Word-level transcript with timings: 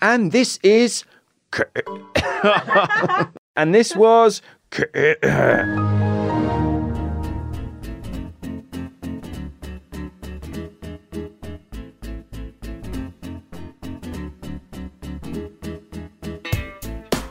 And 0.00 0.32
this 0.32 0.58
is. 0.62 1.04
and 3.56 3.74
this 3.74 3.94
was. 3.96 4.42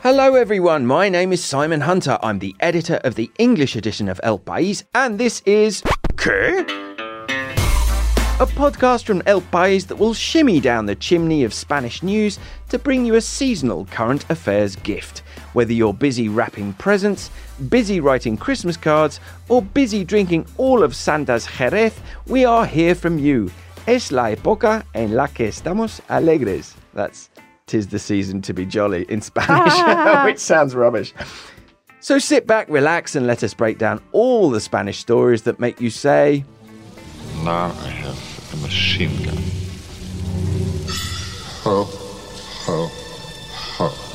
Hello, 0.02 0.34
everyone. 0.34 0.86
My 0.86 1.08
name 1.10 1.32
is 1.32 1.44
Simon 1.44 1.82
Hunter. 1.82 2.18
I'm 2.22 2.38
the 2.38 2.54
editor 2.60 2.96
of 3.04 3.14
the 3.14 3.30
English 3.38 3.76
edition 3.76 4.08
of 4.08 4.18
El 4.22 4.38
País, 4.38 4.84
and 4.94 5.18
this 5.18 5.42
is. 5.44 5.82
A 8.40 8.46
podcast 8.46 9.04
from 9.04 9.20
El 9.26 9.40
País 9.40 9.88
that 9.88 9.96
will 9.96 10.14
shimmy 10.14 10.60
down 10.60 10.86
the 10.86 10.94
chimney 10.94 11.42
of 11.42 11.52
Spanish 11.52 12.04
news 12.04 12.38
to 12.68 12.78
bring 12.78 13.04
you 13.04 13.16
a 13.16 13.20
seasonal 13.20 13.84
current 13.86 14.24
affairs 14.30 14.76
gift. 14.76 15.24
Whether 15.54 15.72
you're 15.72 15.92
busy 15.92 16.28
wrapping 16.28 16.74
presents, 16.74 17.32
busy 17.68 17.98
writing 17.98 18.36
Christmas 18.36 18.76
cards, 18.76 19.18
or 19.48 19.60
busy 19.60 20.04
drinking 20.04 20.46
all 20.56 20.84
of 20.84 20.94
Santa's 20.94 21.46
Jerez, 21.46 21.98
we 22.28 22.44
are 22.44 22.64
here 22.64 22.94
from 22.94 23.18
you. 23.18 23.50
Es 23.88 24.12
la 24.12 24.30
época 24.30 24.84
en 24.94 25.16
la 25.16 25.26
que 25.26 25.48
estamos 25.48 26.00
alegres. 26.08 26.74
That's 26.94 27.30
tis 27.66 27.88
the 27.88 27.98
season 27.98 28.40
to 28.42 28.54
be 28.54 28.64
jolly 28.64 29.04
in 29.08 29.20
Spanish, 29.20 29.74
which 30.24 30.38
sounds 30.38 30.76
rubbish. 30.76 31.12
So 31.98 32.20
sit 32.20 32.46
back, 32.46 32.68
relax, 32.68 33.16
and 33.16 33.26
let 33.26 33.42
us 33.42 33.52
break 33.52 33.78
down 33.78 34.00
all 34.12 34.48
the 34.48 34.60
Spanish 34.60 34.98
stories 34.98 35.42
that 35.42 35.58
make 35.58 35.80
you 35.80 35.90
say, 35.90 36.44
Now 37.44 37.66
I 37.66 37.88
have 37.88 38.52
a 38.52 38.56
machine 38.56 39.16
gun. 39.22 39.36
Ho, 41.62 41.84
ho, 41.84 42.90
ho. 43.76 44.08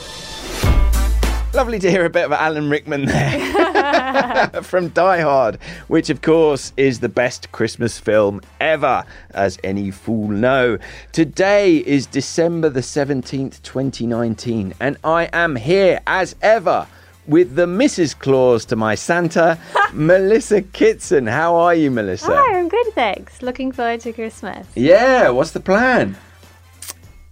Lovely 1.54 1.80
to 1.80 1.90
hear 1.90 2.04
a 2.04 2.10
bit 2.10 2.26
of 2.26 2.32
Alan 2.34 2.70
Rickman 2.70 3.06
there 3.06 4.50
from 4.64 4.90
Die 4.90 5.22
Hard, 5.22 5.60
which 5.88 6.10
of 6.10 6.22
course 6.22 6.74
is 6.78 7.00
the 7.00 7.10
best 7.10 7.52
Christmas 7.52 7.98
film 7.98 8.42
ever, 8.60 9.06
as 9.32 9.58
any 9.64 9.90
fool 9.90 10.28
know. 10.28 10.78
Today 11.12 11.78
is 11.78 12.08
December 12.08 12.70
the 12.70 12.82
17th, 12.82 13.62
2019, 13.62 14.74
and 14.80 14.98
I 15.04 15.30
am 15.32 15.56
here 15.56 16.02
as 16.06 16.36
ever 16.42 16.88
with 17.28 17.56
the 17.56 17.66
Mrs. 17.66 18.18
Claus 18.18 18.66
to 18.66 18.76
my 18.76 18.96
Santa, 18.96 19.58
Melissa 19.94 20.62
Kitson. 20.62 21.28
How 21.28 21.56
are 21.56 21.74
you, 21.76 21.90
Melissa? 21.92 22.36
Hi, 22.36 22.58
I'm 22.60 22.68
good, 22.70 22.88
thanks. 22.94 23.42
Looking 23.42 23.72
forward 23.72 24.02
to 24.02 24.14
Christmas. 24.14 24.68
Yeah, 24.76 25.30
what's 25.30 25.52
the 25.52 25.60
plan? 25.60 26.18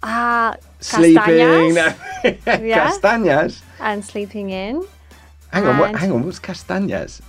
Ah, 0.03 0.56
Sleeping. 0.80 1.16
castañas 1.75 1.95
Yeah. 2.45 2.89
Castañas. 2.92 3.62
and 3.80 4.03
sleeping 4.03 4.50
in. 4.50 4.84
Hang 5.53 5.67
on, 5.67 5.78
what, 5.78 5.95
hang 5.95 6.12
on, 6.12 6.23
what's 6.23 6.39
castañas? 6.39 7.22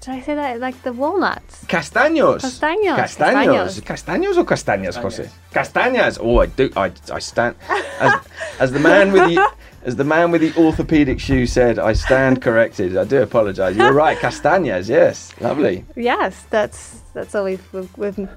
Did 0.00 0.14
I 0.14 0.20
say 0.22 0.34
that 0.34 0.58
like 0.58 0.82
the 0.82 0.92
walnuts? 0.92 1.64
Castaños. 1.66 2.40
Castaños. 2.40 2.96
Castaños. 2.96 3.80
Castaños 3.82 4.36
or 4.36 4.44
castañas, 4.44 4.96
Jose? 5.00 5.28
Castañas. 5.52 6.18
Oh, 6.20 6.40
I 6.40 6.46
do. 6.46 6.70
I, 6.76 6.90
I 7.12 7.20
stand 7.20 7.54
as, 8.00 8.12
as 8.58 8.72
the 8.72 8.80
man 8.80 9.12
with 9.12 9.22
the 9.32 9.48
as 9.84 9.96
the 9.96 10.04
man 10.04 10.30
with 10.30 10.40
the 10.40 10.54
orthopedic 10.60 11.20
shoe 11.20 11.46
said. 11.46 11.78
I 11.78 11.92
stand 11.92 12.42
corrected. 12.42 12.96
I 12.96 13.04
do 13.04 13.22
apologise. 13.22 13.76
You're 13.76 13.92
right. 13.92 14.18
Castañas. 14.18 14.88
Yes. 14.88 15.32
Lovely. 15.40 15.84
Yes, 15.96 16.44
that's 16.50 17.00
that's 17.14 17.34
all 17.34 17.44
we've 17.44 17.72
with, 17.72 17.96
with 17.98 18.28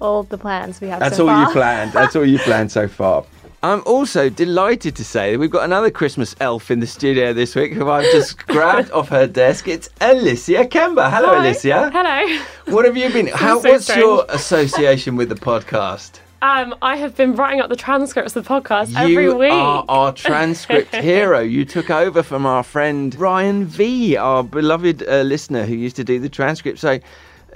all 0.00 0.24
the 0.24 0.38
plans 0.38 0.80
we 0.80 0.88
have. 0.88 1.00
That's 1.00 1.16
so 1.16 1.28
all 1.28 1.34
far. 1.34 1.46
you 1.46 1.52
planned. 1.52 1.92
That's 1.98 2.16
all 2.16 2.26
you 2.26 2.38
planned 2.40 2.72
so 2.72 2.88
far. 2.88 3.24
I'm 3.64 3.82
also 3.86 4.28
delighted 4.28 4.96
to 4.96 5.04
say 5.04 5.32
that 5.32 5.38
we've 5.38 5.48
got 5.48 5.64
another 5.64 5.88
Christmas 5.88 6.34
elf 6.40 6.72
in 6.72 6.80
the 6.80 6.86
studio 6.86 7.32
this 7.32 7.54
week 7.54 7.72
who 7.72 7.88
I've 7.88 8.10
just 8.10 8.44
grabbed 8.48 8.90
off 8.90 9.08
her 9.10 9.28
desk. 9.28 9.68
It's 9.68 9.88
Alicia 10.00 10.64
Kemba. 10.64 11.08
Hello, 11.08 11.28
Hi. 11.28 11.46
Alicia. 11.46 11.90
Hello. 11.92 12.42
What 12.74 12.84
have 12.84 12.96
you 12.96 13.08
been? 13.10 13.26
How, 13.32 13.60
so 13.60 13.70
what's 13.70 13.94
your 13.94 14.26
association 14.30 15.14
with 15.14 15.28
the 15.28 15.36
podcast? 15.36 16.18
Um, 16.42 16.74
I 16.82 16.96
have 16.96 17.16
been 17.16 17.36
writing 17.36 17.60
up 17.60 17.68
the 17.68 17.76
transcripts 17.76 18.34
of 18.34 18.42
the 18.44 18.50
podcast 18.50 18.90
you 18.90 18.98
every 18.98 19.32
week. 19.32 19.52
You 19.52 19.56
are 19.56 19.84
our 19.88 20.12
transcript 20.12 20.92
hero. 20.96 21.38
You 21.38 21.64
took 21.64 21.88
over 21.88 22.24
from 22.24 22.46
our 22.46 22.64
friend 22.64 23.14
Ryan 23.14 23.64
V, 23.64 24.16
our 24.16 24.42
beloved 24.42 25.06
uh, 25.08 25.22
listener 25.22 25.64
who 25.64 25.76
used 25.76 25.94
to 25.96 26.04
do 26.04 26.18
the 26.18 26.28
transcript. 26.28 26.80
So, 26.80 26.98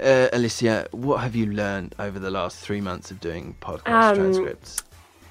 uh, 0.01 0.29
Alicia, 0.31 0.87
what 0.91 1.17
have 1.17 1.35
you 1.35 1.47
learned 1.47 1.95
over 1.99 2.17
the 2.17 2.31
last 2.31 2.59
three 2.59 2.79
months 2.79 3.11
of 3.11 3.19
doing 3.19 3.57
podcast 3.59 3.91
Um, 4.11 4.15
transcripts? 4.15 4.83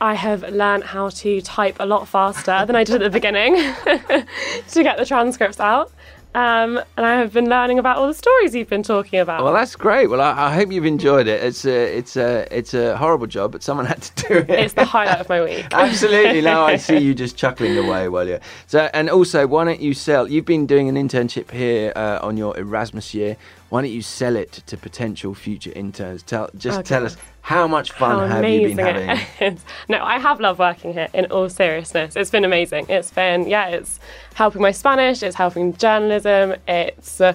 I 0.02 0.12
have 0.12 0.42
learned 0.50 0.84
how 0.84 1.08
to 1.08 1.40
type 1.40 1.76
a 1.80 1.86
lot 1.86 2.06
faster 2.06 2.66
than 2.66 2.76
I 2.76 2.84
did 2.84 2.96
at 2.96 3.00
the 3.00 3.10
beginning 3.10 3.54
to 3.86 4.82
get 4.82 4.98
the 4.98 5.06
transcripts 5.06 5.60
out. 5.60 5.90
Um, 6.36 6.76
and 6.98 7.06
I 7.06 7.16
have 7.16 7.32
been 7.32 7.48
learning 7.48 7.78
about 7.78 7.96
all 7.96 8.06
the 8.06 8.12
stories 8.12 8.54
you've 8.54 8.68
been 8.68 8.82
talking 8.82 9.20
about. 9.20 9.42
Well, 9.42 9.54
that's 9.54 9.74
great. 9.74 10.08
Well, 10.10 10.20
I, 10.20 10.48
I 10.48 10.54
hope 10.54 10.70
you've 10.70 10.84
enjoyed 10.84 11.26
it. 11.28 11.42
It's 11.42 11.64
a, 11.64 11.96
it's 11.96 12.14
a, 12.18 12.46
it's 12.54 12.74
a 12.74 12.94
horrible 12.98 13.26
job, 13.26 13.52
but 13.52 13.62
someone 13.62 13.86
had 13.94 14.02
to 14.02 14.28
do 14.28 14.34
it. 14.40 14.50
it's 14.50 14.74
the 14.74 14.84
highlight 14.84 15.20
of 15.20 15.30
my 15.30 15.42
week. 15.42 15.66
Absolutely. 15.72 16.42
Now 16.42 16.66
I 16.66 16.76
see 16.76 16.98
you 16.98 17.14
just 17.14 17.38
chuckling 17.38 17.78
away 17.78 18.10
while 18.10 18.28
you're. 18.28 18.40
So, 18.66 18.90
and 18.92 19.08
also, 19.08 19.46
why 19.46 19.64
don't 19.64 19.80
you 19.80 19.94
sell? 19.94 20.28
You've 20.28 20.44
been 20.44 20.66
doing 20.66 20.90
an 20.90 20.96
internship 20.96 21.50
here 21.52 21.90
uh, 21.96 22.18
on 22.20 22.36
your 22.36 22.54
Erasmus 22.58 23.14
year. 23.14 23.38
Why 23.70 23.80
don't 23.80 23.90
you 23.90 24.02
sell 24.02 24.36
it 24.36 24.52
to 24.66 24.76
potential 24.76 25.34
future 25.34 25.72
interns? 25.74 26.22
Tell, 26.22 26.50
just 26.58 26.80
Okay. 26.80 26.86
tell 26.88 27.06
us 27.06 27.16
how 27.46 27.68
much 27.68 27.92
fun 27.92 28.28
How 28.28 28.42
have 28.42 28.44
you 28.48 28.74
been 28.74 28.78
having? 28.78 29.60
No, 29.88 30.02
I 30.02 30.18
have 30.18 30.40
loved 30.40 30.58
working 30.58 30.92
here 30.92 31.06
in 31.14 31.26
all 31.26 31.48
seriousness. 31.48 32.16
It's 32.16 32.28
been 32.28 32.44
amazing. 32.44 32.86
It's 32.88 33.12
been, 33.12 33.46
yeah, 33.46 33.68
it's 33.68 34.00
helping 34.34 34.62
my 34.62 34.72
Spanish, 34.72 35.22
it's 35.22 35.36
helping 35.36 35.72
journalism, 35.76 36.56
it's 36.66 37.20
uh, 37.20 37.34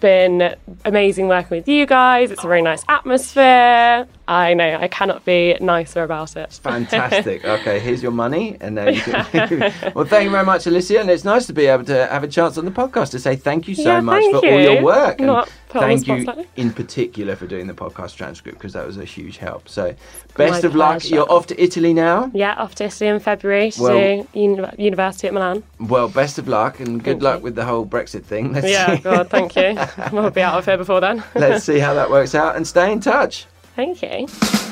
been 0.00 0.56
amazing 0.86 1.28
working 1.28 1.58
with 1.58 1.68
you 1.68 1.84
guys. 1.84 2.30
It's 2.30 2.42
a 2.42 2.48
very 2.48 2.62
nice 2.62 2.84
atmosphere. 2.88 4.06
I 4.26 4.54
know, 4.54 4.78
I 4.80 4.88
cannot 4.88 5.26
be 5.26 5.58
nicer 5.60 6.02
about 6.02 6.36
it. 6.36 6.52
Fantastic. 6.62 7.44
Okay, 7.44 7.80
here's 7.80 8.02
your 8.02 8.12
money, 8.12 8.56
and 8.62 8.78
then 8.78 8.94
you 8.94 9.00
can. 9.02 9.72
well, 9.94 10.06
thank 10.06 10.24
you 10.24 10.30
very 10.30 10.46
much, 10.46 10.66
Alicia, 10.66 11.00
and 11.00 11.10
it's 11.10 11.24
nice 11.24 11.46
to 11.48 11.52
be 11.52 11.66
able 11.66 11.84
to 11.84 12.06
have 12.06 12.24
a 12.24 12.28
chance 12.28 12.56
on 12.56 12.64
the 12.64 12.70
podcast 12.70 13.10
to 13.10 13.18
say 13.18 13.36
thank 13.36 13.68
you 13.68 13.74
so 13.74 13.82
Yeah, 13.82 14.00
much 14.00 14.24
for 14.30 14.38
all 14.38 14.60
your 14.60 14.82
work, 14.82 15.20
Not 15.20 15.48
the 15.48 15.52
thank 15.80 16.06
you 16.06 16.46
in 16.56 16.72
particular 16.72 17.36
for 17.36 17.46
doing 17.46 17.66
the 17.66 17.74
podcast 17.74 18.16
transcript 18.16 18.58
because 18.58 18.72
that 18.72 18.86
was 18.86 18.96
a 18.96 19.04
huge 19.04 19.36
help. 19.38 19.68
So, 19.68 19.94
My 20.38 20.46
best 20.50 20.64
of 20.64 20.74
luck. 20.74 21.08
You're 21.08 21.30
off 21.30 21.46
to 21.48 21.62
Italy 21.62 21.92
now. 21.92 22.30
Yeah, 22.34 22.54
off 22.54 22.74
to 22.76 22.84
Italy 22.84 23.08
in 23.10 23.20
February 23.20 23.70
to 23.72 23.82
Well- 23.82 24.26
uni- 24.32 24.68
university 24.78 25.26
at 25.28 25.34
Milan. 25.34 25.62
Well, 25.80 26.08
best 26.08 26.38
of 26.38 26.48
luck 26.48 26.80
and 26.80 27.02
good 27.02 27.14
Thank 27.14 27.22
luck 27.22 27.38
you. 27.38 27.44
with 27.44 27.54
the 27.56 27.64
whole 27.64 27.84
Brexit 27.86 28.22
thing. 28.24 28.52
Let's 28.52 28.68
Yeah, 28.68 28.96
see. 28.96 29.02
God, 29.02 29.28
thank 29.30 29.54
you. 29.56 29.76
We'll 30.12 30.30
be 30.30 30.42
out 30.42 30.58
of 30.58 30.64
here 30.64 30.76
before 30.78 31.00
then. 31.00 31.22
Let's 31.34 31.64
see 31.64 31.78
how 31.78 31.94
that 31.94 32.10
works 32.10 32.34
out 32.34 32.56
and 32.56 32.66
stay 32.66 32.92
in 32.92 33.00
touch. 33.00 33.46
Thank 33.76 34.02
you. 34.02 34.63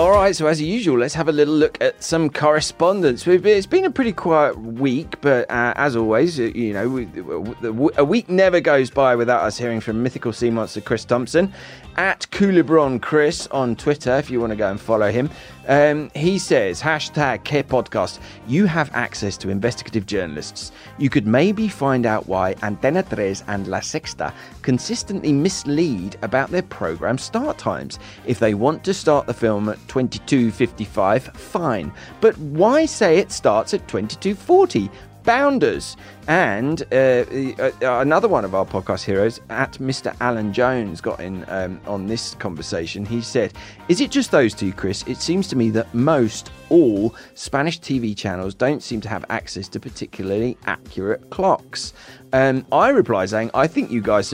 All 0.00 0.12
right, 0.12 0.34
so 0.34 0.46
as 0.46 0.62
usual, 0.62 0.96
let's 0.96 1.12
have 1.12 1.28
a 1.28 1.32
little 1.32 1.52
look 1.52 1.76
at 1.82 2.02
some 2.02 2.30
correspondence. 2.30 3.26
It's 3.26 3.66
been 3.66 3.84
a 3.84 3.90
pretty 3.90 4.14
quiet 4.14 4.58
week, 4.58 5.20
but 5.20 5.50
uh, 5.50 5.74
as 5.76 5.94
always, 5.94 6.40
uh, 6.40 6.44
you 6.44 6.72
know, 6.72 6.88
we, 6.88 7.04
w- 7.04 7.90
a 7.98 8.04
week 8.06 8.30
never 8.30 8.60
goes 8.62 8.88
by 8.90 9.14
without 9.14 9.42
us 9.42 9.58
hearing 9.58 9.78
from 9.78 10.02
mythical 10.02 10.32
sea 10.32 10.48
monster 10.48 10.80
Chris 10.80 11.04
Thompson 11.04 11.52
at 11.96 12.20
Coolibron 12.30 13.02
Chris 13.02 13.46
on 13.48 13.76
Twitter. 13.76 14.16
If 14.16 14.30
you 14.30 14.40
want 14.40 14.52
to 14.52 14.56
go 14.56 14.70
and 14.70 14.80
follow 14.80 15.12
him, 15.12 15.28
um, 15.70 16.10
he 16.16 16.38
says 16.38 16.82
hashtag 16.82 17.44
Care 17.44 17.62
Podcast. 17.62 18.18
You 18.48 18.66
have 18.66 18.90
access 18.92 19.36
to 19.38 19.50
investigative 19.50 20.04
journalists. 20.04 20.72
You 20.98 21.08
could 21.08 21.28
maybe 21.28 21.68
find 21.68 22.06
out 22.06 22.26
why 22.26 22.54
Antena 22.54 23.08
Tres 23.08 23.44
and 23.46 23.68
La 23.68 23.78
Sexta 23.78 24.34
consistently 24.62 25.32
mislead 25.32 26.18
about 26.22 26.50
their 26.50 26.62
program 26.62 27.18
start 27.18 27.56
times. 27.56 28.00
If 28.26 28.40
they 28.40 28.54
want 28.54 28.82
to 28.82 28.92
start 28.92 29.26
the 29.28 29.34
film 29.34 29.68
at 29.68 29.78
22:55, 29.86 31.22
fine. 31.36 31.92
But 32.20 32.36
why 32.38 32.84
say 32.84 33.18
it 33.18 33.30
starts 33.30 33.72
at 33.72 33.86
22:40? 33.86 34.90
Bounders. 35.30 35.96
And 36.26 36.82
uh, 36.92 37.24
uh, 37.62 37.70
another 37.80 38.26
one 38.26 38.44
of 38.44 38.52
our 38.52 38.66
podcast 38.66 39.04
heroes, 39.04 39.40
at 39.48 39.74
Mr. 39.74 40.12
Alan 40.20 40.52
Jones, 40.52 41.00
got 41.00 41.20
in 41.20 41.44
um, 41.46 41.80
on 41.86 42.08
this 42.08 42.34
conversation. 42.34 43.04
He 43.06 43.20
said, 43.20 43.52
Is 43.88 44.00
it 44.00 44.10
just 44.10 44.32
those 44.32 44.54
two, 44.54 44.72
Chris? 44.72 45.04
It 45.06 45.18
seems 45.18 45.46
to 45.46 45.56
me 45.56 45.70
that 45.70 45.94
most, 45.94 46.50
all 46.68 47.14
Spanish 47.34 47.78
TV 47.78 48.16
channels 48.16 48.54
don't 48.54 48.82
seem 48.82 49.00
to 49.02 49.08
have 49.08 49.24
access 49.30 49.68
to 49.68 49.78
particularly 49.78 50.58
accurate 50.66 51.30
clocks. 51.30 51.92
Um, 52.32 52.66
I 52.72 52.88
reply 52.88 53.26
saying, 53.26 53.52
I 53.54 53.68
think 53.68 53.92
you 53.92 54.00
guys 54.00 54.30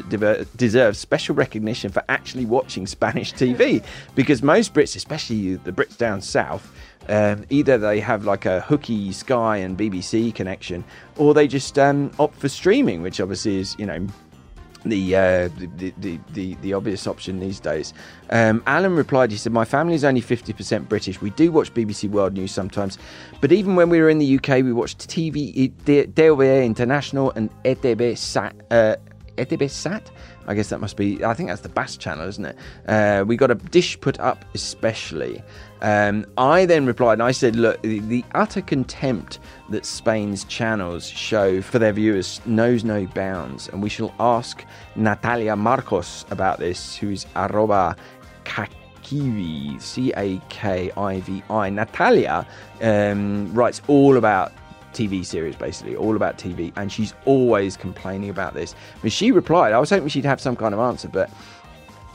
deserve 0.57 0.97
special 0.97 1.35
recognition 1.35 1.93
for 1.93 2.03
actually 2.09 2.47
watching 2.47 2.87
Spanish 2.87 3.35
TV 3.35 3.85
because 4.15 4.43
most 4.43 4.73
Brits, 4.73 4.97
especially 4.97 5.57
the 5.57 5.73
Brits 5.73 5.99
down 5.99 6.23
south, 6.23 6.73
um, 7.09 7.45
either 7.51 7.79
they 7.79 8.01
have 8.01 8.25
like 8.25 8.47
a 8.47 8.61
hooky 8.61 9.13
Sky 9.13 9.59
and 9.59 9.79
BBC 9.79 10.35
connection, 10.35 10.85
or 11.17 11.35
they 11.35 11.47
just 11.47 11.79
um, 11.79 12.11
opt 12.19 12.37
for 12.37 12.49
streaming, 12.49 13.03
which 13.03 13.21
obviously 13.21 13.59
is 13.59 13.77
you 13.79 13.87
know 13.87 14.07
the, 14.87 15.17
uh, 15.17 15.49
the, 15.77 15.93
the, 15.99 16.21
the 16.33 16.55
the 16.63 16.73
obvious 16.73 17.07
option 17.07 17.41
these 17.41 17.61
days. 17.61 17.93
Um, 18.31 18.63
Alan 18.67 18.95
replied, 18.95 19.31
he 19.31 19.37
said, 19.37 19.53
My 19.53 19.65
family 19.65 19.95
is 19.95 20.05
only 20.05 20.21
50% 20.21 20.89
British. 20.89 21.21
We 21.21 21.31
do 21.31 21.51
watch 21.53 21.73
BBC 21.75 22.09
World 22.11 22.35
News 22.35 22.53
sometimes, 22.53 22.99
but 23.41 23.53
even 23.53 23.77
when 23.77 23.89
we 23.89 24.01
were 24.01 24.09
in 24.09 24.19
the 24.19 24.37
UK, 24.37 24.63
we 24.65 24.73
watched 24.73 25.09
TV, 25.09 25.73
DLV 25.85 26.65
International 26.65 27.33
and 27.33 27.51
ETB 27.65 28.17
Sat. 28.17 28.55
Uh, 28.71 28.97
ETB 29.37 29.69
Sat? 29.71 30.11
I 30.47 30.55
guess 30.55 30.69
that 30.69 30.81
must 30.81 30.97
be, 30.97 31.25
I 31.25 31.35
think 31.35 31.49
that's 31.49 31.63
the 31.63 31.69
Basque 31.69 32.01
channel, 32.01 32.29
isn't 32.29 32.45
it? 32.45 32.57
Uh, 32.87 33.25
we 33.27 33.37
got 33.37 33.51
a 33.51 33.57
dish 33.57 34.01
put 34.01 34.19
up 34.21 34.45
especially. 34.55 35.43
Um, 35.83 36.25
I 36.39 36.65
then 36.65 36.87
replied 36.87 37.15
and 37.15 37.23
I 37.23 37.33
said, 37.33 37.57
Look, 37.57 37.83
the, 37.83 38.01
the, 38.01 38.25
utter 38.35 38.63
contempt 38.63 39.39
that 39.71 39.85
Spain's 39.85 40.45
channels 40.45 41.07
show 41.07 41.61
for 41.61 41.79
their 41.79 41.93
viewers 41.93 42.41
knows 42.47 42.85
no 42.85 43.07
bounds. 43.07 43.69
And 43.69 43.83
we 43.83 43.89
shall 43.89 44.15
ask 44.19 44.65
Natalia 44.95 45.57
Marcos 45.57 46.25
about 46.31 46.59
this, 46.59 46.97
who's 46.97 47.27
arroba 47.37 47.97
Cakivi, 48.45 49.81
C 49.83 50.13
A 50.17 50.41
K 50.49 50.91
I 50.97 51.21
V 51.21 51.43
I. 51.51 51.71
Natalia 51.71 52.47
um, 52.81 53.53
writes 53.53 53.83
all 53.89 54.17
about 54.17 54.53
TV 54.97 55.25
series, 55.25 55.55
basically, 55.57 55.95
all 55.97 56.17
about 56.17 56.39
TV, 56.39 56.73
and 56.77 56.91
she's 56.91 57.13
always 57.27 57.77
complaining 57.77 58.31
about 58.31 58.55
this. 58.55 58.75
But 59.03 59.13
she 59.13 59.31
replied, 59.31 59.73
I 59.73 59.79
was 59.79 59.91
hoping 59.91 60.09
she'd 60.09 60.25
have 60.25 60.41
some 60.41 60.57
kind 60.57 60.73
of 60.75 60.81
answer, 60.81 61.09
but 61.09 61.31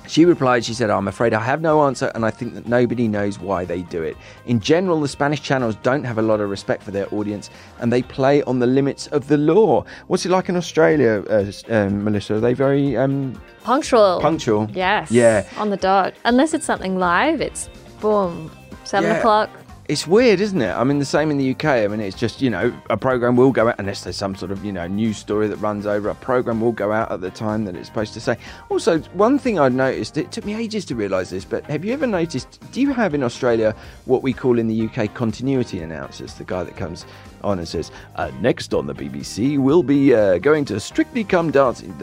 she 0.07 0.25
replied, 0.25 0.65
she 0.65 0.73
said, 0.73 0.89
I'm 0.89 1.07
afraid 1.07 1.33
I 1.33 1.39
have 1.41 1.61
no 1.61 1.83
answer, 1.83 2.11
and 2.15 2.25
I 2.25 2.31
think 2.31 2.55
that 2.55 2.67
nobody 2.67 3.07
knows 3.07 3.37
why 3.39 3.65
they 3.65 3.83
do 3.83 4.01
it. 4.01 4.17
In 4.47 4.59
general, 4.59 4.99
the 4.99 5.07
Spanish 5.07 5.41
channels 5.41 5.75
don't 5.83 6.03
have 6.03 6.17
a 6.17 6.21
lot 6.21 6.41
of 6.41 6.49
respect 6.49 6.81
for 6.83 6.91
their 6.91 7.07
audience, 7.13 7.49
and 7.79 7.93
they 7.93 8.01
play 8.01 8.41
on 8.43 8.59
the 8.59 8.67
limits 8.67 9.07
of 9.07 9.27
the 9.27 9.37
law. 9.37 9.85
What's 10.07 10.25
it 10.25 10.29
like 10.29 10.49
in 10.49 10.55
Australia, 10.55 11.23
uh, 11.29 11.51
um, 11.69 12.03
Melissa? 12.03 12.35
Are 12.35 12.39
they 12.39 12.53
very 12.53 12.97
um, 12.97 13.39
punctual? 13.63 14.19
Punctual. 14.21 14.67
Yes. 14.73 15.11
Yeah. 15.11 15.47
On 15.57 15.69
the 15.69 15.77
dot. 15.77 16.13
Unless 16.25 16.55
it's 16.55 16.65
something 16.65 16.97
live, 16.97 17.39
it's 17.39 17.69
boom, 18.01 18.51
seven 18.83 19.11
Yeah. 19.11 19.17
o'clock. 19.19 19.49
It's 19.91 20.07
weird, 20.07 20.39
isn't 20.39 20.61
it? 20.61 20.71
I 20.71 20.85
mean, 20.85 20.99
the 20.99 21.03
same 21.05 21.31
in 21.31 21.38
the 21.38 21.51
UK. 21.51 21.65
I 21.65 21.88
mean, 21.89 21.99
it's 21.99 22.17
just, 22.17 22.41
you 22.41 22.49
know, 22.49 22.73
a 22.89 22.95
program 22.95 23.35
will 23.35 23.51
go 23.51 23.67
out, 23.67 23.75
unless 23.77 24.05
there's 24.05 24.15
some 24.15 24.38
sort 24.38 24.49
of, 24.49 24.63
you 24.63 24.71
know, 24.71 24.88
news 24.88 25.17
story 25.17 25.49
that 25.49 25.57
runs 25.57 25.85
over, 25.85 26.07
a 26.07 26.15
program 26.15 26.61
will 26.61 26.71
go 26.71 26.93
out 26.93 27.11
at 27.11 27.19
the 27.19 27.29
time 27.29 27.65
that 27.65 27.75
it's 27.75 27.89
supposed 27.89 28.13
to 28.13 28.21
say. 28.21 28.38
Also, 28.69 28.99
one 28.99 29.38
thing 29.38 29.59
I'd 29.59 29.73
noticed, 29.73 30.15
it 30.15 30.31
took 30.31 30.45
me 30.45 30.55
ages 30.55 30.85
to 30.85 30.95
realise 30.95 31.29
this, 31.31 31.43
but 31.43 31.65
have 31.65 31.83
you 31.83 31.91
ever 31.91 32.07
noticed, 32.07 32.61
do 32.71 32.79
you 32.79 32.93
have 32.93 33.13
in 33.13 33.21
Australia 33.21 33.75
what 34.05 34.23
we 34.23 34.31
call 34.31 34.59
in 34.59 34.69
the 34.69 34.88
UK 34.88 35.13
continuity 35.13 35.81
announcers? 35.81 36.35
The 36.35 36.45
guy 36.45 36.63
that 36.63 36.77
comes 36.77 37.05
on 37.43 37.59
and 37.59 37.67
says, 37.67 37.91
uh, 38.15 38.31
next 38.39 38.73
on 38.73 38.88
the 38.88 38.95
BBC, 38.95 39.59
we'll 39.59 39.83
be 39.83 40.15
uh, 40.15 40.38
going 40.38 40.63
to 40.65 40.79
Strictly 40.79 41.25
Come 41.25 41.51
Dancing. 41.51 41.93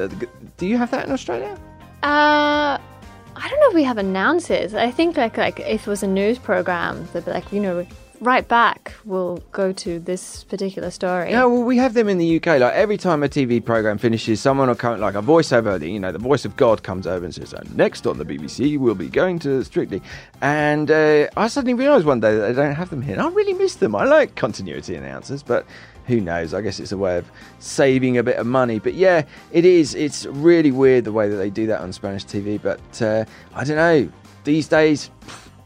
Do 0.58 0.66
you 0.66 0.76
have 0.76 0.90
that 0.90 1.06
in 1.06 1.10
Australia? 1.12 1.58
Uh, 2.02 2.77
I 3.48 3.50
don't 3.50 3.60
know 3.60 3.68
if 3.68 3.74
we 3.74 3.84
have 3.84 3.96
announcers. 3.96 4.74
I 4.74 4.90
think 4.90 5.16
like 5.16 5.38
like 5.38 5.58
if 5.60 5.86
it 5.86 5.90
was 5.90 6.02
a 6.02 6.06
news 6.06 6.38
program, 6.38 7.08
they'd 7.14 7.24
be 7.24 7.30
like, 7.30 7.50
you 7.50 7.60
know, 7.60 7.86
right 8.20 8.46
back, 8.46 8.92
we'll 9.06 9.38
go 9.52 9.72
to 9.72 9.98
this 10.00 10.44
particular 10.44 10.90
story. 10.90 11.30
Yeah, 11.30 11.46
well, 11.46 11.62
we 11.62 11.78
have 11.78 11.94
them 11.94 12.10
in 12.10 12.18
the 12.18 12.36
UK. 12.36 12.46
Like 12.46 12.74
every 12.74 12.98
time 12.98 13.22
a 13.22 13.28
TV 13.28 13.64
program 13.64 13.96
finishes, 13.96 14.42
someone 14.42 14.68
will 14.68 14.74
come, 14.74 15.00
like 15.00 15.14
a 15.14 15.22
voiceover, 15.22 15.80
you 15.80 15.98
know, 15.98 16.12
the 16.12 16.18
voice 16.18 16.44
of 16.44 16.56
God 16.56 16.82
comes 16.82 17.06
over 17.06 17.24
and 17.24 17.34
says, 17.34 17.54
"Uh, 17.54 17.64
"Next 17.74 18.06
on 18.06 18.18
the 18.18 18.24
BBC, 18.26 18.76
we'll 18.76 18.94
be 18.94 19.08
going 19.08 19.38
to 19.38 19.64
Strictly." 19.64 20.02
And 20.42 20.90
uh, 20.90 21.28
I 21.34 21.48
suddenly 21.48 21.72
realised 21.72 22.04
one 22.04 22.20
day 22.20 22.36
that 22.36 22.48
they 22.48 22.52
don't 22.52 22.74
have 22.74 22.90
them 22.90 23.00
here. 23.00 23.14
And 23.14 23.22
I 23.22 23.28
really 23.30 23.54
miss 23.54 23.76
them. 23.76 23.94
I 23.94 24.04
like 24.04 24.34
continuity 24.34 24.94
announcers, 24.94 25.42
but 25.42 25.64
who 26.08 26.20
knows? 26.20 26.54
I 26.54 26.62
guess 26.62 26.80
it's 26.80 26.90
a 26.90 26.96
way 26.96 27.18
of 27.18 27.30
saving 27.60 28.16
a 28.16 28.22
bit 28.22 28.36
of 28.36 28.46
money. 28.46 28.78
But 28.78 28.94
yeah, 28.94 29.24
it 29.52 29.64
is. 29.64 29.94
It's 29.94 30.26
really 30.26 30.72
weird 30.72 31.04
the 31.04 31.12
way 31.12 31.28
that 31.28 31.36
they 31.36 31.50
do 31.50 31.66
that 31.66 31.80
on 31.80 31.92
Spanish 31.92 32.24
TV. 32.24 32.60
But 32.60 33.02
uh, 33.02 33.26
I 33.54 33.62
don't 33.62 33.76
know. 33.76 34.10
These 34.44 34.68
days, 34.68 35.10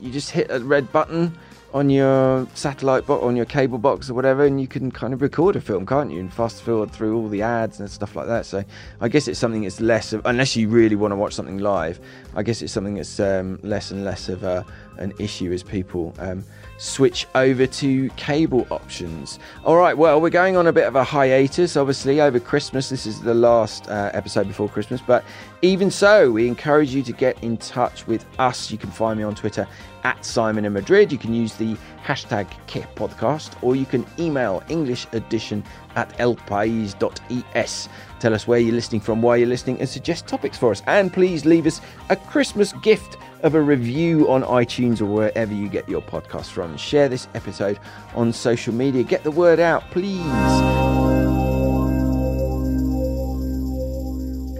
you 0.00 0.10
just 0.10 0.30
hit 0.30 0.50
a 0.50 0.58
red 0.58 0.90
button 0.90 1.38
on 1.74 1.88
your 1.88 2.46
satellite 2.54 3.06
box, 3.06 3.22
on 3.22 3.34
your 3.34 3.46
cable 3.46 3.78
box 3.78 4.10
or 4.10 4.14
whatever, 4.14 4.44
and 4.44 4.60
you 4.60 4.69
can 4.69 4.90
kind 4.90 5.14
of 5.14 5.22
record 5.22 5.56
a 5.56 5.60
film, 5.60 5.86
can't 5.86 6.10
you? 6.10 6.20
And 6.20 6.32
fast 6.32 6.62
forward 6.62 6.90
through 6.90 7.16
all 7.16 7.28
the 7.28 7.42
ads 7.42 7.80
and 7.80 7.90
stuff 7.90 8.14
like 8.14 8.26
that. 8.26 8.44
So 8.44 8.64
I 9.00 9.08
guess 9.08 9.28
it's 9.28 9.38
something 9.38 9.62
that's 9.62 9.80
less 9.80 10.12
of, 10.12 10.22
unless 10.26 10.54
you 10.54 10.69
really 10.69 10.96
want 10.96 11.12
to 11.12 11.16
watch 11.16 11.34
something 11.34 11.58
live. 11.58 11.98
I 12.34 12.42
guess 12.42 12.62
it's 12.62 12.72
something 12.72 12.94
that's 12.94 13.19
um, 13.20 13.58
less 13.62 13.90
and 13.90 14.04
less 14.04 14.28
of 14.28 14.42
a, 14.42 14.66
an 14.98 15.12
issue 15.19 15.52
as 15.52 15.62
people 15.62 16.14
um, 16.19 16.44
switch 16.76 17.26
over 17.34 17.66
to 17.66 18.08
cable 18.10 18.66
options. 18.70 19.38
All 19.64 19.76
right, 19.76 19.96
well, 19.96 20.20
we're 20.20 20.30
going 20.30 20.56
on 20.56 20.66
a 20.66 20.72
bit 20.72 20.84
of 20.84 20.96
a 20.96 21.04
hiatus, 21.04 21.76
obviously, 21.76 22.20
over 22.20 22.38
Christmas. 22.38 22.90
This 22.90 23.06
is 23.06 23.20
the 23.20 23.34
last 23.34 23.88
uh, 23.88 24.10
episode 24.12 24.46
before 24.46 24.69
Christmas, 24.69 25.00
but 25.00 25.24
even 25.62 25.90
so, 25.90 26.30
we 26.30 26.48
encourage 26.48 26.92
you 26.94 27.02
to 27.04 27.12
get 27.12 27.42
in 27.42 27.56
touch 27.56 28.06
with 28.06 28.26
us. 28.38 28.70
You 28.70 28.78
can 28.78 28.90
find 28.90 29.19
me 29.19 29.24
on 29.24 29.34
Twitter 29.34 29.66
at 30.04 30.25
Simon 30.25 30.64
in 30.64 30.72
Madrid. 30.72 31.12
You 31.12 31.19
can 31.19 31.34
use 31.34 31.54
the 31.54 31.76
hashtag 32.04 32.49
Care 32.66 32.88
Podcast, 32.94 33.52
or 33.62 33.76
you 33.76 33.87
can 33.87 34.06
email 34.19 34.62
English 34.69 35.06
edition 35.12 35.64
at 35.96 36.16
elpais.es. 36.19 37.88
Tell 38.20 38.34
us 38.34 38.46
where 38.46 38.58
you're 38.58 38.75
listening 38.75 39.00
from, 39.00 39.22
why 39.22 39.37
you're 39.37 39.49
listening, 39.49 39.81
and 39.81 39.88
suggest 39.88 40.26
topics 40.26 40.58
for 40.58 40.70
us. 40.70 40.82
And 40.87 41.12
please 41.12 41.44
leave 41.44 41.66
us 41.66 41.81
a 42.08 42.16
Christmas 42.16 42.72
gift 42.75 43.16
of 43.43 43.54
a 43.54 43.60
review 43.60 44.28
on 44.31 44.43
iTunes 44.44 45.00
or 45.00 45.06
wherever 45.06 45.52
you 45.52 45.69
get 45.69 45.88
your 45.88 46.02
podcast 46.02 46.50
from. 46.50 46.76
Share 46.76 47.08
this 47.08 47.28
episode 47.34 47.78
on 48.14 48.32
social 48.32 48.72
media. 48.72 49.02
Get 49.02 49.25
the 49.25 49.31
word 49.31 49.60
out, 49.60 49.82
please. 49.90 50.22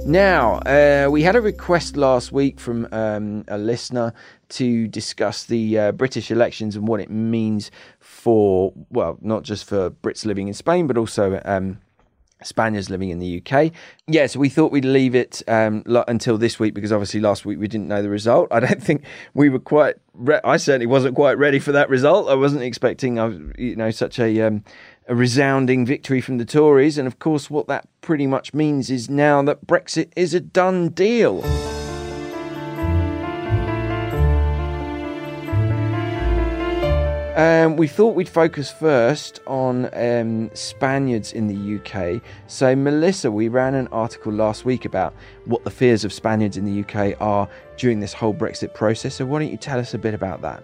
Now, 0.05 0.55
uh, 0.67 1.09
we 1.11 1.23
had 1.23 1.37
a 1.37 1.41
request 1.41 1.97
last 1.97 2.33
week 2.33 2.59
from 2.59 2.89
um, 2.91 3.45
a 3.47 3.57
listener 3.57 4.13
to 4.51 4.89
discuss 4.89 5.45
the 5.45 5.79
uh, 5.79 5.93
British 5.93 6.31
elections 6.31 6.75
and 6.75 6.89
what 6.89 7.01
it 7.01 7.09
means 7.09 7.71
for, 8.01 8.73
well, 8.91 9.17
not 9.23 9.45
just 9.45 9.65
for 9.65 9.91
Brits 9.91 10.27
living 10.27 10.49
in 10.49 10.55
Spain, 10.55 10.89
but 10.89 10.99
also 10.99 11.41
um, 11.45 11.79
Spaniards 12.43 12.91
living 12.91 13.11
in 13.11 13.21
the 13.21 13.41
UK. 13.41 13.73
Yeah, 14.09 14.27
so 14.27 14.41
we 14.41 14.49
thought 14.49 14.73
we'd 14.73 14.85
leave 14.85 15.15
it 15.15 15.41
um, 15.47 15.85
lo- 15.87 16.05
until 16.09 16.37
this 16.37 16.59
week 16.59 16.75
because 16.75 16.91
obviously 16.91 17.21
last 17.21 17.45
week 17.45 17.61
we 17.61 17.69
didn't 17.69 17.87
know 17.87 18.03
the 18.03 18.11
result. 18.11 18.49
I 18.51 18.59
don't 18.59 18.83
think 18.85 19.05
we 19.35 19.49
were 19.49 19.61
quite. 19.61 19.97
Re- 20.15 20.41
I 20.43 20.57
certainly 20.57 20.87
wasn't 20.87 21.15
quite 21.15 21.39
ready 21.39 21.61
for 21.61 21.73
that 21.73 21.89
result. 21.89 22.29
I 22.29 22.35
wasn't 22.35 22.63
expecting, 22.65 23.17
you 23.57 23.77
know, 23.77 23.93
such 23.93 24.19
a. 24.19 24.41
Um, 24.43 24.65
a 25.09 25.15
resounding 25.15 25.85
victory 25.85 26.21
from 26.21 26.39
the 26.39 26.45
Tories, 26.45 26.99
and 26.99 27.07
of 27.07 27.19
course, 27.19 27.51
what 27.51 27.67
that 27.67 27.89
pretty 28.01 28.27
much 28.27 28.55
means 28.55 28.91
is 28.91 29.11
now 29.11 29.43
that 29.43 29.67
Brexit 29.67 30.13
is 30.17 30.35
a 30.35 30.41
done 30.41 30.91
deal. 30.91 31.43
Um, 37.35 37.77
we 37.77 37.89
thought 37.89 38.15
we'd 38.15 38.29
focus 38.29 38.71
first 38.71 39.41
on 39.47 39.89
um, 39.95 40.51
Spaniards 40.55 41.33
in 41.33 41.49
the 41.49 41.79
UK. 41.79 42.21
So, 42.47 42.77
Melissa, 42.77 43.33
we 43.33 43.49
ran 43.49 43.75
an 43.75 43.89
article 43.89 44.33
last 44.33 44.67
week 44.67 44.85
about 44.85 45.15
what 45.47 45.65
the 45.65 45.71
fears 45.71 46.05
of 46.05 46.13
Spaniards 46.13 46.59
in 46.59 46.67
the 46.67 46.81
UK 46.83 47.19
are 47.21 47.49
during 47.79 48.01
this 48.01 48.13
whole 48.13 48.35
Brexit 48.35 48.75
process. 48.75 49.15
So, 49.15 49.25
why 49.25 49.41
don't 49.41 49.51
you 49.51 49.57
tell 49.57 49.79
us 49.79 49.95
a 49.95 49.99
bit 49.99 50.13
about 50.13 50.43
that? 50.43 50.63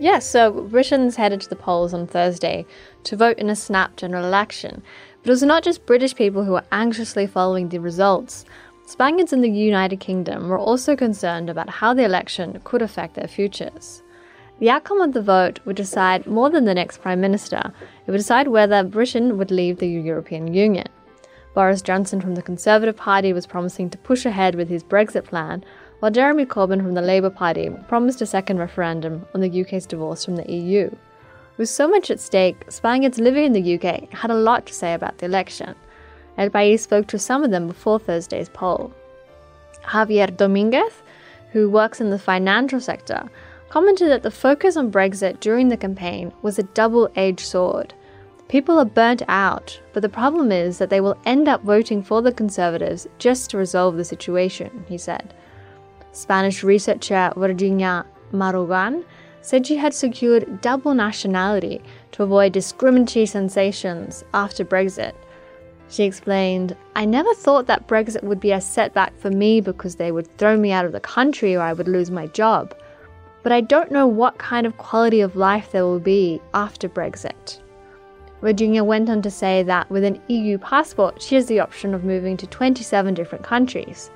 Yes, 0.00 0.28
so 0.28 0.50
Britons 0.50 1.16
headed 1.16 1.40
to 1.42 1.48
the 1.48 1.56
polls 1.56 1.94
on 1.94 2.06
Thursday 2.06 2.66
to 3.04 3.16
vote 3.16 3.38
in 3.38 3.48
a 3.48 3.56
snap 3.56 3.96
general 3.96 4.24
election. 4.24 4.82
But 5.22 5.28
it 5.28 5.32
was 5.32 5.42
not 5.42 5.62
just 5.62 5.86
British 5.86 6.14
people 6.14 6.44
who 6.44 6.52
were 6.52 6.64
anxiously 6.72 7.26
following 7.26 7.68
the 7.68 7.78
results. 7.78 8.44
Spaniards 8.86 9.32
in 9.32 9.40
the 9.40 9.50
United 9.50 10.00
Kingdom 10.00 10.48
were 10.48 10.58
also 10.58 10.96
concerned 10.96 11.48
about 11.48 11.70
how 11.70 11.94
the 11.94 12.04
election 12.04 12.60
could 12.64 12.82
affect 12.82 13.14
their 13.14 13.28
futures. 13.28 14.02
The 14.58 14.68
outcome 14.70 15.00
of 15.00 15.14
the 15.14 15.22
vote 15.22 15.60
would 15.64 15.76
decide 15.76 16.26
more 16.26 16.50
than 16.50 16.64
the 16.64 16.74
next 16.74 17.00
Prime 17.00 17.20
Minister, 17.20 17.72
it 18.06 18.10
would 18.10 18.18
decide 18.18 18.48
whether 18.48 18.84
Britain 18.84 19.38
would 19.38 19.50
leave 19.50 19.78
the 19.78 19.88
European 19.88 20.52
Union. 20.52 20.86
Boris 21.54 21.82
Johnson 21.82 22.20
from 22.20 22.34
the 22.34 22.42
Conservative 22.42 22.96
Party 22.96 23.32
was 23.32 23.46
promising 23.46 23.88
to 23.90 23.98
push 23.98 24.26
ahead 24.26 24.54
with 24.54 24.68
his 24.68 24.82
Brexit 24.82 25.24
plan, 25.24 25.64
while 26.04 26.10
Jeremy 26.10 26.44
Corbyn 26.44 26.82
from 26.82 26.92
the 26.92 27.00
Labour 27.00 27.30
Party 27.30 27.70
promised 27.88 28.20
a 28.20 28.26
second 28.26 28.58
referendum 28.58 29.24
on 29.34 29.40
the 29.40 29.62
UK's 29.62 29.86
divorce 29.86 30.22
from 30.22 30.36
the 30.36 30.52
EU. 30.52 30.94
With 31.56 31.70
so 31.70 31.88
much 31.88 32.10
at 32.10 32.20
stake, 32.20 32.70
Spaniards 32.70 33.18
living 33.18 33.44
in 33.44 33.54
the 33.54 33.76
UK 33.76 34.12
had 34.12 34.30
a 34.30 34.34
lot 34.34 34.66
to 34.66 34.74
say 34.74 34.92
about 34.92 35.16
the 35.16 35.24
election. 35.24 35.74
El 36.36 36.50
País 36.50 36.80
spoke 36.80 37.06
to 37.06 37.18
some 37.18 37.42
of 37.42 37.50
them 37.50 37.66
before 37.66 37.98
Thursday's 37.98 38.50
poll. 38.50 38.92
Javier 39.82 40.36
Dominguez, 40.36 40.92
who 41.52 41.70
works 41.70 42.02
in 42.02 42.10
the 42.10 42.18
financial 42.18 42.82
sector, 42.82 43.30
commented 43.70 44.10
that 44.10 44.22
the 44.22 44.30
focus 44.30 44.76
on 44.76 44.92
Brexit 44.92 45.40
during 45.40 45.70
the 45.70 45.76
campaign 45.78 46.34
was 46.42 46.58
a 46.58 46.64
double 46.74 47.10
edged 47.16 47.46
sword. 47.46 47.94
People 48.48 48.78
are 48.78 48.84
burnt 48.84 49.22
out, 49.26 49.80
but 49.94 50.02
the 50.02 50.10
problem 50.10 50.52
is 50.52 50.76
that 50.76 50.90
they 50.90 51.00
will 51.00 51.16
end 51.24 51.48
up 51.48 51.62
voting 51.62 52.02
for 52.02 52.20
the 52.20 52.30
Conservatives 52.30 53.06
just 53.18 53.48
to 53.48 53.56
resolve 53.56 53.96
the 53.96 54.04
situation, 54.04 54.84
he 54.86 54.98
said. 54.98 55.32
Spanish 56.14 56.62
researcher 56.62 57.32
Virginia 57.36 58.06
Marogan 58.32 59.04
said 59.42 59.66
she 59.66 59.76
had 59.76 59.92
secured 59.92 60.60
double 60.60 60.94
nationality 60.94 61.82
to 62.12 62.22
avoid 62.22 62.52
discriminatory 62.52 63.26
sensations 63.26 64.24
after 64.32 64.64
Brexit. 64.64 65.12
She 65.88 66.04
explained, 66.04 66.76
I 66.96 67.04
never 67.04 67.34
thought 67.34 67.66
that 67.66 67.86
Brexit 67.88 68.22
would 68.22 68.40
be 68.40 68.52
a 68.52 68.60
setback 68.60 69.18
for 69.18 69.30
me 69.30 69.60
because 69.60 69.96
they 69.96 70.12
would 70.12 70.34
throw 70.38 70.56
me 70.56 70.72
out 70.72 70.86
of 70.86 70.92
the 70.92 71.00
country 71.00 71.54
or 71.54 71.60
I 71.60 71.72
would 71.72 71.88
lose 71.88 72.10
my 72.10 72.28
job. 72.28 72.74
But 73.42 73.52
I 73.52 73.60
don't 73.60 73.92
know 73.92 74.06
what 74.06 74.38
kind 74.38 74.66
of 74.66 74.78
quality 74.78 75.20
of 75.20 75.36
life 75.36 75.72
there 75.72 75.84
will 75.84 76.00
be 76.00 76.40
after 76.54 76.88
Brexit. 76.88 77.60
Virginia 78.40 78.84
went 78.84 79.10
on 79.10 79.20
to 79.22 79.30
say 79.30 79.62
that 79.64 79.90
with 79.90 80.04
an 80.04 80.20
EU 80.28 80.58
passport, 80.58 81.20
she 81.20 81.34
has 81.34 81.46
the 81.46 81.60
option 81.60 81.92
of 81.92 82.04
moving 82.04 82.36
to 82.36 82.46
27 82.46 83.14
different 83.14 83.44
countries, 83.44 84.10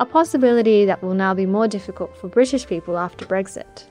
a 0.00 0.06
possibility 0.06 0.84
that 0.84 1.02
will 1.02 1.14
now 1.14 1.34
be 1.34 1.46
more 1.46 1.68
difficult 1.68 2.16
for 2.16 2.28
British 2.28 2.66
people 2.66 2.98
after 2.98 3.24
Brexit. 3.24 3.84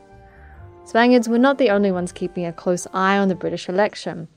Spaniards 0.85 1.29
were 1.29 1.37
not 1.37 1.57
the 1.57 1.69
only 1.69 1.91
ones 1.91 2.11
keeping 2.11 2.45
a 2.45 2.53
close 2.53 2.87
eye 2.93 3.17
on 3.17 3.27
the 3.27 3.35
British 3.35 3.69
election. 3.69 4.27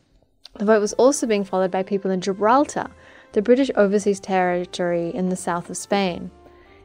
The 0.58 0.64
vote 0.64 0.80
was 0.80 0.92
also 0.92 1.26
being 1.26 1.44
followed 1.44 1.70
by 1.70 1.82
people 1.82 2.10
in 2.10 2.20
Gibraltar, 2.20 2.86
the 3.32 3.42
British 3.42 3.70
overseas 3.74 4.20
territory 4.20 5.10
in 5.14 5.28
the 5.28 5.36
south 5.36 5.68
of 5.68 5.76
Spain. 5.76 6.30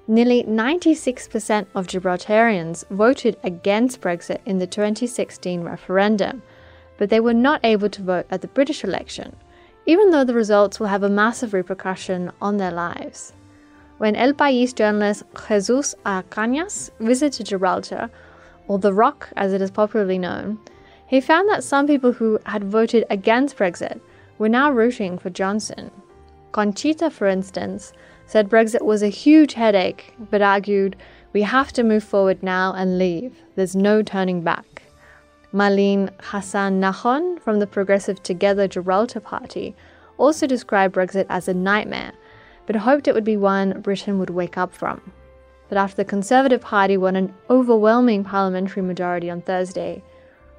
Nearly 0.08 0.44
96% 0.44 1.68
of 1.76 1.86
Gibraltarians 1.86 2.84
voted 2.90 3.38
against 3.44 4.02
Brexit 4.02 4.40
in 4.46 4.58
the 4.58 4.66
2016 4.66 5.62
referendum, 5.62 6.42
but 6.98 7.12
they 7.12 7.20
were 7.20 7.34
not 7.34 7.64
able 7.64 7.90
to 7.90 8.02
vote 8.02 8.26
at 8.32 8.42
the 8.42 8.48
British 8.48 8.84
election, 8.84 9.36
even 9.86 10.10
though 10.10 10.24
the 10.24 10.34
results 10.34 10.80
will 10.80 10.88
have 10.88 11.04
a 11.04 11.10
massive 11.10 11.54
repercussion 11.54 12.32
on 12.42 12.58
their 12.58 12.72
lives. 12.72 13.34
When 14.00 14.16
El 14.16 14.32
País 14.32 14.74
journalist 14.74 15.24
Jesus 15.36 15.94
A. 16.06 16.24
Cañas 16.30 16.90
visited 17.02 17.48
Gibraltar, 17.48 18.10
or 18.70 18.80
the 18.80 18.94
Rock 18.94 19.28
as 19.36 19.52
it 19.52 19.62
is 19.62 19.72
popularly 19.72 20.18
known, 20.18 20.58
he 21.06 21.20
found 21.20 21.50
that 21.50 21.66
some 21.66 21.86
people 21.86 22.14
who 22.14 22.40
had 22.46 22.64
voted 22.64 23.04
against 23.10 23.58
Brexit 23.58 24.00
were 24.38 24.48
now 24.48 24.72
rooting 24.72 25.18
for 25.18 25.30
Johnson. 25.30 25.92
Conchita, 26.54 27.10
for 27.10 27.28
instance, 27.28 27.92
said 28.26 28.50
Brexit 28.50 28.84
was 28.84 29.04
a 29.04 29.10
huge 29.10 29.56
headache, 29.56 30.14
but 30.32 30.42
argued, 30.42 30.96
we 31.34 31.42
have 31.42 31.74
to 31.74 31.84
move 31.84 32.06
forward 32.06 32.42
now 32.42 32.74
and 32.74 32.98
leave. 32.98 33.44
There's 33.56 33.76
no 33.76 34.02
turning 34.02 34.44
back. 34.44 34.84
Marlene 35.54 36.10
Hassan 36.22 36.80
Nahon 36.80 37.38
from 37.42 37.60
the 37.60 37.68
Progressive 37.68 38.24
Together 38.24 38.66
Gibraltar 38.66 39.20
Party 39.20 39.76
also 40.18 40.48
described 40.48 40.96
Brexit 40.96 41.26
as 41.28 41.50
a 41.50 41.54
nightmare, 41.54 42.14
but 42.70 42.76
hoped 42.76 43.08
it 43.08 43.16
would 43.16 43.24
be 43.24 43.36
one 43.36 43.82
Britain 43.82 44.20
would 44.20 44.30
wake 44.30 44.56
up 44.56 44.72
from. 44.72 45.02
But 45.70 45.80
after 45.80 45.96
the 45.96 46.06
Conservative 46.06 46.62
Party 46.62 46.98
won 46.98 47.16
an 47.16 47.34
overwhelming 47.50 48.24
parliamentary 48.24 48.84
majority 48.84 49.28
on 49.28 49.42
Thursday, 49.42 50.04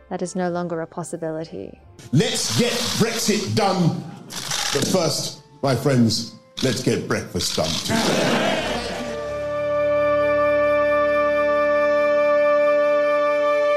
that 0.09 0.21
is 0.21 0.35
no 0.35 0.51
longer 0.51 0.81
a 0.81 0.89
possibility. 0.89 1.81
Let's 2.11 2.59
get 2.59 2.73
Brexit 2.99 3.55
done. 3.55 4.03
But 4.27 4.89
first, 4.89 5.45
my 5.63 5.77
friends, 5.77 6.35
let's 6.65 6.83
get 6.83 7.07
breakfast 7.07 7.55
done. 7.55 7.71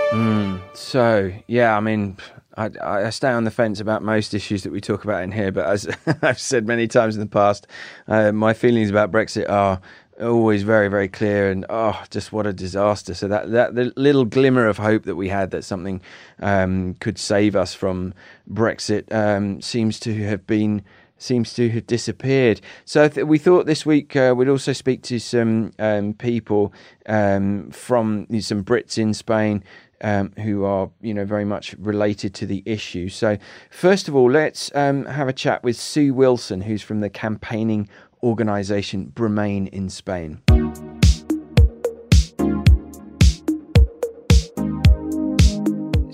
too 0.09 0.59
So, 0.73 1.31
yeah, 1.45 1.77
I 1.77 1.81
mean, 1.81 2.17
I, 2.55 2.69
I 2.81 3.09
stay 3.09 3.29
on 3.29 3.43
the 3.43 3.51
fence 3.51 3.79
about 3.79 4.03
most 4.03 4.33
issues 4.33 4.63
that 4.63 4.71
we 4.71 4.79
talk 4.79 5.03
about 5.03 5.23
in 5.23 5.31
here, 5.31 5.51
but 5.51 5.65
as 5.65 5.87
I've 6.21 6.39
said 6.39 6.67
many 6.67 6.87
times 6.87 7.15
in 7.15 7.21
the 7.21 7.27
past, 7.27 7.67
uh, 8.07 8.31
my 8.31 8.53
feelings 8.53 8.89
about 8.89 9.11
Brexit 9.11 9.49
are 9.49 9.81
always 10.21 10.63
very, 10.63 10.87
very 10.87 11.07
clear, 11.07 11.49
and 11.49 11.65
oh, 11.69 12.01
just 12.09 12.31
what 12.31 12.45
a 12.45 12.53
disaster! 12.53 13.13
So 13.13 13.27
that 13.27 13.51
that 13.51 13.97
little 13.97 14.25
glimmer 14.25 14.67
of 14.67 14.77
hope 14.77 15.03
that 15.03 15.15
we 15.15 15.29
had 15.29 15.51
that 15.51 15.63
something 15.63 16.01
um, 16.39 16.95
could 16.95 17.17
save 17.17 17.55
us 17.55 17.73
from 17.73 18.13
Brexit 18.49 19.11
um, 19.11 19.61
seems 19.61 19.99
to 20.01 20.13
have 20.25 20.45
been 20.45 20.83
seems 21.17 21.53
to 21.53 21.69
have 21.69 21.87
disappeared. 21.87 22.59
So 22.85 23.07
th- 23.07 23.25
we 23.25 23.37
thought 23.37 23.65
this 23.65 23.85
week 23.85 24.15
uh, 24.15 24.33
we'd 24.35 24.49
also 24.49 24.73
speak 24.73 25.03
to 25.03 25.19
some 25.19 25.71
um, 25.79 26.13
people 26.13 26.73
um, 27.07 27.71
from 27.71 28.27
some 28.41 28.63
Brits 28.63 28.97
in 28.97 29.13
Spain. 29.13 29.63
Um, 30.01 30.33
who 30.43 30.65
are 30.65 30.89
you 30.99 31.13
know 31.13 31.23
very 31.23 31.45
much 31.45 31.75
related 31.79 32.33
to 32.35 32.45
the 32.45 32.61
issue. 32.65 33.07
So 33.07 33.37
first 33.69 34.09
of 34.09 34.15
all, 34.15 34.29
let's 34.29 34.69
um, 34.75 35.05
have 35.05 35.29
a 35.29 35.33
chat 35.33 35.63
with 35.63 35.77
Sue 35.77 36.13
Wilson, 36.13 36.61
who's 36.61 36.81
from 36.81 36.99
the 36.99 37.09
campaigning 37.09 37.87
organisation 38.21 39.11
Bremain 39.15 39.67
in 39.67 39.89
Spain. 39.89 40.41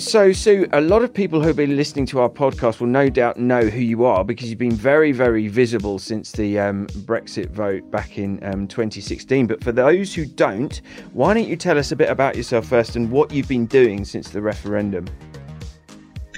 So, 0.10 0.32
Sue, 0.32 0.68
a 0.74 0.82
lot 0.82 1.04
of 1.04 1.14
people 1.14 1.40
who've 1.40 1.56
been 1.56 1.78
listening 1.78 2.08
to 2.08 2.20
our 2.22 2.30
podcast 2.30 2.80
will 2.80 2.88
no 2.88 3.12
doubt 3.12 3.38
know 3.38 3.62
who 3.62 3.80
you 3.80 4.06
are 4.06 4.26
because 4.26 4.50
you've 4.50 4.58
been 4.58 4.72
very, 4.72 5.12
very 5.12 5.48
visible 5.48 6.00
since 6.00 6.32
the 6.32 6.58
um, 6.58 6.88
Brexit 7.06 7.52
vote 7.52 7.92
back 7.92 8.18
in 8.18 8.44
um, 8.44 8.68
2016. 8.68 9.46
But 9.46 9.64
for 9.64 9.72
those 9.72 10.16
who 10.16 10.26
don't, 10.26 10.82
why 11.14 11.36
don't 11.36 11.48
you 11.48 11.56
tell 11.56 11.78
us 11.78 11.92
a 11.92 11.96
bit 11.96 12.10
about 12.10 12.36
yourself 12.36 12.66
first 12.66 12.96
and 12.96 13.12
what 13.12 13.32
you've 13.32 13.48
been 13.48 13.68
doing 13.68 14.04
since 14.04 14.32
the 14.32 14.42
referendum? 14.42 15.06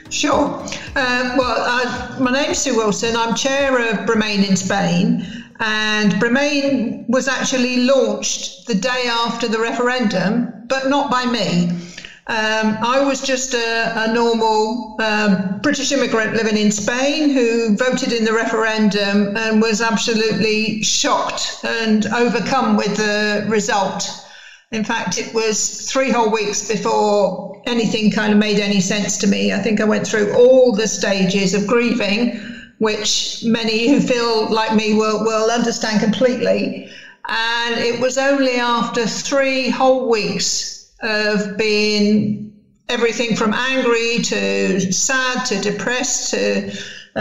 Sure. 0.09 0.59
Um, 0.97 1.37
well, 1.37 1.55
uh, 1.57 2.17
my 2.19 2.33
name's 2.33 2.57
Sue 2.57 2.75
Wilson. 2.75 3.15
I'm 3.15 3.35
chair 3.35 3.89
of 3.89 4.05
Bremain 4.05 4.49
in 4.49 4.57
Spain. 4.57 5.25
And 5.61 6.11
Bremain 6.19 7.05
was 7.07 7.29
actually 7.29 7.85
launched 7.85 8.67
the 8.67 8.75
day 8.75 9.05
after 9.09 9.47
the 9.47 9.59
referendum, 9.59 10.65
but 10.67 10.89
not 10.89 11.09
by 11.09 11.25
me. 11.25 11.69
Um, 12.31 12.77
I 12.81 13.03
was 13.03 13.21
just 13.21 13.53
a, 13.53 14.03
a 14.03 14.13
normal 14.13 14.95
um, 15.01 15.59
British 15.61 15.91
immigrant 15.91 16.33
living 16.33 16.55
in 16.55 16.71
Spain 16.71 17.29
who 17.29 17.75
voted 17.75 18.13
in 18.13 18.23
the 18.23 18.31
referendum 18.31 19.35
and 19.35 19.61
was 19.61 19.81
absolutely 19.81 20.81
shocked 20.81 21.57
and 21.65 22.05
overcome 22.05 22.77
with 22.77 22.95
the 22.95 23.45
result. 23.49 24.07
In 24.71 24.85
fact, 24.85 25.17
it 25.17 25.33
was 25.33 25.91
three 25.91 26.09
whole 26.09 26.31
weeks 26.31 26.69
before 26.69 27.61
anything 27.65 28.11
kind 28.11 28.31
of 28.31 28.39
made 28.39 28.61
any 28.61 28.79
sense 28.79 29.17
to 29.17 29.27
me. 29.27 29.51
I 29.51 29.59
think 29.59 29.81
I 29.81 29.83
went 29.83 30.07
through 30.07 30.33
all 30.33 30.73
the 30.73 30.87
stages 30.87 31.53
of 31.53 31.67
grieving, 31.67 32.39
which 32.77 33.43
many 33.43 33.89
who 33.89 33.99
feel 33.99 34.49
like 34.49 34.73
me 34.73 34.93
will, 34.93 35.25
will 35.25 35.51
understand 35.51 35.99
completely. 35.99 36.89
And 37.27 37.77
it 37.77 37.99
was 37.99 38.17
only 38.17 38.55
after 38.55 39.05
three 39.05 39.69
whole 39.69 40.09
weeks 40.09 40.70
of 41.01 41.57
being 41.57 42.53
everything 42.89 43.35
from 43.35 43.53
angry 43.53 44.19
to 44.19 44.91
sad 44.91 45.45
to 45.45 45.59
depressed 45.61 46.31
to 46.31 46.71
uh, 47.15 47.19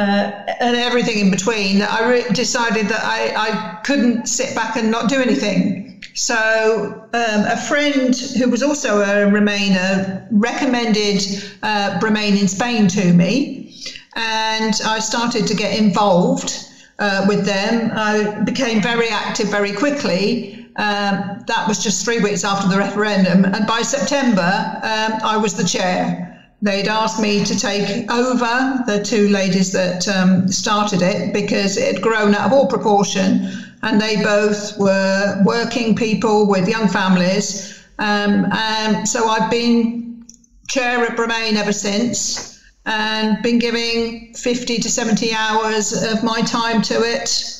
and 0.60 0.76
everything 0.76 1.18
in 1.18 1.30
between 1.30 1.78
that 1.78 1.90
I 1.90 2.08
re- 2.08 2.28
decided 2.32 2.86
that 2.86 3.02
I, 3.04 3.34
I 3.34 3.80
couldn't 3.82 4.26
sit 4.26 4.54
back 4.54 4.76
and 4.76 4.90
not 4.90 5.08
do 5.08 5.20
anything. 5.20 6.02
So 6.14 7.08
um, 7.12 7.44
a 7.44 7.56
friend 7.56 8.14
who 8.16 8.48
was 8.48 8.62
also 8.62 9.00
a 9.00 9.30
Remainer 9.30 10.26
recommended 10.30 11.22
uh, 11.62 11.98
Bremain 12.00 12.40
in 12.40 12.48
Spain 12.48 12.88
to 12.88 13.12
me, 13.12 13.74
and 14.14 14.74
I 14.84 14.98
started 14.98 15.46
to 15.48 15.54
get 15.54 15.76
involved 15.78 16.66
uh, 16.98 17.24
with 17.28 17.44
them. 17.44 17.90
I 17.94 18.42
became 18.44 18.82
very 18.82 19.08
active 19.08 19.48
very 19.48 19.72
quickly. 19.72 20.59
Um, 20.76 21.44
that 21.46 21.66
was 21.66 21.82
just 21.82 22.04
three 22.04 22.20
weeks 22.20 22.44
after 22.44 22.68
the 22.68 22.78
referendum. 22.78 23.44
And 23.44 23.66
by 23.66 23.82
September, 23.82 24.80
um, 24.82 25.18
I 25.22 25.36
was 25.36 25.54
the 25.54 25.64
chair. 25.64 26.26
They'd 26.62 26.88
asked 26.88 27.20
me 27.20 27.44
to 27.44 27.58
take 27.58 28.10
over 28.10 28.82
the 28.86 29.02
two 29.02 29.28
ladies 29.28 29.72
that 29.72 30.06
um, 30.08 30.48
started 30.48 31.02
it 31.02 31.32
because 31.32 31.76
it 31.76 31.94
had 31.94 32.02
grown 32.02 32.34
out 32.34 32.46
of 32.46 32.52
all 32.52 32.66
proportion. 32.66 33.48
And 33.82 34.00
they 34.00 34.22
both 34.22 34.78
were 34.78 35.42
working 35.44 35.96
people 35.96 36.46
with 36.46 36.68
young 36.68 36.88
families. 36.88 37.82
Um, 37.98 38.46
and 38.52 39.08
so 39.08 39.28
I've 39.28 39.50
been 39.50 40.26
chair 40.68 41.04
at 41.04 41.16
Bremain 41.16 41.56
ever 41.56 41.72
since 41.72 42.60
and 42.86 43.42
been 43.42 43.58
giving 43.58 44.32
50 44.34 44.78
to 44.78 44.88
70 44.88 45.32
hours 45.34 45.92
of 45.92 46.22
my 46.22 46.42
time 46.42 46.80
to 46.82 47.02
it 47.02 47.59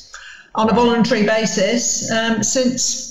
on 0.55 0.69
a 0.71 0.75
voluntary 0.75 1.25
basis 1.25 2.11
um, 2.11 2.43
since 2.43 3.10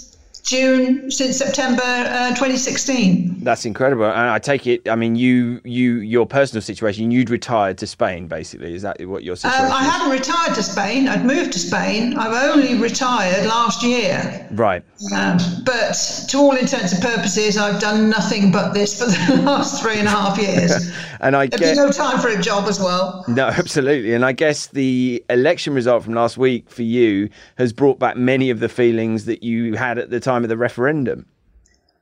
June 0.50 1.12
since 1.12 1.38
September 1.38 1.84
uh, 1.84 2.30
2016. 2.30 3.44
That's 3.44 3.66
incredible, 3.66 4.06
and 4.06 4.30
I 4.30 4.40
take 4.40 4.66
it. 4.66 4.90
I 4.90 4.96
mean, 4.96 5.16
you, 5.16 5.62
you, 5.64 5.98
your 5.98 6.26
personal 6.26 6.62
situation. 6.62 7.12
You'd 7.12 7.30
retired 7.30 7.78
to 7.78 7.88
Spain, 7.88 8.28
basically. 8.28 8.74
Is 8.74 8.82
that 8.82 9.00
what 9.06 9.24
your 9.24 9.36
situation? 9.36 9.66
Um, 9.66 9.72
I 9.72 9.86
is? 9.86 9.92
hadn't 9.92 10.12
retired 10.12 10.56
to 10.56 10.64
Spain. 10.64 11.08
I'd 11.08 11.24
moved 11.24 11.54
to 11.54 11.60
Spain. 11.60 12.18
I've 12.18 12.34
only 12.52 12.76
retired 12.76 13.46
last 13.46 13.84
year. 13.84 14.48
Right. 14.52 14.84
Um, 15.16 15.38
but 15.66 15.94
to 16.30 16.38
all 16.38 16.56
intents 16.56 16.94
and 16.94 17.02
purposes, 17.02 17.56
I've 17.56 17.80
done 17.80 18.10
nothing 18.10 18.52
but 18.52 18.74
this 18.74 19.00
for 19.00 19.06
the 19.36 19.42
last 19.44 19.84
three 19.84 20.00
and 20.00 20.08
a 20.08 20.12
half 20.12 20.38
years. 20.40 20.92
and 21.22 21.36
I 21.36 21.48
get 21.48 21.76
no 21.76 21.92
time 21.92 22.20
for 22.20 22.30
a 22.30 22.42
job 22.42 22.68
as 22.68 22.80
well. 22.80 23.24
No, 23.28 23.48
absolutely. 23.58 24.14
And 24.14 24.26
I 24.26 24.32
guess 24.32 24.68
the 24.68 25.24
election 25.30 25.74
result 25.74 26.04
from 26.04 26.14
last 26.14 26.38
week 26.38 26.70
for 26.70 26.84
you 26.84 27.30
has 27.58 27.74
brought 27.74 28.00
back 28.00 28.18
many 28.18 28.50
of 28.50 28.60
the 28.60 28.70
feelings 28.70 29.26
that 29.26 29.44
you 29.44 29.76
had 29.76 29.98
at 29.98 30.10
the 30.10 30.20
time 30.20 30.39
time 30.40 30.46
of 30.46 30.50
the 30.50 30.58
referendum. 30.58 31.26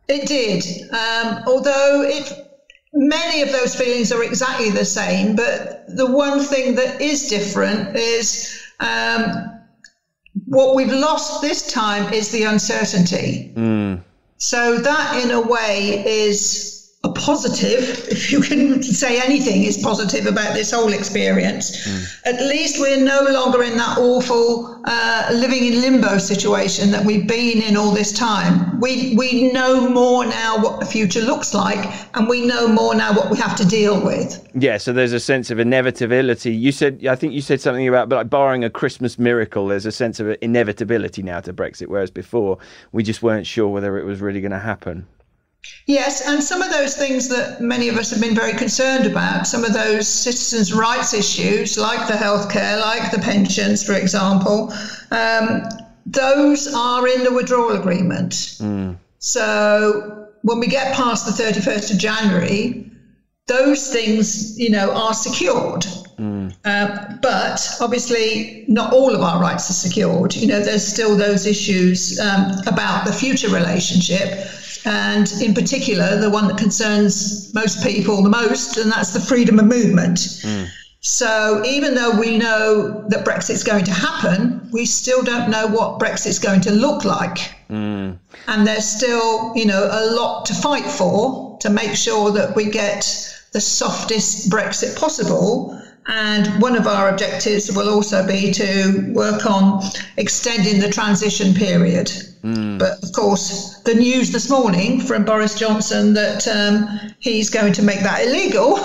It 0.07 0.27
did. 0.27 0.63
Um, 0.91 1.43
although 1.47 2.03
it, 2.05 2.31
many 2.93 3.41
of 3.41 3.51
those 3.51 3.75
feelings 3.75 4.11
are 4.11 4.23
exactly 4.23 4.69
the 4.69 4.85
same, 4.85 5.35
but 5.35 5.85
the 5.87 6.05
one 6.05 6.39
thing 6.39 6.75
that 6.75 7.01
is 7.01 7.27
different 7.27 7.95
is 7.95 8.53
Um, 8.79 9.53
what 10.45 10.75
we've 10.75 10.93
lost 10.93 11.41
this 11.41 11.73
time 11.73 12.13
is 12.13 12.29
the 12.29 12.43
uncertainty. 12.43 13.51
So 14.37 14.77
that, 14.77 15.23
in 15.23 15.31
a 15.31 15.41
way, 15.41 16.03
is 16.05 16.76
a 17.03 17.09
positive, 17.09 18.07
if 18.09 18.31
you 18.31 18.41
can 18.41 18.81
say 18.81 19.21
anything 19.21 19.63
is 19.63 19.77
positive 19.77 20.25
about 20.25 20.53
this 20.55 20.71
whole 20.71 20.91
experience. 20.91 21.87
At 22.25 22.41
least 22.41 22.79
we're 22.79 22.99
no 22.99 23.21
longer 23.29 23.61
in 23.63 23.77
that 23.77 23.99
awful 23.99 24.81
uh, 24.83 25.29
living 25.31 25.65
in 25.65 25.81
limbo 25.81 26.17
situation 26.17 26.89
that 26.91 27.05
we've 27.05 27.27
been 27.27 27.61
in 27.61 27.77
all 27.77 27.91
this 27.91 28.11
time. 28.11 28.79
We 28.79 29.15
we 29.15 29.51
know 29.51 29.87
more 29.87 30.25
now 30.25 30.57
what 30.57 30.79
the 30.79 30.87
future 30.87 31.21
looks 31.21 31.53
like, 31.53 31.85
and 32.15 32.27
we 32.27 32.45
know 32.45 32.67
more 32.67 32.95
now 32.95 33.13
what 33.13 33.29
we 33.29 33.37
have 33.37 33.55
to 33.57 33.65
deal 33.65 34.03
with. 34.03 34.47
Yeah, 34.55 34.77
so 34.77 34.91
there's 34.91 35.13
a 35.13 35.19
sense 35.19 35.51
of 35.51 35.59
inevitability. 35.59 36.53
You 36.53 36.71
said, 36.71 37.05
I 37.05 37.15
think 37.15 37.33
you 37.33 37.41
said 37.41 37.61
something 37.61 37.87
about, 37.87 38.09
like, 38.09 38.29
barring 38.29 38.63
a 38.63 38.71
Christmas 38.71 39.19
miracle, 39.19 39.67
there's 39.67 39.85
a 39.85 39.91
sense 39.91 40.19
of 40.19 40.35
inevitability 40.41 41.21
now 41.21 41.41
to 41.41 41.53
Brexit, 41.53 41.87
whereas 41.87 42.09
before 42.09 42.57
we 42.91 43.03
just 43.03 43.21
weren't 43.21 43.45
sure 43.45 43.67
whether 43.67 43.99
it 43.99 44.03
was 44.05 44.19
really 44.19 44.41
going 44.41 44.51
to 44.51 44.59
happen. 44.59 45.05
Yes, 45.85 46.27
and 46.27 46.43
some 46.43 46.61
of 46.61 46.71
those 46.71 46.95
things 46.95 47.29
that 47.29 47.61
many 47.61 47.87
of 47.89 47.97
us 47.97 48.09
have 48.11 48.19
been 48.21 48.35
very 48.35 48.53
concerned 48.53 49.05
about, 49.05 49.47
some 49.47 49.63
of 49.63 49.73
those 49.73 50.07
citizens' 50.07 50.73
rights 50.73 51.13
issues, 51.13 51.77
like 51.77 52.07
the 52.07 52.13
healthcare, 52.13 52.79
like 52.79 53.11
the 53.11 53.19
pensions, 53.19 53.83
for 53.83 53.93
example, 53.93 54.71
um, 55.11 55.63
those 56.05 56.73
are 56.73 57.07
in 57.07 57.23
the 57.23 57.31
withdrawal 57.33 57.71
agreement. 57.71 58.57
So 59.19 60.27
when 60.43 60.59
we 60.59 60.67
get 60.67 60.93
past 60.95 61.25
the 61.25 61.43
31st 61.43 61.91
of 61.93 61.97
January, 61.97 62.89
those 63.47 63.91
things, 63.91 64.57
you 64.59 64.69
know, 64.69 64.91
are 64.91 65.13
secured. 65.13 65.85
Uh, 66.65 67.15
but 67.21 67.77
obviously, 67.79 68.65
not 68.67 68.91
all 68.93 69.13
of 69.15 69.21
our 69.21 69.39
rights 69.41 69.69
are 69.69 69.73
secured. 69.73 70.35
You 70.35 70.47
know, 70.47 70.59
there's 70.59 70.85
still 70.85 71.15
those 71.15 71.45
issues 71.45 72.19
um, 72.19 72.51
about 72.67 73.05
the 73.05 73.13
future 73.13 73.49
relationship, 73.49 74.47
and 74.87 75.29
in 75.41 75.53
particular, 75.53 76.17
the 76.17 76.29
one 76.29 76.47
that 76.47 76.57
concerns 76.57 77.53
most 77.53 77.83
people 77.83 78.23
the 78.23 78.29
most, 78.29 78.77
and 78.77 78.89
that's 78.89 79.11
the 79.11 79.19
freedom 79.19 79.59
of 79.59 79.65
movement. 79.65 80.39
Hmm. 80.41 80.63
So, 81.01 81.61
even 81.65 81.93
though 81.93 82.17
we 82.17 82.37
know 82.37 83.05
that 83.09 83.25
Brexit's 83.25 83.63
going 83.63 83.83
to 83.83 83.91
happen, 83.91 84.69
we 84.71 84.85
still 84.85 85.23
don't 85.23 85.49
know 85.49 85.67
what 85.67 85.99
Brexit's 85.99 86.39
going 86.39 86.61
to 86.61 86.71
look 86.71 87.03
like. 87.03 87.37
Hmm. 87.67 88.11
And 88.47 88.65
there's 88.65 88.85
still, 88.85 89.51
you 89.57 89.65
know, 89.65 89.89
a 89.91 90.15
lot 90.15 90.45
to 90.45 90.53
fight 90.53 90.85
for 90.85 91.57
to 91.59 91.69
make 91.69 91.93
sure 91.93 92.31
that 92.31 92.55
we 92.55 92.69
get 92.69 93.01
the 93.51 93.59
softest 93.59 94.49
Brexit 94.49 94.97
possible. 94.97 95.77
And 96.07 96.61
one 96.61 96.77
of 96.77 96.87
our 96.87 97.09
objectives 97.09 97.75
will 97.75 97.89
also 97.89 98.25
be 98.25 98.53
to 98.53 99.11
work 99.13 99.45
on 99.45 99.83
extending 100.15 100.79
the 100.79 100.89
transition 100.89 101.53
period. 101.53 102.09
But 102.41 103.03
of 103.03 103.11
course, 103.13 103.79
the 103.81 103.93
news 103.93 104.31
this 104.31 104.49
morning 104.49 104.99
from 104.99 105.25
Boris 105.25 105.57
Johnson 105.57 106.13
that 106.13 106.47
um, 106.47 107.13
he's 107.19 107.49
going 107.49 107.73
to 107.73 107.83
make 107.83 108.01
that 108.01 108.25
illegal 108.25 108.75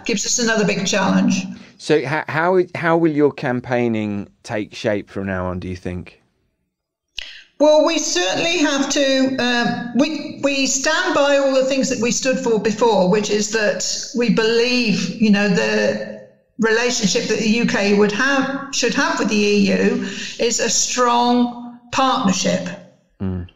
gives 0.04 0.24
us 0.26 0.38
another 0.38 0.64
big 0.64 0.86
challenge. 0.86 1.44
So, 1.78 2.04
how, 2.06 2.24
how, 2.28 2.60
how 2.74 2.96
will 2.96 3.10
your 3.10 3.32
campaigning 3.32 4.28
take 4.42 4.74
shape 4.74 5.10
from 5.10 5.26
now 5.26 5.46
on, 5.46 5.58
do 5.58 5.68
you 5.68 5.76
think? 5.76 6.22
Well, 7.58 7.86
we 7.86 7.98
certainly 7.98 8.58
have 8.58 8.90
to. 8.90 9.36
Um, 9.36 9.92
we 9.96 10.40
we 10.42 10.66
stand 10.66 11.14
by 11.14 11.36
all 11.36 11.54
the 11.54 11.64
things 11.64 11.90
that 11.90 12.00
we 12.00 12.10
stood 12.10 12.40
for 12.40 12.58
before, 12.58 13.08
which 13.08 13.30
is 13.30 13.52
that 13.52 13.84
we 14.16 14.30
believe, 14.30 15.20
you 15.22 15.30
know, 15.30 15.48
the 15.48 16.26
relationship 16.58 17.28
that 17.28 17.38
the 17.38 17.60
UK 17.60 17.98
would 17.98 18.10
have 18.10 18.74
should 18.74 18.94
have 18.94 19.18
with 19.18 19.28
the 19.28 19.36
EU 19.36 20.04
is 20.40 20.58
a 20.58 20.68
strong 20.68 21.78
partnership. 21.92 22.68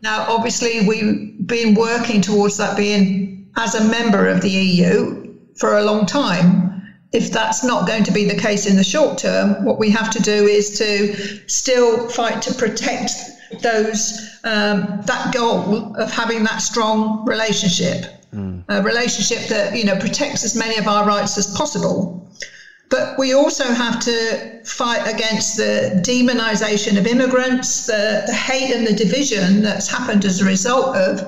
Now, 0.03 0.27
obviously, 0.29 0.87
we've 0.87 1.47
been 1.47 1.75
working 1.75 2.21
towards 2.21 2.57
that 2.59 2.77
being 2.77 3.51
as 3.57 3.75
a 3.75 3.85
member 3.85 4.29
of 4.29 4.41
the 4.41 4.51
EU 4.51 5.35
for 5.57 5.79
a 5.79 5.83
long 5.83 6.07
time. 6.07 6.65
If 7.13 7.33
that's 7.33 7.65
not 7.65 7.87
going 7.87 8.05
to 8.05 8.13
be 8.13 8.25
the 8.25 8.37
case 8.37 8.67
in 8.67 8.77
the 8.77 8.85
short 8.85 9.19
term, 9.19 9.65
what 9.65 9.79
we 9.79 9.91
have 9.91 10.11
to 10.11 10.23
do 10.23 10.47
is 10.47 10.79
to 10.79 11.17
still 11.49 12.09
fight 12.09 12.43
to 12.43 12.55
protect 12.55 13.13
those 13.63 14.39
um, 14.45 15.01
that 15.07 15.33
goal 15.33 15.97
of 15.97 16.11
having 16.11 16.45
that 16.45 16.59
strong 16.59 17.25
relationship, 17.27 18.07
a 18.69 18.83
relationship 18.83 19.49
that 19.49 19.77
you 19.77 19.85
know 19.85 19.97
protects 19.99 20.45
as 20.45 20.55
many 20.57 20.77
of 20.77 20.87
our 20.89 21.07
rights 21.07 21.39
as 21.39 21.47
possible. 21.57 22.26
But 22.89 23.19
we 23.19 23.35
also 23.35 23.65
have 23.65 23.99
to 24.01 24.61
fight 24.65 25.13
against 25.13 25.57
the 25.57 26.01
demonisation 26.05 26.99
of 26.99 27.07
immigrants, 27.07 27.87
the, 27.87 28.23
the 28.27 28.35
hate 28.35 28.73
and 28.75 28.87
the 28.87 28.95
division 28.95 29.63
that's 29.63 29.89
happened 29.89 30.25
as 30.25 30.41
a 30.41 30.45
result 30.45 30.97
of 30.97 31.21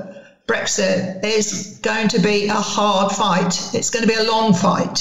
Brexit 0.47 1.23
is 1.25 1.79
going 1.83 2.09
to 2.09 2.21
be 2.21 2.47
a 2.47 2.55
hard 2.55 3.12
fight. 3.12 3.75
It's 3.75 3.90
going 3.90 4.03
to 4.03 4.09
be 4.09 4.14
a 4.14 4.31
long 4.31 4.55
fight. 4.55 4.99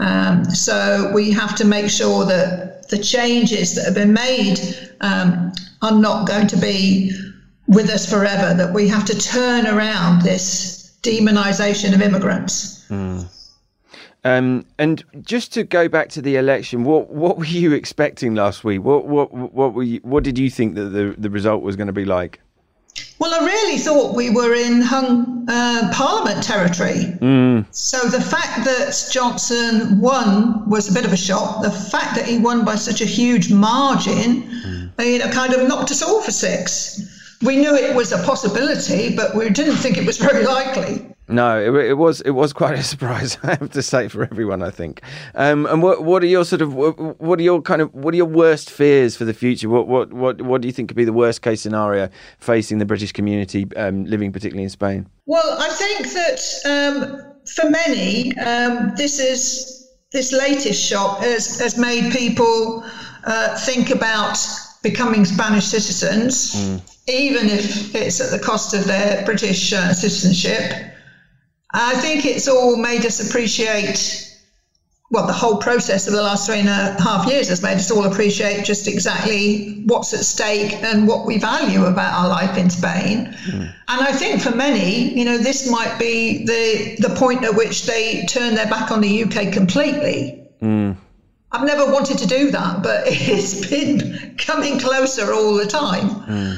Um, 0.00 0.44
so 0.44 1.10
we 1.14 1.30
have 1.30 1.54
to 1.56 1.64
make 1.64 1.88
sure 1.88 2.24
that 2.26 2.88
the 2.88 2.98
changes 2.98 3.74
that 3.76 3.84
have 3.84 3.94
been 3.94 4.12
made 4.12 4.58
um, 5.00 5.52
are 5.82 5.96
not 5.96 6.26
going 6.26 6.48
to 6.48 6.56
be 6.56 7.12
with 7.68 7.88
us 7.90 8.08
forever, 8.10 8.54
that 8.54 8.72
we 8.74 8.88
have 8.88 9.04
to 9.04 9.16
turn 9.16 9.66
around 9.66 10.22
this 10.22 10.98
demonisation 11.02 11.94
of 11.94 12.02
immigrants. 12.02 12.84
Um, 14.24 14.66
and 14.78 15.04
just 15.22 15.52
to 15.54 15.64
go 15.64 15.88
back 15.88 16.08
to 16.10 16.22
the 16.22 16.36
election, 16.36 16.84
what 16.84 17.10
what 17.10 17.38
were 17.38 17.44
you 17.44 17.72
expecting 17.72 18.34
last 18.34 18.64
week? 18.64 18.82
What 18.82 19.06
what 19.06 19.32
what 19.32 19.74
were 19.74 19.84
you, 19.84 20.00
what 20.02 20.24
did 20.24 20.38
you 20.38 20.50
think 20.50 20.74
that 20.74 20.90
the 20.90 21.14
the 21.16 21.30
result 21.30 21.62
was 21.62 21.76
going 21.76 21.86
to 21.86 21.92
be 21.92 22.04
like? 22.04 22.40
Well, 23.20 23.34
I 23.34 23.44
really 23.44 23.78
thought 23.78 24.14
we 24.16 24.30
were 24.30 24.54
in 24.54 24.80
hung 24.80 25.46
uh, 25.48 25.90
Parliament 25.94 26.42
territory. 26.42 27.16
So 27.70 28.08
the 28.08 28.20
fact 28.20 28.64
that 28.64 29.08
Johnson 29.12 30.00
won 30.00 30.68
was 30.68 30.88
a 30.88 30.92
bit 30.92 31.04
of 31.04 31.12
a 31.12 31.16
shock. 31.16 31.62
The 31.62 31.70
fact 31.70 32.16
that 32.16 32.26
he 32.26 32.38
won 32.38 32.64
by 32.64 32.74
such 32.76 33.00
a 33.00 33.04
huge 33.04 33.52
margin, 33.52 34.92
uh, 34.98 35.02
you 35.02 35.18
know, 35.18 35.30
kind 35.30 35.52
of 35.52 35.66
knocked 35.68 35.90
us 35.90 36.02
all 36.02 36.20
for 36.22 36.32
six. 36.32 37.00
We 37.42 37.56
knew 37.56 37.74
it 37.74 37.94
was 37.94 38.10
a 38.12 38.22
possibility, 38.24 39.14
but 39.14 39.34
we 39.34 39.48
didn't 39.50 39.76
think 39.76 39.96
it 39.96 40.06
was 40.06 40.18
very 40.18 40.44
likely. 40.56 41.06
No, 41.28 41.60
it, 41.60 41.90
it 41.90 41.94
was 41.94 42.20
it 42.22 42.30
was 42.30 42.52
quite 42.52 42.78
a 42.78 42.82
surprise. 42.92 43.38
I 43.42 43.56
have 43.56 43.70
to 43.70 43.82
say 43.82 44.08
for 44.08 44.22
everyone, 44.22 44.62
I 44.62 44.70
think. 44.70 45.02
Um, 45.34 45.66
and 45.66 45.82
what 45.82 46.04
what 46.04 46.22
are 46.22 46.26
your 46.26 46.44
sort 46.44 46.62
of 46.62 46.74
what, 46.74 47.38
are 47.38 47.42
your 47.42 47.60
kind 47.62 47.82
of 47.82 47.94
what 47.94 48.14
are 48.14 48.16
your 48.16 48.26
worst 48.26 48.70
fears 48.70 49.16
for 49.16 49.24
the 49.24 49.34
future? 49.34 49.68
What 49.68 49.86
what 49.86 50.12
what 50.12 50.42
what 50.42 50.60
do 50.60 50.68
you 50.68 50.72
think 50.72 50.88
could 50.88 50.96
be 50.96 51.04
the 51.04 51.12
worst 51.12 51.42
case 51.42 51.60
scenario 51.60 52.08
facing 52.38 52.78
the 52.78 52.86
British 52.86 53.12
community 53.12 53.66
um, 53.76 54.04
living 54.04 54.32
particularly 54.32 54.64
in 54.64 54.70
Spain? 54.70 55.08
Well, 55.26 55.56
I 55.60 55.68
think 55.68 56.12
that 56.14 56.40
um, 56.64 57.34
for 57.54 57.68
many, 57.70 58.36
um, 58.38 58.94
this 58.96 59.18
is 59.18 59.78
this 60.10 60.32
latest 60.32 60.82
shock 60.82 61.20
has, 61.20 61.60
has 61.60 61.76
made 61.76 62.12
people 62.12 62.82
uh, 63.24 63.58
think 63.58 63.90
about 63.90 64.38
becoming 64.82 65.24
Spanish 65.24 65.66
citizens, 65.66 66.54
even 67.06 67.48
if 67.50 67.94
it's 67.94 68.20
at 68.20 68.30
the 68.30 68.38
cost 68.38 68.72
of 68.72 68.86
their 68.86 69.24
British 69.26 69.72
uh, 69.72 69.92
citizenship. 69.92 70.94
I 71.72 71.94
think 71.96 72.24
it's 72.24 72.48
all 72.48 72.76
made 72.76 73.04
us 73.04 73.26
appreciate. 73.26 74.24
Well, 75.10 75.26
the 75.26 75.32
whole 75.32 75.56
process 75.56 76.06
of 76.06 76.12
the 76.12 76.22
last 76.22 76.46
three 76.46 76.60
and 76.60 76.68
a 76.68 77.00
half 77.02 77.26
years 77.26 77.48
has 77.48 77.62
made 77.62 77.76
us 77.76 77.90
all 77.90 78.04
appreciate 78.04 78.64
just 78.64 78.86
exactly 78.86 79.82
what's 79.86 80.12
at 80.12 80.20
stake 80.20 80.74
and 80.82 81.08
what 81.08 81.24
we 81.24 81.38
value 81.38 81.86
about 81.86 82.12
our 82.12 82.28
life 82.28 82.58
in 82.58 82.68
Spain. 82.68 83.34
Hmm. 83.44 83.60
And 83.60 83.72
I 83.88 84.12
think 84.12 84.42
for 84.42 84.54
many, 84.54 85.18
you 85.18 85.24
know, 85.24 85.38
this 85.38 85.70
might 85.70 85.98
be 85.98 86.44
the 86.44 86.96
the 86.98 87.14
point 87.14 87.44
at 87.44 87.54
which 87.54 87.86
they 87.86 88.26
turn 88.26 88.54
their 88.54 88.68
back 88.68 88.90
on 88.90 89.00
the 89.00 89.24
UK 89.24 89.52
completely. 89.52 90.46
Hmm. 90.60 90.92
I've 91.50 91.66
never 91.66 91.90
wanted 91.90 92.18
to 92.18 92.26
do 92.26 92.50
that, 92.50 92.82
but 92.82 93.04
it's 93.06 93.66
been 93.68 94.36
coming 94.36 94.78
closer 94.78 95.32
all 95.32 95.54
the 95.54 95.66
time. 95.66 96.08
Hmm. 96.08 96.54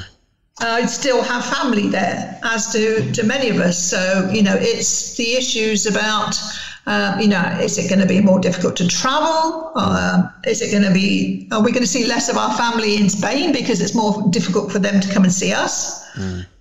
I 0.59 0.85
still 0.85 1.23
have 1.23 1.45
family 1.45 1.87
there, 1.87 2.39
as 2.43 2.67
do, 2.67 3.09
do 3.11 3.23
many 3.23 3.49
of 3.49 3.57
us. 3.57 3.77
So, 3.77 4.29
you 4.31 4.43
know, 4.43 4.55
it's 4.57 5.15
the 5.15 5.35
issues 5.35 5.85
about, 5.85 6.37
uh, 6.85 7.17
you 7.19 7.27
know, 7.27 7.57
is 7.61 7.77
it 7.77 7.89
going 7.89 8.01
to 8.01 8.07
be 8.07 8.21
more 8.21 8.39
difficult 8.39 8.75
to 8.77 8.87
travel? 8.87 9.71
Um, 9.75 10.31
is 10.45 10.61
it 10.61 10.71
going 10.71 10.83
to 10.83 10.93
be, 10.93 11.47
are 11.51 11.63
we 11.63 11.71
going 11.71 11.83
to 11.83 11.87
see 11.89 12.05
less 12.05 12.29
of 12.29 12.37
our 12.37 12.55
family 12.55 12.97
in 12.97 13.09
Spain 13.09 13.53
because 13.53 13.81
it's 13.81 13.95
more 13.95 14.23
difficult 14.29 14.71
for 14.71 14.79
them 14.79 14.99
to 14.99 15.13
come 15.13 15.23
and 15.23 15.33
see 15.33 15.51
us? 15.53 16.05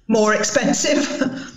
More 0.09 0.35
expensive? 0.35 1.57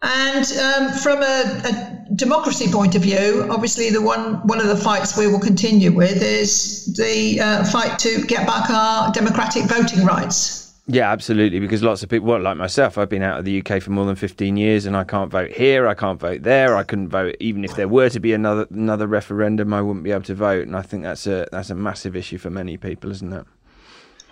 And 0.00 0.46
um, 0.58 0.92
from 0.92 1.22
a, 1.24 1.60
a 1.64 2.14
democracy 2.14 2.70
point 2.70 2.94
of 2.94 3.02
view, 3.02 3.48
obviously 3.50 3.90
the 3.90 4.00
one 4.00 4.46
one 4.46 4.60
of 4.60 4.68
the 4.68 4.76
fights 4.76 5.18
we 5.18 5.26
will 5.26 5.40
continue 5.40 5.90
with 5.90 6.22
is 6.22 6.94
the 6.94 7.40
uh, 7.40 7.64
fight 7.64 7.98
to 8.00 8.24
get 8.24 8.46
back 8.46 8.70
our 8.70 9.10
democratic 9.10 9.64
voting 9.64 10.04
rights. 10.04 10.67
Yeah, 10.90 11.12
absolutely. 11.12 11.60
Because 11.60 11.82
lots 11.82 12.02
of 12.02 12.08
people, 12.08 12.28
well, 12.28 12.40
like 12.40 12.56
myself, 12.56 12.96
I've 12.96 13.10
been 13.10 13.22
out 13.22 13.38
of 13.38 13.44
the 13.44 13.60
UK 13.60 13.82
for 13.82 13.90
more 13.90 14.06
than 14.06 14.16
fifteen 14.16 14.56
years, 14.56 14.86
and 14.86 14.96
I 14.96 15.04
can't 15.04 15.30
vote 15.30 15.50
here. 15.50 15.86
I 15.86 15.92
can't 15.92 16.18
vote 16.18 16.42
there. 16.42 16.76
I 16.76 16.82
couldn't 16.82 17.10
vote 17.10 17.36
even 17.40 17.62
if 17.62 17.76
there 17.76 17.88
were 17.88 18.08
to 18.08 18.18
be 18.18 18.32
another 18.32 18.66
another 18.70 19.06
referendum. 19.06 19.74
I 19.74 19.82
wouldn't 19.82 20.02
be 20.02 20.12
able 20.12 20.22
to 20.24 20.34
vote, 20.34 20.66
and 20.66 20.74
I 20.74 20.80
think 20.80 21.02
that's 21.02 21.26
a 21.26 21.46
that's 21.52 21.68
a 21.68 21.74
massive 21.74 22.16
issue 22.16 22.38
for 22.38 22.48
many 22.48 22.78
people, 22.78 23.10
isn't 23.10 23.32
it? 23.32 23.44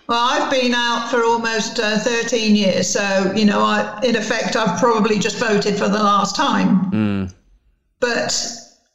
Well, 0.09 0.19
I've 0.19 0.51
been 0.51 0.73
out 0.73 1.11
for 1.11 1.25
almost 1.25 1.79
uh, 1.79 1.99
13 1.99 2.57
years, 2.57 2.89
so 2.89 3.33
you 3.37 3.45
know, 3.45 3.61
I, 3.61 4.01
in 4.03 4.17
effect, 4.17 4.57
I've 4.57 4.81
probably 4.81 5.19
just 5.19 5.37
voted 5.37 5.77
for 5.77 5.89
the 5.89 6.03
last 6.03 6.37
time. 6.37 6.91
But 8.01 8.51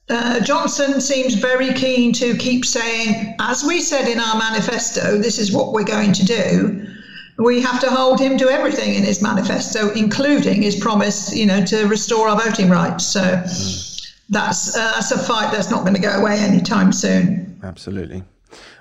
uh, 0.10 0.39
Johnson 0.39 1.00
seems 1.00 1.36
very 1.36 1.74
keen 1.74 2.12
to 2.13 2.36
keep 2.38 2.65
saying, 2.65 3.36
as 3.39 3.63
we 3.63 3.82
said 3.82 4.08
in 4.08 4.19
our 4.19 4.38
manifesto, 4.38 5.17
this 5.17 5.38
is 5.38 5.52
what 5.52 5.74
we're 5.74 5.84
going 5.84 6.13
to 6.13 6.26
do. 6.26 6.88
We 7.41 7.62
have 7.62 7.80
to 7.82 7.89
hold 7.89 8.19
him 8.19 8.38
to 8.38 8.49
everything 8.49 8.93
in 8.93 9.04
his 9.04 9.21
manifesto, 9.21 9.91
including 9.93 10.62
his 10.62 10.75
promise, 10.75 11.36
you 11.36 11.47
know, 11.47 11.65
to 11.65 11.88
restore 11.88 12.27
our 12.27 12.39
voting 12.39 12.69
rights. 12.69 13.06
So 13.06 13.21
that's 14.30 14.77
uh, 14.77 14.91
that's 14.93 15.12
a 15.12 15.17
fight 15.17 15.51
that's 15.51 15.71
not 15.71 15.82
going 15.82 15.95
to 15.95 16.01
go 16.01 16.12
away 16.12 16.38
anytime 16.39 16.93
soon. 16.93 17.60
Absolutely. 17.63 18.23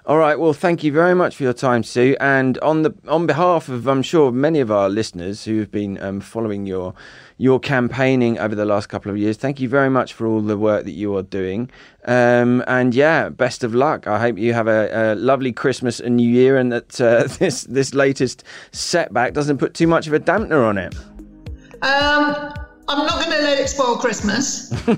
All 0.06 0.16
right. 0.16 0.38
Well, 0.38 0.54
thank 0.54 0.82
you 0.82 0.92
very 0.92 1.14
much 1.14 1.36
for 1.36 1.42
your 1.42 1.52
time, 1.52 1.82
Sue. 1.82 2.16
And 2.20 2.56
on 2.58 2.82
the 2.82 2.94
on 3.06 3.26
behalf 3.26 3.68
of, 3.68 3.86
I'm 3.86 4.02
sure, 4.02 4.32
many 4.32 4.60
of 4.60 4.70
our 4.70 4.88
listeners 4.88 5.44
who 5.44 5.58
have 5.60 5.70
been 5.70 6.02
um, 6.02 6.20
following 6.20 6.64
your 6.64 6.94
your 7.36 7.60
campaigning 7.60 8.38
over 8.38 8.54
the 8.54 8.64
last 8.64 8.88
couple 8.88 9.10
of 9.10 9.18
years, 9.18 9.36
thank 9.36 9.60
you 9.60 9.68
very 9.68 9.90
much 9.90 10.14
for 10.14 10.26
all 10.26 10.40
the 10.40 10.56
work 10.56 10.84
that 10.84 10.92
you 10.92 11.14
are 11.16 11.22
doing. 11.22 11.70
Um, 12.06 12.64
and 12.66 12.94
yeah, 12.94 13.28
best 13.28 13.62
of 13.62 13.74
luck. 13.74 14.06
I 14.06 14.18
hope 14.18 14.38
you 14.38 14.54
have 14.54 14.68
a, 14.68 15.12
a 15.12 15.14
lovely 15.16 15.52
Christmas 15.52 16.00
and 16.00 16.16
New 16.16 16.28
Year, 16.28 16.56
and 16.56 16.72
that 16.72 16.98
uh, 16.98 17.24
this 17.38 17.64
this 17.64 17.92
latest 17.92 18.42
setback 18.72 19.34
doesn't 19.34 19.58
put 19.58 19.74
too 19.74 19.86
much 19.86 20.06
of 20.06 20.14
a 20.14 20.20
dampener 20.20 20.66
on 20.66 20.78
it. 20.78 20.94
Um, 21.82 22.54
I'm 22.90 23.06
not 23.06 23.24
going 23.24 23.36
to 23.36 23.42
let 23.42 23.58
it 23.60 23.68
spoil 23.68 23.96
Christmas. 23.96 24.70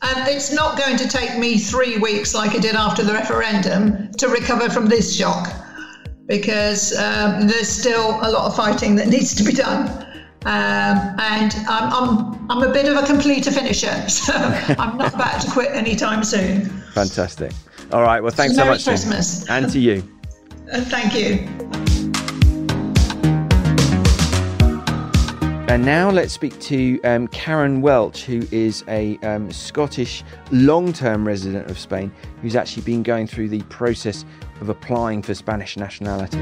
And, 0.00 0.16
and 0.16 0.28
it's 0.28 0.52
not 0.52 0.78
going 0.78 0.96
to 0.96 1.08
take 1.08 1.38
me 1.38 1.58
three 1.58 1.98
weeks 1.98 2.34
like 2.34 2.54
it 2.54 2.62
did 2.62 2.74
after 2.74 3.02
the 3.02 3.12
referendum 3.12 4.12
to 4.12 4.28
recover 4.28 4.70
from 4.70 4.86
this 4.86 5.16
shock 5.16 5.48
because 6.26 6.96
um, 6.98 7.48
there's 7.48 7.68
still 7.68 8.10
a 8.22 8.30
lot 8.30 8.46
of 8.46 8.56
fighting 8.56 8.94
that 8.96 9.08
needs 9.08 9.34
to 9.34 9.44
be 9.44 9.52
done. 9.52 9.88
Um, 10.44 11.16
and 11.18 11.54
I'm, 11.68 11.92
I'm, 11.92 12.50
I'm 12.50 12.62
a 12.62 12.72
bit 12.72 12.86
of 12.86 12.96
a 12.96 13.06
completer 13.06 13.50
finisher, 13.50 14.08
so 14.08 14.32
I'm 14.34 14.96
not 14.98 15.14
about 15.14 15.40
to 15.42 15.50
quit 15.50 15.72
anytime 15.72 16.22
soon. 16.22 16.66
Fantastic. 16.92 17.52
All 17.92 18.02
right. 18.02 18.20
Well, 18.22 18.32
thanks 18.32 18.54
so 18.54 18.64
much. 18.64 18.84
Christmas. 18.84 19.48
and 19.48 19.70
to 19.70 19.78
you. 19.78 20.08
Uh, 20.70 20.82
thank 20.82 21.14
you. 21.14 21.97
And 25.68 25.84
now 25.84 26.08
let's 26.08 26.32
speak 26.32 26.58
to 26.60 26.98
um, 27.02 27.28
Karen 27.28 27.82
Welch, 27.82 28.24
who 28.24 28.48
is 28.50 28.84
a 28.88 29.18
um, 29.18 29.52
Scottish 29.52 30.24
long 30.50 30.94
term 30.94 31.26
resident 31.26 31.70
of 31.70 31.78
Spain 31.78 32.10
who's 32.40 32.56
actually 32.56 32.84
been 32.84 33.02
going 33.02 33.26
through 33.26 33.50
the 33.50 33.60
process 33.64 34.24
of 34.62 34.70
applying 34.70 35.20
for 35.20 35.34
Spanish 35.34 35.76
nationality. 35.76 36.38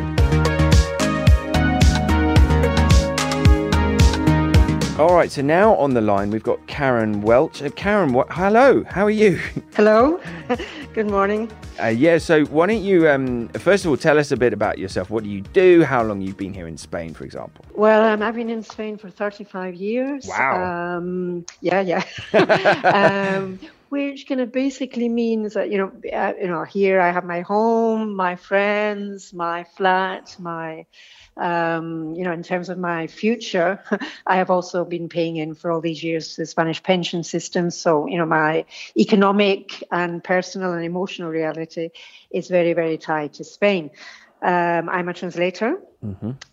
All 4.99 5.15
right, 5.15 5.31
so 5.31 5.43
now 5.43 5.75
on 5.75 5.93
the 5.93 6.01
line 6.01 6.31
we've 6.31 6.43
got 6.43 6.67
Karen 6.69 7.21
Welch. 7.21 7.61
Uh, 7.63 7.69
Karen, 7.69 8.15
what, 8.15 8.29
hello, 8.33 8.83
how 8.85 9.05
are 9.05 9.11
you? 9.11 9.39
Hello. 9.75 10.19
Good 10.95 11.11
morning. 11.11 11.53
Uh, 11.79 11.89
yeah, 11.89 12.17
so 12.17 12.47
why 12.47 12.67
don't 12.67 12.83
you, 12.83 13.07
um, 13.07 13.49
first 13.49 13.85
of 13.85 13.91
all, 13.91 13.99
tell 13.99 14.19
us 14.19 14.33
a 14.33 14.39
bit 14.39 14.55
about 14.55 14.79
yourself. 14.79 15.11
What 15.11 15.25
do 15.25 15.29
you 15.29 15.43
do? 15.43 15.85
How 15.85 16.03
long 16.03 16.23
you've 16.23 16.39
been 16.39 16.55
here 16.55 16.67
in 16.67 16.79
Spain, 16.79 17.13
for 17.13 17.25
example? 17.25 17.63
Well, 17.75 18.05
um, 18.05 18.23
I've 18.23 18.37
been 18.37 18.49
in 18.49 18.63
Spain 18.63 18.97
for 18.97 19.11
35 19.11 19.75
years. 19.75 20.27
Wow. 20.27 20.97
Um, 20.97 21.45
yeah, 21.61 21.83
yeah. 21.83 22.03
um, 23.37 23.61
which 23.91 24.27
kind 24.27 24.41
of 24.41 24.51
basically 24.51 25.11
means 25.11 25.53
that 25.55 25.71
you 25.71 25.77
know, 25.77 25.93
uh, 26.11 26.33
you 26.41 26.49
know, 26.49 26.65
here 26.65 27.03
I 27.03 27.11
have 27.11 27.25
my 27.25 27.43
home, 27.43 28.15
my 28.15 28.35
friends, 28.35 29.35
my 29.35 29.65
flat, 29.77 30.35
my 30.39 30.87
um, 31.37 32.15
you 32.15 32.25
know, 32.25 32.33
in 32.33 32.43
terms 32.43 32.69
of 32.69 32.79
my 32.79 33.07
future, 33.07 33.83
I 34.27 34.37
have 34.37 34.51
also 34.51 34.85
been 34.85 35.09
paying 35.09 35.37
in 35.37 35.55
for 35.55 35.71
all 35.71 35.81
these 35.81 36.03
years 36.03 36.35
to 36.35 36.43
the 36.43 36.47
Spanish 36.47 36.83
pension 36.83 37.23
system. 37.25 37.71
So, 37.71 38.07
you 38.07 38.19
know, 38.19 38.27
my 38.27 38.65
economic 38.97 39.85
and 39.91 40.23
personal 40.25 40.73
and 40.73 40.85
emotional 40.85 41.31
reality 41.31 41.91
is 42.31 42.49
very, 42.49 42.73
very 42.73 42.99
tied 42.99 43.35
to 43.35 43.45
Spain. 43.45 43.91
Um, 44.43 44.89
I'm 44.89 45.09
a 45.09 45.15
translator 45.15 45.81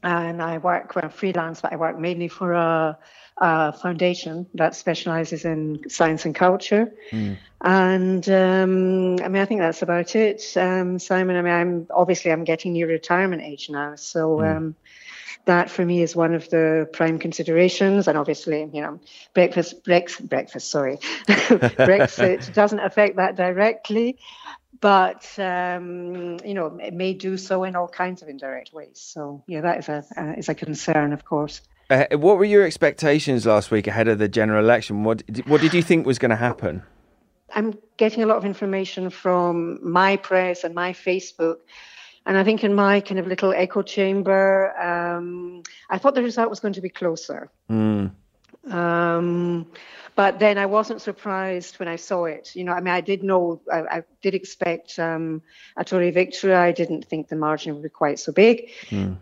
and 0.03 0.41
I 0.41 0.57
work, 0.57 0.95
well, 0.95 1.09
freelance, 1.09 1.61
but 1.61 1.73
I 1.73 1.75
work 1.75 1.99
mainly 1.99 2.27
for 2.27 2.53
a, 2.53 2.97
a 3.43 3.73
foundation 3.73 4.47
that 4.53 4.73
specializes 4.73 5.43
in 5.43 5.89
science 5.89 6.23
and 6.23 6.33
culture. 6.33 6.93
And 7.59 8.29
um, 8.29 9.19
I 9.21 9.27
mean, 9.27 9.41
I 9.41 9.45
think 9.45 9.59
that's 9.59 9.81
about 9.81 10.15
it, 10.15 10.41
um, 10.55 10.97
Simon. 10.97 11.35
I 11.35 11.41
mean, 11.41 11.53
I'm 11.53 11.87
obviously 11.93 12.31
I'm 12.31 12.45
getting 12.45 12.71
near 12.71 12.87
retirement 12.87 13.41
age 13.41 13.69
now, 13.69 13.95
so 13.95 14.41
um, 14.41 14.75
that 15.43 15.69
for 15.69 15.85
me 15.85 16.01
is 16.01 16.15
one 16.15 16.33
of 16.35 16.49
the 16.49 16.87
prime 16.93 17.19
considerations. 17.19 18.07
And 18.07 18.17
obviously, 18.17 18.61
you 18.73 18.81
know, 18.81 19.01
breakfast, 19.33 19.83
breakfast, 19.83 20.29
breakfast. 20.29 20.71
Sorry, 20.71 20.97
Brexit 21.27 22.53
doesn't 22.53 22.79
affect 22.79 23.17
that 23.17 23.35
directly, 23.35 24.19
but 24.79 25.27
um, 25.37 26.37
you 26.45 26.53
know, 26.53 26.79
it 26.81 26.93
may 26.93 27.13
do 27.13 27.35
so 27.35 27.65
in 27.65 27.75
all 27.75 27.89
kinds 27.89 28.21
of 28.21 28.29
indirect 28.29 28.71
ways. 28.71 29.01
So 29.03 29.43
yeah, 29.47 29.61
that 29.61 29.79
is 29.79 29.89
a 29.89 30.05
uh, 30.15 30.33
is 30.37 30.47
a 30.47 30.55
concern, 30.55 31.11
of 31.11 31.25
course. 31.25 31.59
Uh, 31.93 32.17
what 32.17 32.37
were 32.37 32.45
your 32.45 32.63
expectations 32.63 33.45
last 33.45 33.69
week 33.69 33.85
ahead 33.85 34.07
of 34.07 34.17
the 34.17 34.27
general 34.27 34.63
election? 34.63 35.03
What 35.03 35.21
what 35.45 35.61
did 35.61 35.75
you 35.75 35.83
think 35.83 36.07
was 36.07 36.17
going 36.17 36.31
to 36.31 36.35
happen? 36.35 36.81
I'm 37.53 37.77
getting 37.97 38.23
a 38.23 38.25
lot 38.25 38.37
of 38.37 38.45
information 38.45 39.11
from 39.11 39.79
my 39.87 40.17
press 40.17 40.63
and 40.63 40.73
my 40.73 40.93
Facebook. 40.93 41.57
And 42.25 42.35
I 42.35 42.43
think 42.43 42.63
in 42.63 42.73
my 42.73 42.99
kind 42.99 43.19
of 43.19 43.27
little 43.27 43.53
echo 43.53 43.83
chamber, 43.83 44.75
um, 44.81 45.61
I 45.91 45.99
thought 45.99 46.15
the 46.15 46.23
result 46.23 46.49
was 46.49 46.59
going 46.59 46.73
to 46.73 46.81
be 46.81 46.89
closer. 46.89 47.51
Um, 48.69 49.67
but 50.15 50.39
then 50.39 50.57
I 50.57 50.67
wasn't 50.67 51.01
surprised 51.01 51.79
when 51.79 51.87
I 51.87 51.95
saw 51.95 52.25
it. 52.25 52.55
You 52.55 52.63
know, 52.63 52.73
I 52.73 52.81
mean, 52.81 52.93
I 52.93 53.01
did 53.01 53.23
know, 53.23 53.61
I, 53.71 53.79
I 53.79 54.03
did 54.21 54.35
expect 54.35 54.99
um, 54.99 55.41
a 55.75 55.83
Tory 55.83 56.11
victory. 56.11 56.53
I 56.53 56.71
didn't 56.71 57.05
think 57.05 57.29
the 57.29 57.35
margin 57.35 57.73
would 57.73 57.83
be 57.83 57.89
quite 57.89 58.19
so 58.19 58.31
big. 58.31 58.69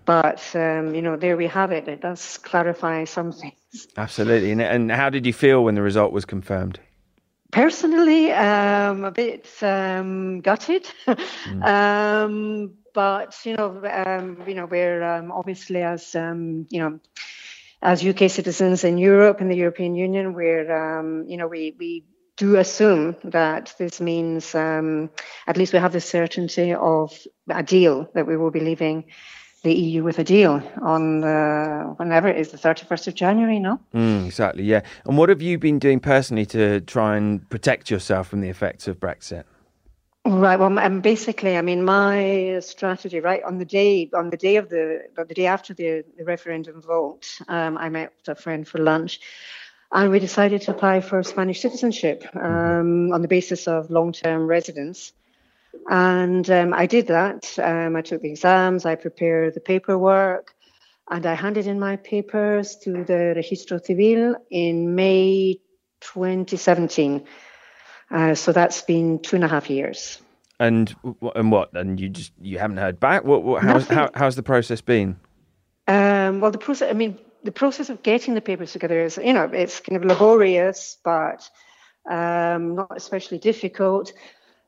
But, 0.06 0.43
um, 0.56 0.93
you 0.93 1.01
know, 1.01 1.15
there 1.15 1.38
we 1.38 1.47
have 1.47 1.71
it. 1.71 1.88
It 1.88 2.01
does 2.01 2.38
clarify 2.39 3.06
some 3.06 3.32
things. 3.32 3.88
Absolutely. 3.95 4.51
And, 4.51 4.62
and 4.62 4.91
how 4.91 5.10
did 5.10 5.25
you 5.25 5.34
feel 5.34 5.63
when 5.63 5.75
the 5.75 5.82
result 5.82 6.12
was 6.12 6.25
confirmed? 6.25 6.80
Personally, 7.51 8.32
um, 8.32 9.04
a 9.04 9.12
bit 9.12 9.45
um, 9.62 10.39
gutted, 10.39 10.88
um, 11.62 12.73
but 12.93 13.36
you 13.43 13.58
know, 13.58 13.82
um, 14.06 14.41
you 14.47 14.56
know, 14.56 14.65
we're 14.65 15.04
um, 15.04 15.34
obviously 15.34 15.82
as 15.84 16.15
um, 16.15 16.65
you 16.69 16.80
know, 16.80 16.99
as 17.82 18.06
UK 18.06 18.30
citizens 18.30 18.84
in 18.84 18.98
Europe 18.98 19.41
and 19.41 19.50
the 19.50 19.56
European 19.56 19.96
Union, 19.96 20.34
we're 20.34 20.72
um, 20.72 21.26
you 21.28 21.38
know, 21.38 21.48
we 21.48 21.76
we 21.80 22.04
do 22.38 22.58
assume 22.58 23.15
that 23.24 23.74
this 23.78 24.02
means 24.02 24.56
um, 24.56 25.10
at 25.48 25.58
least 25.58 25.74
we 25.74 25.80
have 25.80 25.94
the 25.94 26.02
certainty 26.02 26.74
of 26.74 27.17
a 27.50 27.63
deal 27.63 28.10
that 28.13 28.26
we 28.26 28.38
will 28.38 28.52
be 28.52 28.60
leaving 28.60 29.06
the 29.63 29.74
EU 29.74 30.04
with 30.04 30.17
a 30.17 30.24
deal 30.24 30.63
on 30.82 31.22
the, 31.22 31.94
whenever 31.98 32.28
it 32.28 32.38
is 32.38 32.50
the 32.50 32.58
31st 32.58 33.10
of 33.10 33.13
January. 33.13 33.60
No. 33.60 33.80
Mm, 33.94 34.26
exactly, 34.26 34.63
yeah. 34.63 34.82
And 35.06 35.17
what 35.17 35.30
have 35.30 35.41
you 35.41 35.60
been 35.60 35.78
doing 35.78 36.00
personally 36.00 36.48
to 36.48 36.82
try 36.82 37.15
and 37.15 37.48
protect 37.50 37.91
yourself 37.91 38.28
from 38.28 38.41
the 38.41 38.50
effects 38.50 38.88
of 38.88 39.00
Brexit? 39.00 39.44
Right. 40.23 40.60
Well, 40.60 40.77
um, 40.77 41.01
basically, 41.01 41.57
I 41.57 41.63
mean, 41.63 41.84
my 41.84 42.60
strategy, 42.62 43.19
right, 43.19 43.41
on 43.43 43.57
the 43.57 43.65
day, 43.65 44.07
on 44.13 44.29
the 44.29 44.38
day 44.38 44.57
of 44.57 44.69
the, 44.69 45.07
the 45.15 45.34
day 45.34 45.47
after 45.47 45.73
the, 45.73 46.03
the 46.15 46.23
referendum 46.23 46.79
vote, 46.79 47.27
um, 47.47 47.75
I 47.75 47.89
met 47.89 48.13
a 48.27 48.36
friend 48.36 48.67
for 48.67 48.77
lunch, 48.77 49.19
and 49.91 50.12
we 50.12 50.19
decided 50.19 50.62
to 50.62 50.71
apply 50.71 51.01
for 51.01 51.23
Spanish 51.23 51.60
citizenship 51.60 52.23
um, 52.36 53.12
on 53.12 53.23
the 53.23 53.27
basis 53.27 53.67
of 53.67 53.89
long-term 53.89 54.45
residence. 54.45 55.12
And 55.89 56.47
um, 56.51 56.73
I 56.75 56.86
did 56.86 57.07
that. 57.07 57.57
Um, 57.57 57.95
I 57.95 58.01
took 58.03 58.21
the 58.21 58.29
exams. 58.29 58.86
I 58.86 58.93
prepared 58.93 59.55
the 59.55 59.60
paperwork, 59.60 60.53
and 61.10 61.25
I 61.25 61.34
handed 61.34 61.65
in 61.65 61.79
my 61.79 61.95
papers 61.95 62.75
to 62.84 63.03
the 63.03 63.34
Registro 63.36 63.84
Civil 63.84 64.36
in 64.51 64.93
May 64.93 65.62
2017. 66.01 67.25
Uh, 68.12 68.36
so 68.36 68.52
that's 68.52 68.82
been 68.82 69.19
two 69.19 69.36
and 69.36 69.45
a 69.45 69.47
half 69.47 69.69
years. 69.69 70.19
And 70.60 70.93
and 71.36 71.52
what? 71.52 71.74
And 71.74 72.00
you 72.00 72.10
just 72.10 72.34
you 72.39 72.60
haven't 72.60 72.78
heard 72.78 73.00
back. 73.00 73.24
What? 73.24 73.43
what 73.43 73.63
how's 73.63 73.88
how, 73.88 74.10
how's 74.13 74.36
the 74.36 74.43
process 74.43 74.82
been? 74.82 75.19
Um, 75.88 76.39
well, 76.39 76.52
the 76.52 76.60
process, 76.60 76.89
I 76.89 76.93
mean, 76.93 77.17
the 77.43 77.52
process 77.52 77.89
of 77.89 78.04
getting 78.04 78.34
the 78.34 78.41
papers 78.41 78.71
together 78.71 79.02
is, 79.02 79.17
you 79.17 79.34
know, 79.34 79.45
it's 79.45 79.80
kind 79.80 79.97
of 79.97 80.06
laborious, 80.06 80.97
but 81.04 81.50
um, 82.10 82.76
not 82.76 82.95
especially 82.95 83.39
difficult. 83.39 84.13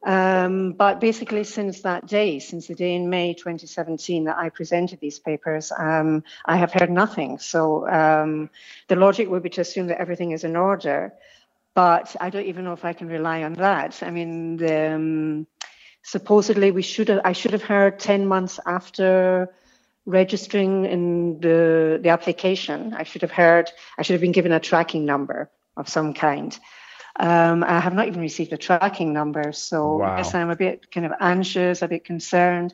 Um, 0.05 0.73
but 0.73 0.99
basically, 0.99 1.45
since 1.45 1.81
that 1.83 2.07
day, 2.07 2.39
since 2.39 2.67
the 2.67 2.75
day 2.75 2.95
in 2.95 3.09
May 3.09 3.33
2017 3.33 4.25
that 4.25 4.37
I 4.37 4.49
presented 4.49 4.99
these 4.99 5.19
papers, 5.19 5.71
um, 5.77 6.23
I 6.45 6.57
have 6.57 6.73
heard 6.73 6.89
nothing. 6.89 7.39
So 7.39 7.87
um, 7.87 8.49
the 8.89 8.97
logic 8.97 9.29
would 9.29 9.43
be 9.43 9.49
to 9.51 9.61
assume 9.61 9.87
that 9.87 10.01
everything 10.01 10.31
is 10.31 10.43
in 10.43 10.57
order, 10.57 11.13
but 11.75 12.15
I 12.19 12.29
don't 12.29 12.45
even 12.45 12.63
know 12.65 12.73
if 12.73 12.85
I 12.85 12.93
can 12.93 13.07
rely 13.07 13.43
on 13.43 13.53
that. 13.53 14.01
I 14.03 14.11
mean, 14.11 14.57
the, 14.57 14.93
um, 14.95 15.47
supposedly 16.03 16.71
we 16.71 16.81
should 16.81 17.09
have, 17.09 17.21
I 17.23 17.33
should 17.33 17.51
have 17.51 17.63
heard 17.63 17.99
10 17.99 18.27
months 18.27 18.59
after 18.65 19.49
registering 20.05 20.85
in 20.85 21.39
the 21.39 21.99
the 22.01 22.09
application. 22.09 22.93
I 22.93 23.03
should 23.03 23.21
have 23.21 23.31
heard. 23.31 23.71
I 23.97 24.01
should 24.01 24.13
have 24.13 24.21
been 24.21 24.33
given 24.33 24.51
a 24.51 24.59
tracking 24.59 25.05
number 25.05 25.49
of 25.77 25.87
some 25.87 26.13
kind. 26.13 26.57
Um, 27.15 27.63
I 27.63 27.79
have 27.79 27.93
not 27.93 28.07
even 28.07 28.21
received 28.21 28.53
a 28.53 28.57
tracking 28.57 29.13
number, 29.13 29.51
so 29.53 29.97
Wow. 29.97 30.17
yes, 30.17 30.33
I'm 30.33 30.49
a 30.49 30.55
bit 30.55 30.91
kind 30.91 31.05
of 31.05 31.13
anxious, 31.19 31.81
a 31.81 31.87
bit 31.87 32.03
concerned, 32.03 32.73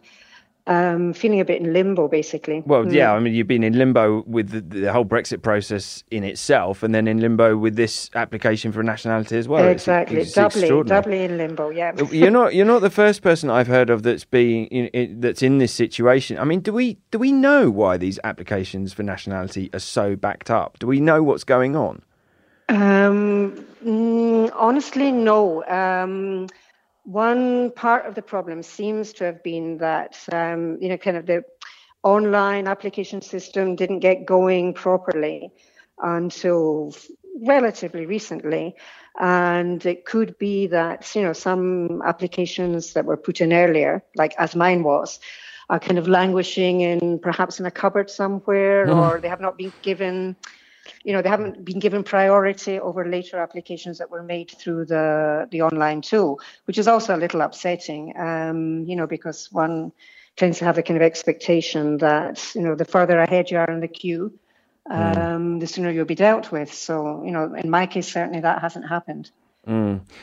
um, 0.70 1.14
feeling 1.14 1.40
a 1.40 1.46
bit 1.46 1.60
in 1.62 1.74
limbo, 1.74 2.08
basically. 2.08 2.62
Well, 2.66 2.86
Mm. 2.86 2.94
yeah, 2.94 3.12
I 3.14 3.20
mean, 3.20 3.34
you've 3.34 3.48
been 3.48 3.64
in 3.64 3.76
limbo 3.78 4.24
with 4.28 4.50
the, 4.52 4.62
the 4.62 4.94
whole 4.94 5.04
Brexit 5.04 5.42
process 5.42 6.04
in 6.12 6.24
itself, 6.24 6.84
and 6.84 6.94
then 6.94 7.08
in 7.08 7.20
limbo 7.20 7.58
with 7.58 7.76
this 7.76 8.10
application 8.14 8.72
for 8.72 8.84
nationality 8.84 9.36
as 9.38 9.48
well. 9.48 9.68
Exactly, 9.68 10.22
it's 10.22 10.34
doubly, 10.34 10.70
doubly 10.84 11.24
in 11.24 11.38
limbo. 11.38 11.72
Yeah. 11.72 11.94
you're 12.12 12.30
not 12.30 12.54
you're 12.54 12.68
not 12.68 12.82
the 12.82 12.92
first 12.92 13.24
person 13.24 13.50
I've 13.50 13.68
heard 13.68 13.90
of 13.90 14.04
that's 14.04 14.26
being 14.26 14.68
in, 14.68 14.86
in, 14.88 15.20
that's 15.22 15.42
in 15.42 15.58
this 15.58 15.74
situation. 15.74 16.38
I 16.38 16.44
mean, 16.44 16.60
do 16.60 16.72
we 16.72 16.98
do 17.10 17.18
we 17.18 17.32
know 17.32 17.72
why 17.72 17.98
these 17.98 18.20
applications 18.24 18.94
for 18.94 19.02
nationality 19.04 19.72
are 19.74 19.80
so 19.80 20.16
backed 20.16 20.52
up? 20.52 20.78
Do 20.78 20.86
we 20.86 21.00
know 21.02 21.24
what's 21.24 21.44
going 21.44 21.76
on? 21.76 22.04
Um, 22.70 23.66
mm, 23.84 24.52
honestly, 24.56 25.12
no. 25.12 25.66
Um, 25.66 26.48
one 27.10 27.72
part 27.72 28.06
of 28.06 28.14
the 28.14 28.22
problem 28.22 28.62
seems 28.62 29.14
to 29.14 29.24
have 29.24 29.42
been 29.42 29.80
that, 29.80 30.16
um, 30.32 30.78
you 30.80 30.90
know, 30.90 30.98
kind 30.98 31.18
of 31.18 31.26
the 31.26 31.44
online 32.04 32.68
application 32.68 33.24
system 33.24 33.76
didn't 33.76 34.00
get 34.00 34.28
going 34.28 34.76
properly 34.76 35.52
until 35.98 36.94
relatively 37.42 38.06
recently. 38.06 38.76
And 39.20 39.84
it 39.88 40.06
could 40.06 40.38
be 40.38 40.68
that, 40.68 41.16
you 41.16 41.24
know, 41.24 41.34
some 41.34 42.04
applications 42.04 42.94
that 42.94 43.06
were 43.06 43.18
put 43.18 43.42
in 43.42 43.54
earlier, 43.54 44.04
like 44.16 44.36
as 44.38 44.56
mine 44.56 44.84
was, 44.84 45.20
are 45.68 45.80
kind 45.80 45.98
of 45.98 46.08
languishing 46.08 46.82
in 46.82 47.18
perhaps 47.18 47.60
in 47.60 47.66
a 47.66 47.72
cupboard 47.72 48.12
somewhere, 48.12 48.88
or 48.88 49.20
they 49.20 49.30
have 49.30 49.42
not 49.42 49.58
been 49.58 49.74
given 49.82 50.36
you 51.04 51.14
know 51.14 51.22
they 51.22 51.30
haven't 51.30 51.64
been 51.64 51.80
given 51.80 52.04
priority 52.04 52.80
over 52.80 53.06
later 53.06 53.38
applications 53.40 53.98
that 53.98 54.10
were 54.10 54.24
made 54.24 54.50
through 54.52 54.86
the 54.86 55.48
the 55.52 55.62
online 55.62 56.02
tool 56.02 56.40
which 56.66 56.78
is 56.78 56.88
also 56.88 57.16
a 57.16 57.18
little 57.18 57.42
upsetting 57.42 58.14
um, 58.18 58.84
you 58.86 58.96
know 58.96 59.08
because 59.08 59.52
one 59.52 59.92
tends 60.36 60.60
to 60.60 60.66
have 60.66 60.76
the 60.76 60.84
kind 60.84 60.98
of 60.98 61.04
expectation 61.04 61.98
that 61.98 62.54
you 62.56 62.62
know 62.62 62.76
the 62.76 62.86
further 62.86 63.20
ahead 63.20 63.52
you 63.52 63.58
are 63.58 63.70
in 63.70 63.80
the 63.80 63.88
queue 63.88 64.34
um, 64.90 65.60
the 65.60 65.68
sooner 65.68 65.92
you'll 65.92 66.06
be 66.06 66.16
dealt 66.16 66.52
with 66.52 66.74
so 66.74 67.24
you 67.26 67.32
know 67.32 67.54
in 67.54 67.70
my 67.70 67.86
case 67.86 68.12
certainly 68.12 68.42
that 68.42 68.62
hasn't 68.62 68.88
happened 68.88 69.32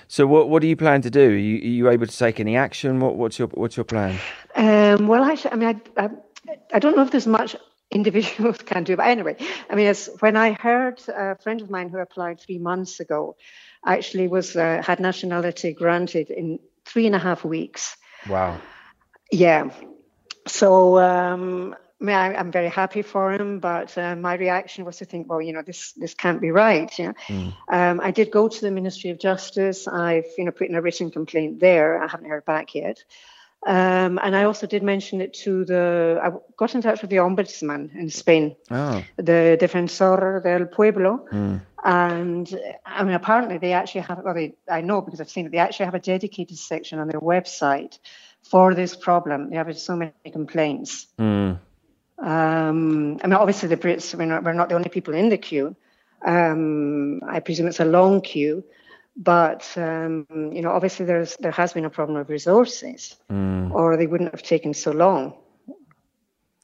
So, 0.08 0.26
what 0.26 0.48
what 0.48 0.62
do 0.62 0.66
you 0.66 0.76
plan 0.76 1.02
to 1.02 1.10
do? 1.10 1.20
Are 1.20 1.36
you, 1.36 1.56
are 1.56 1.74
you 1.78 1.90
able 1.90 2.06
to 2.06 2.18
take 2.18 2.40
any 2.40 2.56
action? 2.56 3.00
What 3.00 3.16
what's 3.16 3.38
your 3.38 3.48
what's 3.48 3.76
your 3.76 3.84
plan? 3.84 4.18
Um, 4.56 5.06
well, 5.06 5.22
actually, 5.22 5.52
I 5.52 5.56
mean, 5.56 5.80
I, 5.96 6.04
I, 6.04 6.10
I 6.74 6.78
don't 6.78 6.96
know 6.96 7.02
if 7.02 7.10
there's 7.10 7.26
much 7.26 7.54
individuals 7.90 8.58
can 8.66 8.84
do, 8.84 8.96
but 8.96 9.06
anyway, 9.06 9.36
I 9.70 9.74
mean, 9.74 9.86
it's, 9.86 10.08
when 10.20 10.36
I 10.36 10.52
heard 10.52 11.00
a 11.08 11.36
friend 11.36 11.60
of 11.60 11.70
mine 11.70 11.88
who 11.88 11.98
applied 11.98 12.40
three 12.40 12.58
months 12.58 13.00
ago 13.00 13.36
actually 13.84 14.28
was 14.28 14.56
uh, 14.56 14.82
had 14.84 15.00
nationality 15.00 15.72
granted 15.72 16.30
in 16.30 16.58
three 16.84 17.06
and 17.06 17.14
a 17.14 17.18
half 17.18 17.44
weeks. 17.44 17.96
Wow. 18.28 18.60
Yeah. 19.30 19.70
So, 20.46 20.98
um, 20.98 21.74
I 22.00 22.04
mean, 22.04 22.14
I, 22.14 22.34
I'm 22.34 22.52
very 22.52 22.68
happy 22.68 23.02
for 23.02 23.32
him, 23.32 23.58
but 23.58 23.96
uh, 23.96 24.16
my 24.16 24.34
reaction 24.34 24.84
was 24.84 24.98
to 24.98 25.04
think, 25.04 25.28
well, 25.30 25.40
you 25.40 25.52
know, 25.52 25.62
this 25.62 25.92
this 25.92 26.14
can't 26.14 26.40
be 26.40 26.50
right. 26.50 26.96
You 26.98 27.14
know? 27.28 27.52
um, 27.68 28.00
I 28.02 28.10
did 28.10 28.30
go 28.30 28.48
to 28.48 28.60
the 28.60 28.70
Ministry 28.70 29.10
of 29.10 29.18
Justice. 29.18 29.88
I've, 29.88 30.26
you 30.36 30.44
know, 30.44 30.50
put 30.50 30.68
in 30.68 30.74
a 30.74 30.82
written 30.82 31.10
complaint 31.10 31.58
there. 31.58 32.02
I 32.02 32.06
haven't 32.06 32.28
heard 32.28 32.44
back 32.44 32.74
yet. 32.74 33.02
Um, 33.66 34.20
and 34.22 34.36
I 34.36 34.44
also 34.44 34.66
did 34.68 34.84
mention 34.84 35.20
it 35.20 35.34
to 35.44 35.64
the. 35.64 36.20
I 36.22 36.30
got 36.56 36.74
in 36.76 36.82
touch 36.82 37.00
with 37.02 37.10
the 37.10 37.16
ombudsman 37.16 37.92
in 37.96 38.08
Spain, 38.10 38.54
Oh. 38.70 39.02
the 39.16 39.58
Defensor 39.60 40.40
del 40.42 40.66
Pueblo, 40.66 41.26
and 41.84 42.60
I 42.86 43.02
mean, 43.02 43.14
apparently 43.14 43.58
they 43.58 43.72
actually 43.72 44.02
have. 44.02 44.20
Well, 44.24 44.34
they, 44.34 44.54
I 44.70 44.82
know 44.82 45.00
because 45.00 45.20
I've 45.20 45.28
seen 45.30 45.46
it. 45.46 45.52
They 45.52 45.58
actually 45.58 45.86
have 45.86 45.96
a 45.96 45.98
dedicated 45.98 46.56
section 46.58 47.00
on 47.00 47.08
their 47.08 47.20
website 47.20 47.98
for 48.48 48.72
this 48.72 48.94
problem. 48.94 49.50
They 49.50 49.56
have 49.56 49.76
so 49.76 49.96
many 49.96 50.12
complaints. 50.30 51.08
Um, 52.18 53.18
I 53.22 53.26
mean, 53.26 53.32
obviously 53.32 53.68
the 53.68 53.76
Brits. 53.76 54.14
We're 54.14 54.26
not, 54.26 54.44
we're 54.44 54.52
not 54.52 54.68
the 54.68 54.76
only 54.76 54.90
people 54.90 55.14
in 55.14 55.28
the 55.28 55.38
queue. 55.38 55.74
Um, 56.24 57.20
I 57.28 57.40
presume 57.40 57.66
it's 57.66 57.80
a 57.80 57.84
long 57.84 58.20
queue, 58.20 58.64
but 59.16 59.66
um, 59.76 60.26
you 60.30 60.60
know, 60.62 60.70
obviously 60.70 61.06
there's 61.06 61.36
there 61.36 61.52
has 61.52 61.72
been 61.72 61.84
a 61.84 61.90
problem 61.90 62.18
of 62.18 62.28
resources, 62.28 63.16
or 63.30 63.96
they 63.96 64.06
wouldn't 64.06 64.32
have 64.32 64.42
taken 64.42 64.74
so 64.74 64.92
long. 64.92 65.34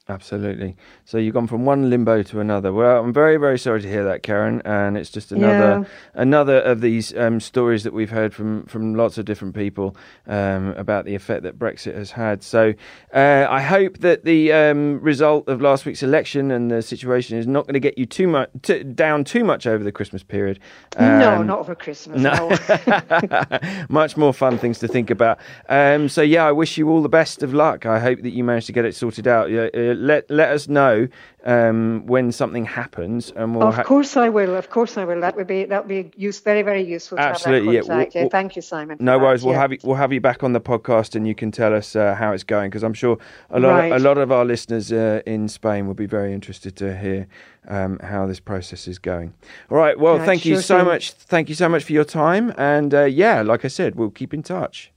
Absolutely. 0.08 0.76
So 1.04 1.16
you've 1.16 1.32
gone 1.32 1.46
from 1.46 1.64
one 1.64 1.88
limbo 1.88 2.22
to 2.24 2.40
another. 2.40 2.72
Well, 2.72 3.02
I'm 3.02 3.12
very, 3.12 3.36
very 3.36 3.56
sorry 3.58 3.80
to 3.82 3.88
hear 3.88 4.04
that, 4.04 4.22
Karen. 4.24 4.60
And 4.64 4.98
it's 4.98 5.10
just 5.10 5.30
another, 5.30 5.86
another 6.14 6.58
of 6.60 6.80
these 6.80 7.16
um, 7.16 7.38
stories 7.38 7.84
that 7.84 7.92
we've 7.92 8.10
heard 8.10 8.34
from 8.34 8.64
from 8.66 8.94
lots 8.94 9.16
of 9.16 9.24
different 9.26 9.54
people 9.54 9.96
um, 10.26 10.74
about 10.76 11.04
the 11.04 11.14
effect 11.14 11.44
that 11.44 11.56
Brexit 11.56 11.94
has 11.94 12.10
had. 12.10 12.42
So 12.42 12.74
uh, 13.14 13.46
I 13.48 13.60
hope 13.62 13.98
that 13.98 14.24
the 14.24 14.52
um, 14.52 15.00
result 15.00 15.48
of 15.48 15.60
last 15.62 15.86
week's 15.86 16.02
election 16.02 16.50
and 16.50 16.70
the 16.70 16.82
situation 16.82 17.38
is 17.38 17.46
not 17.46 17.66
going 17.66 17.74
to 17.74 17.80
get 17.80 17.96
you 17.96 18.04
too 18.04 18.26
much 18.26 18.50
t- 18.62 18.82
down 18.82 19.22
too 19.22 19.44
much 19.44 19.68
over 19.68 19.84
the 19.84 19.92
Christmas 19.92 20.24
period. 20.24 20.58
no, 20.98 21.36
Um, 21.36 21.46
not 21.46 21.60
over 21.60 21.76
Christmas. 21.76 22.20
no. 22.20 22.50
Much 23.88 24.16
more 24.16 24.32
fun 24.34 24.58
things 24.58 24.78
to 24.80 24.88
think 24.88 25.10
about. 25.10 25.38
Um, 25.68 26.08
so 26.08 26.22
yeah, 26.22 26.44
I 26.44 26.52
wish 26.52 26.76
you 26.76 26.88
all 26.88 27.02
the 27.02 27.08
best 27.08 27.42
of 27.42 27.54
luck. 27.54 27.86
I 27.86 27.98
hope 28.00 28.22
that 28.22 28.30
you 28.30 28.42
manage 28.44 28.66
to 28.66 28.72
get 28.72 28.84
it 28.84 28.94
sorted 28.94 29.26
out. 29.28 29.50
Yeah, 29.50 29.68
uh, 29.74 29.91
let 29.94 30.30
let 30.30 30.50
us 30.50 30.68
know 30.68 31.08
um, 31.44 32.04
when 32.06 32.32
something 32.32 32.64
happens, 32.64 33.32
and 33.34 33.54
we'll. 33.56 33.68
Of 33.68 33.74
ha- 33.76 33.82
course 33.84 34.16
I 34.16 34.28
will. 34.28 34.54
Of 34.54 34.70
course 34.70 34.96
I 34.96 35.04
will. 35.04 35.20
That 35.20 35.36
would 35.36 35.46
be 35.46 35.64
that 35.64 35.86
would 35.86 35.88
be 35.88 36.10
use, 36.16 36.40
very 36.40 36.62
very 36.62 36.82
useful. 36.82 37.18
Absolutely, 37.18 37.74
yeah. 37.74 37.78
Have 37.80 37.86
that 37.86 37.92
contact. 37.94 38.14
We'll- 38.14 38.22
yeah. 38.24 38.28
Thank 38.30 38.56
you, 38.56 38.62
Simon. 38.62 38.96
no 39.00 39.12
that, 39.18 39.24
worries. 39.24 39.44
We'll 39.44 39.54
yeah. 39.54 39.60
have 39.60 39.72
you. 39.72 39.78
We'll 39.82 39.96
have 39.96 40.12
you 40.12 40.20
back 40.20 40.42
on 40.42 40.52
the 40.52 40.60
podcast, 40.60 41.14
and 41.16 41.26
you 41.26 41.34
can 41.34 41.50
tell 41.50 41.74
us 41.74 41.96
uh, 41.96 42.14
how 42.14 42.32
it's 42.32 42.44
going. 42.44 42.70
Because 42.70 42.82
I'm 42.84 42.94
sure 42.94 43.18
a 43.50 43.58
lot, 43.60 43.70
Right. 43.70 43.92
of, 43.92 44.00
a 44.00 44.04
lot 44.04 44.18
of 44.18 44.30
our 44.32 44.44
listeners 44.44 44.92
uh, 44.92 45.20
in 45.26 45.48
Spain 45.48 45.86
will 45.86 45.94
be 45.94 46.06
very 46.06 46.32
interested 46.32 46.76
to 46.76 46.96
hear 46.96 47.26
um, 47.68 47.98
how 48.00 48.26
this 48.26 48.40
process 48.40 48.86
is 48.88 48.98
going. 48.98 49.34
All 49.70 49.78
right. 49.78 49.98
Well, 49.98 50.18
Right, 50.18 50.26
thank 50.26 50.44
you 50.44 50.60
so 50.60 50.78
thing. 50.78 50.86
much. 50.86 51.12
Thank 51.12 51.48
you 51.48 51.54
so 51.54 51.68
much 51.68 51.84
for 51.84 51.92
your 51.92 52.04
time. 52.04 52.52
And 52.56 52.94
uh, 52.94 53.04
yeah, 53.04 53.42
like 53.42 53.64
I 53.64 53.68
said, 53.68 53.94
we'll 53.96 54.10
keep 54.10 54.32
in 54.34 54.42
touch. 54.42 54.92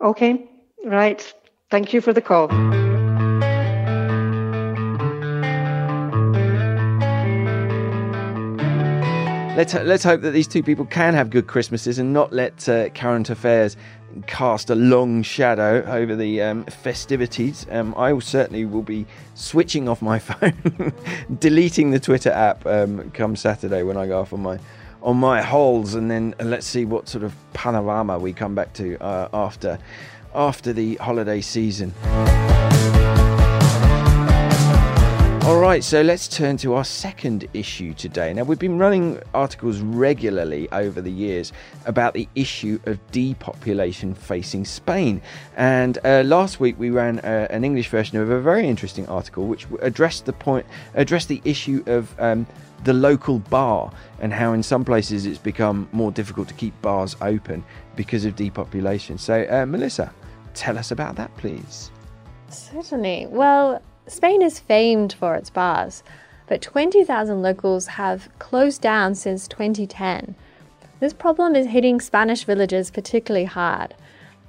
Okay. 0.00 0.48
Right. 0.84 1.34
Thank 1.70 1.92
you 1.92 2.00
for 2.00 2.12
the 2.12 2.22
call. 2.22 2.48
Let's 9.58 9.74
let's 9.74 10.04
hope 10.04 10.20
that 10.20 10.30
these 10.30 10.46
two 10.46 10.62
people 10.62 10.84
can 10.84 11.14
have 11.14 11.30
good 11.30 11.48
Christmases 11.48 11.98
and 11.98 12.12
not 12.12 12.32
let 12.32 12.68
uh, 12.68 12.90
current 12.90 13.28
affairs 13.28 13.76
cast 14.28 14.70
a 14.70 14.76
long 14.76 15.24
shadow 15.24 15.82
over 15.82 16.14
the 16.14 16.40
um, 16.42 16.64
festivities. 16.66 17.66
Um, 17.68 17.92
I 17.96 18.12
will 18.12 18.20
certainly 18.20 18.66
will 18.66 18.82
be 18.84 19.04
switching 19.34 19.88
off 19.88 20.00
my 20.00 20.18
phone, 20.20 20.92
deleting 21.40 21.90
the 21.90 21.98
Twitter 21.98 22.30
app 22.30 22.64
um, 22.66 23.10
come 23.10 23.34
Saturday 23.34 23.82
when 23.82 23.96
I 23.96 24.06
go 24.06 24.20
off 24.20 24.32
on 24.32 24.42
my 24.42 24.60
on 25.02 25.16
my 25.16 25.42
holes, 25.42 25.94
and 25.94 26.08
then 26.08 26.36
let's 26.38 26.64
see 26.64 26.84
what 26.84 27.08
sort 27.08 27.24
of 27.24 27.34
panorama 27.52 28.16
we 28.16 28.32
come 28.32 28.54
back 28.54 28.74
to 28.74 28.96
uh, 29.02 29.28
after 29.32 29.76
after 30.36 30.72
the 30.72 30.94
holiday 30.98 31.40
season. 31.40 31.92
All 35.48 35.60
right, 35.60 35.82
so 35.82 36.02
let's 36.02 36.28
turn 36.28 36.58
to 36.58 36.74
our 36.74 36.84
second 36.84 37.48
issue 37.54 37.94
today. 37.94 38.34
Now, 38.34 38.42
we've 38.42 38.58
been 38.58 38.76
running 38.76 39.18
articles 39.32 39.80
regularly 39.80 40.70
over 40.72 41.00
the 41.00 41.10
years 41.10 41.54
about 41.86 42.12
the 42.12 42.28
issue 42.34 42.78
of 42.84 42.98
depopulation 43.12 44.12
facing 44.12 44.66
Spain. 44.66 45.22
And 45.56 45.96
uh, 46.04 46.22
last 46.26 46.60
week 46.60 46.78
we 46.78 46.90
ran 46.90 47.20
uh, 47.20 47.46
an 47.48 47.64
English 47.64 47.88
version 47.88 48.18
of 48.18 48.28
a 48.28 48.38
very 48.42 48.68
interesting 48.68 49.08
article 49.08 49.46
which 49.46 49.66
addressed 49.80 50.26
the 50.26 50.34
point, 50.34 50.66
addressed 50.92 51.28
the 51.28 51.40
issue 51.46 51.82
of 51.86 52.14
um, 52.20 52.46
the 52.84 52.92
local 52.92 53.38
bar 53.38 53.90
and 54.20 54.34
how 54.34 54.52
in 54.52 54.62
some 54.62 54.84
places 54.84 55.24
it's 55.24 55.38
become 55.38 55.88
more 55.92 56.12
difficult 56.12 56.48
to 56.48 56.54
keep 56.54 56.78
bars 56.82 57.16
open 57.22 57.64
because 57.96 58.26
of 58.26 58.36
depopulation. 58.36 59.16
So, 59.16 59.46
uh, 59.48 59.64
Melissa, 59.64 60.12
tell 60.52 60.76
us 60.76 60.90
about 60.90 61.16
that, 61.16 61.34
please. 61.38 61.90
Certainly. 62.50 63.28
Well, 63.30 63.80
Spain 64.08 64.40
is 64.40 64.58
famed 64.58 65.12
for 65.12 65.34
its 65.34 65.50
bars, 65.50 66.02
but 66.46 66.62
20,000 66.62 67.42
locals 67.42 67.86
have 67.88 68.30
closed 68.38 68.80
down 68.80 69.14
since 69.14 69.46
2010. 69.46 70.34
This 70.98 71.12
problem 71.12 71.54
is 71.54 71.66
hitting 71.66 72.00
Spanish 72.00 72.44
villages 72.44 72.90
particularly 72.90 73.44
hard. 73.44 73.94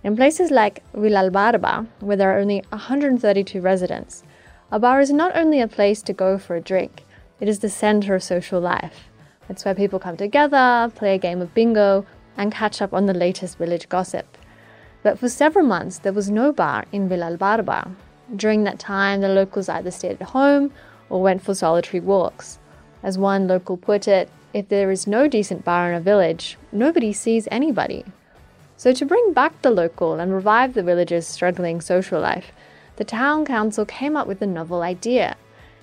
In 0.02 0.15
places 0.15 0.50
like 0.50 0.82
Villalbarba, 0.93 1.88
where 2.00 2.15
there 2.15 2.34
are 2.34 2.39
only 2.39 2.63
132 2.69 3.60
residents, 3.60 4.24
a 4.72 4.80
bar 4.80 5.02
is 5.02 5.12
not 5.12 5.36
only 5.36 5.60
a 5.60 5.67
place 5.67 6.02
to 6.04 6.13
go 6.13 6.38
for 6.38 6.56
a 6.56 6.62
drink, 6.62 7.04
it 7.41 7.50
is 7.50 7.60
the 7.60 7.69
center 7.69 8.15
of 8.15 8.24
social 8.24 8.62
life. 8.62 9.10
It's 9.50 9.65
where 9.65 9.76
people 9.76 10.00
come 10.00 10.15
together, 10.15 10.89
play 10.95 11.15
a 11.15 11.19
game 11.19 11.41
of 11.41 11.54
bingo, 11.54 12.06
and 12.38 12.54
catch 12.54 12.82
up 12.82 12.93
on 12.93 13.08
the 13.08 13.13
latest 13.13 13.58
village 13.58 13.89
gossip. 13.89 14.38
But 15.04 15.19
for 15.19 15.28
several 15.28 15.65
months, 15.65 16.00
there 16.00 16.13
was 16.13 16.30
no 16.30 16.54
bar 16.54 16.86
in 16.93 17.10
Villalbarba. 17.10 17.93
During 18.36 18.63
that 18.63 18.80
time, 18.80 19.22
the 19.22 19.30
locals 19.30 19.70
either 19.70 19.92
stayed 19.92 20.22
at 20.22 20.30
home 20.30 20.72
or 21.10 21.22
went 21.22 21.42
for 21.42 21.56
solitary 21.56 22.00
walks. 22.00 22.60
As 23.02 23.18
one 23.18 23.48
local 23.48 23.78
put 23.78 24.08
it, 24.08 24.30
if 24.54 24.68
there 24.70 24.92
is 24.92 25.08
no 25.08 25.28
decent 25.28 25.63
bar 25.63 25.89
in 25.92 25.96
a 25.96 26.02
village, 26.02 26.58
nobody 26.72 27.13
sees 27.13 27.48
anybody. 27.50 28.06
So, 28.78 28.94
to 28.94 29.06
bring 29.06 29.34
back 29.34 29.62
the 29.62 29.72
local 29.72 30.20
and 30.20 30.34
revive 30.34 30.74
the 30.74 30.84
village's 30.84 31.28
struggling 31.28 31.82
social 31.82 32.22
life, 32.22 32.52
the 32.98 33.04
town 33.04 33.46
council 33.46 33.86
came 33.86 34.15
up 34.15 34.28
with 34.28 34.42
a 34.42 34.48
novel 34.48 34.82
idea. 34.82 35.36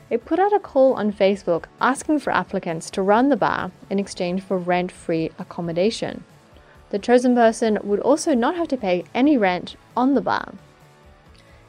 It 0.08 0.24
put 0.24 0.38
out 0.38 0.52
a 0.52 0.60
call 0.60 0.94
on 0.94 1.12
Facebook 1.12 1.64
asking 1.80 2.20
for 2.20 2.32
applicants 2.32 2.90
to 2.90 3.02
run 3.02 3.28
the 3.28 3.36
bar 3.36 3.72
in 3.90 3.98
exchange 3.98 4.42
for 4.42 4.56
rent 4.56 4.92
free 4.92 5.30
accommodation. 5.38 6.24
The 6.90 6.98
chosen 6.98 7.34
person 7.34 7.78
would 7.82 8.00
also 8.00 8.34
not 8.34 8.54
have 8.56 8.68
to 8.68 8.76
pay 8.76 9.04
any 9.14 9.36
rent 9.36 9.74
on 9.96 10.14
the 10.14 10.20
bar. 10.20 10.54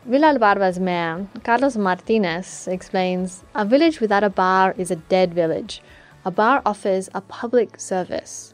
Villalbarba's 0.09 0.79
mayor, 0.79 1.27
Carlos 1.43 1.75
Martinez, 1.75 2.65
explains 2.69 3.43
A 3.53 3.65
village 3.65 3.99
without 3.99 4.23
a 4.23 4.29
bar 4.29 4.73
is 4.77 4.89
a 4.89 4.95
dead 4.95 5.33
village. 5.33 5.81
A 6.23 6.31
bar 6.31 6.61
offers 6.65 7.09
a 7.13 7.19
public 7.19 7.77
service. 7.77 8.53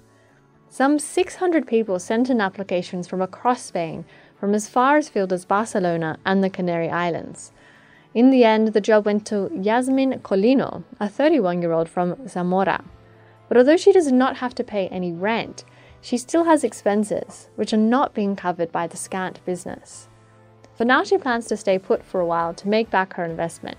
Some 0.68 0.98
600 0.98 1.68
people 1.68 2.00
sent 2.00 2.32
in 2.32 2.42
applications 2.42 3.08
from 3.08 3.22
across 3.22 3.62
Spain, 3.62 4.04
from 4.40 4.56
as 4.56 4.68
far 4.68 4.98
afield 4.98 5.32
as 5.32 5.46
Barcelona 5.46 6.18
and 6.26 6.44
the 6.44 6.50
Canary 6.50 6.90
Islands. 6.90 7.52
In 8.16 8.32
the 8.32 8.44
end, 8.44 8.70
the 8.70 8.82
job 8.82 9.06
went 9.06 9.24
to 9.28 9.52
Yasmin 9.54 10.22
Colino, 10.22 10.84
a 11.00 11.08
31 11.08 11.62
year 11.62 11.72
old 11.72 11.88
from 11.88 12.28
Zamora. 12.28 12.84
But 13.48 13.58
although 13.58 13.78
she 13.78 13.92
does 13.92 14.12
not 14.12 14.38
have 14.38 14.56
to 14.56 14.64
pay 14.64 14.88
any 14.88 15.12
rent, 15.12 15.66
she 16.02 16.18
still 16.18 16.46
has 16.46 16.64
expenses, 16.64 17.50
which 17.58 17.74
are 17.74 17.88
not 17.96 18.16
being 18.16 18.36
covered 18.36 18.72
by 18.72 18.88
the 18.88 18.98
scant 18.98 19.46
business. 19.46 20.10
For 20.84 20.88
now, 20.88 21.06
she 21.06 21.18
plans 21.18 21.46
to 21.46 21.56
stay 21.56 21.80
put 21.80 22.04
for 22.04 22.20
a 22.20 22.26
while 22.26 22.54
to 22.56 22.68
make 22.68 22.90
back 22.90 23.14
her 23.14 23.24
investment, 23.24 23.78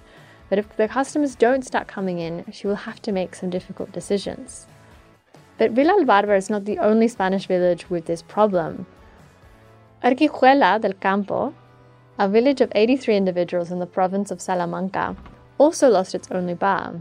but 0.49 0.59
if 0.59 0.75
the 0.75 0.89
customers 0.89 1.35
don't 1.35 1.63
start 1.63 1.87
coming 1.87 2.19
in, 2.19 2.47
she 2.51 2.67
will 2.67 2.87
have 2.89 3.03
to 3.03 3.13
make 3.13 3.35
some 3.35 3.51
difficult 3.51 3.93
decisions. 3.93 4.67
But 5.59 5.75
Villalbarba 5.75 6.35
is 6.35 6.49
not 6.49 6.65
the 6.65 6.79
only 6.79 7.09
Spanish 7.09 7.47
village 7.47 7.91
with 7.91 8.07
this 8.07 8.23
problem. 8.23 8.87
Arquijuela 10.03 10.81
del 10.81 10.95
Campo, 10.95 11.53
a 12.19 12.27
village 12.27 12.63
of 12.63 12.73
83 12.75 13.19
individuals 13.19 13.71
in 13.71 13.81
the 13.81 13.95
province 13.99 14.31
of 14.31 14.41
Salamanca, 14.41 15.15
also 15.59 15.91
lost 15.91 16.15
its 16.15 16.31
only 16.31 16.55
bar. 16.55 16.95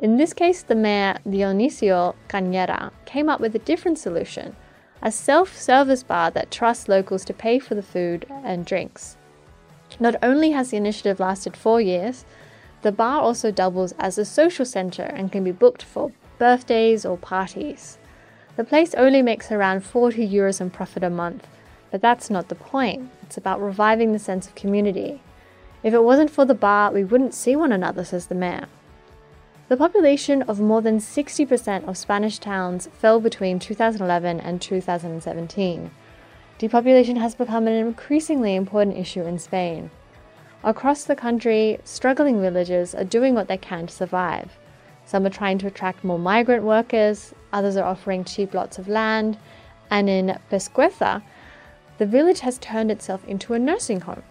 In 0.00 0.16
this 0.16 0.32
case, 0.32 0.64
the 0.64 0.74
mayor 0.74 1.18
Dionisio 1.24 2.16
Cañera 2.28 2.90
came 3.04 3.28
up 3.28 3.40
with 3.40 3.54
a 3.54 3.60
different 3.60 3.96
solution 3.96 4.56
a 5.02 5.12
self 5.12 5.56
service 5.56 6.02
bar 6.02 6.30
that 6.32 6.50
trusts 6.50 6.88
locals 6.88 7.24
to 7.24 7.32
pay 7.32 7.58
for 7.58 7.76
the 7.76 7.82
food 7.94 8.26
and 8.44 8.66
drinks. 8.66 9.16
Not 10.00 10.16
only 10.22 10.52
has 10.52 10.70
the 10.70 10.78
initiative 10.78 11.20
lasted 11.20 11.56
four 11.56 11.80
years, 11.80 12.24
the 12.80 12.90
bar 12.90 13.20
also 13.20 13.50
doubles 13.50 13.92
as 13.98 14.16
a 14.16 14.24
social 14.24 14.64
centre 14.64 15.02
and 15.02 15.30
can 15.30 15.44
be 15.44 15.52
booked 15.52 15.82
for 15.82 16.12
birthdays 16.38 17.04
or 17.04 17.18
parties. 17.18 17.98
The 18.56 18.64
place 18.64 18.94
only 18.94 19.20
makes 19.20 19.52
around 19.52 19.84
40 19.84 20.26
euros 20.26 20.60
in 20.60 20.70
profit 20.70 21.04
a 21.04 21.10
month, 21.10 21.46
but 21.90 22.00
that's 22.00 22.30
not 22.30 22.48
the 22.48 22.54
point. 22.54 23.10
It's 23.22 23.36
about 23.36 23.60
reviving 23.60 24.12
the 24.12 24.18
sense 24.18 24.46
of 24.46 24.54
community. 24.54 25.20
If 25.82 25.92
it 25.92 26.02
wasn't 26.02 26.30
for 26.30 26.46
the 26.46 26.54
bar, 26.54 26.90
we 26.90 27.04
wouldn't 27.04 27.34
see 27.34 27.54
one 27.54 27.72
another, 27.72 28.04
says 28.04 28.26
the 28.26 28.34
mayor. 28.34 28.66
The 29.68 29.76
population 29.76 30.42
of 30.42 30.60
more 30.60 30.82
than 30.82 30.98
60% 30.98 31.86
of 31.86 31.96
Spanish 31.96 32.38
towns 32.38 32.88
fell 32.92 33.20
between 33.20 33.58
2011 33.58 34.40
and 34.40 34.60
2017. 34.60 35.90
Depopulation 36.60 37.16
has 37.16 37.34
become 37.34 37.66
an 37.66 37.72
increasingly 37.72 38.54
important 38.54 38.98
issue 38.98 39.22
in 39.22 39.38
Spain. 39.38 39.90
Across 40.62 41.04
the 41.04 41.16
country, 41.16 41.80
struggling 41.84 42.38
villages 42.38 42.94
are 42.94 43.02
doing 43.02 43.34
what 43.34 43.48
they 43.48 43.56
can 43.56 43.86
to 43.86 43.94
survive. 43.94 44.58
Some 45.06 45.24
are 45.24 45.30
trying 45.30 45.56
to 45.60 45.68
attract 45.68 46.04
more 46.04 46.18
migrant 46.18 46.62
workers, 46.62 47.32
others 47.50 47.78
are 47.78 47.86
offering 47.86 48.24
cheap 48.24 48.52
lots 48.52 48.76
of 48.76 48.88
land, 48.88 49.38
and 49.90 50.10
in 50.10 50.38
Pesqueza, 50.50 51.22
the 51.96 52.04
village 52.04 52.40
has 52.40 52.58
turned 52.58 52.90
itself 52.90 53.26
into 53.26 53.54
a 53.54 53.58
nursing 53.58 54.02
home. 54.02 54.22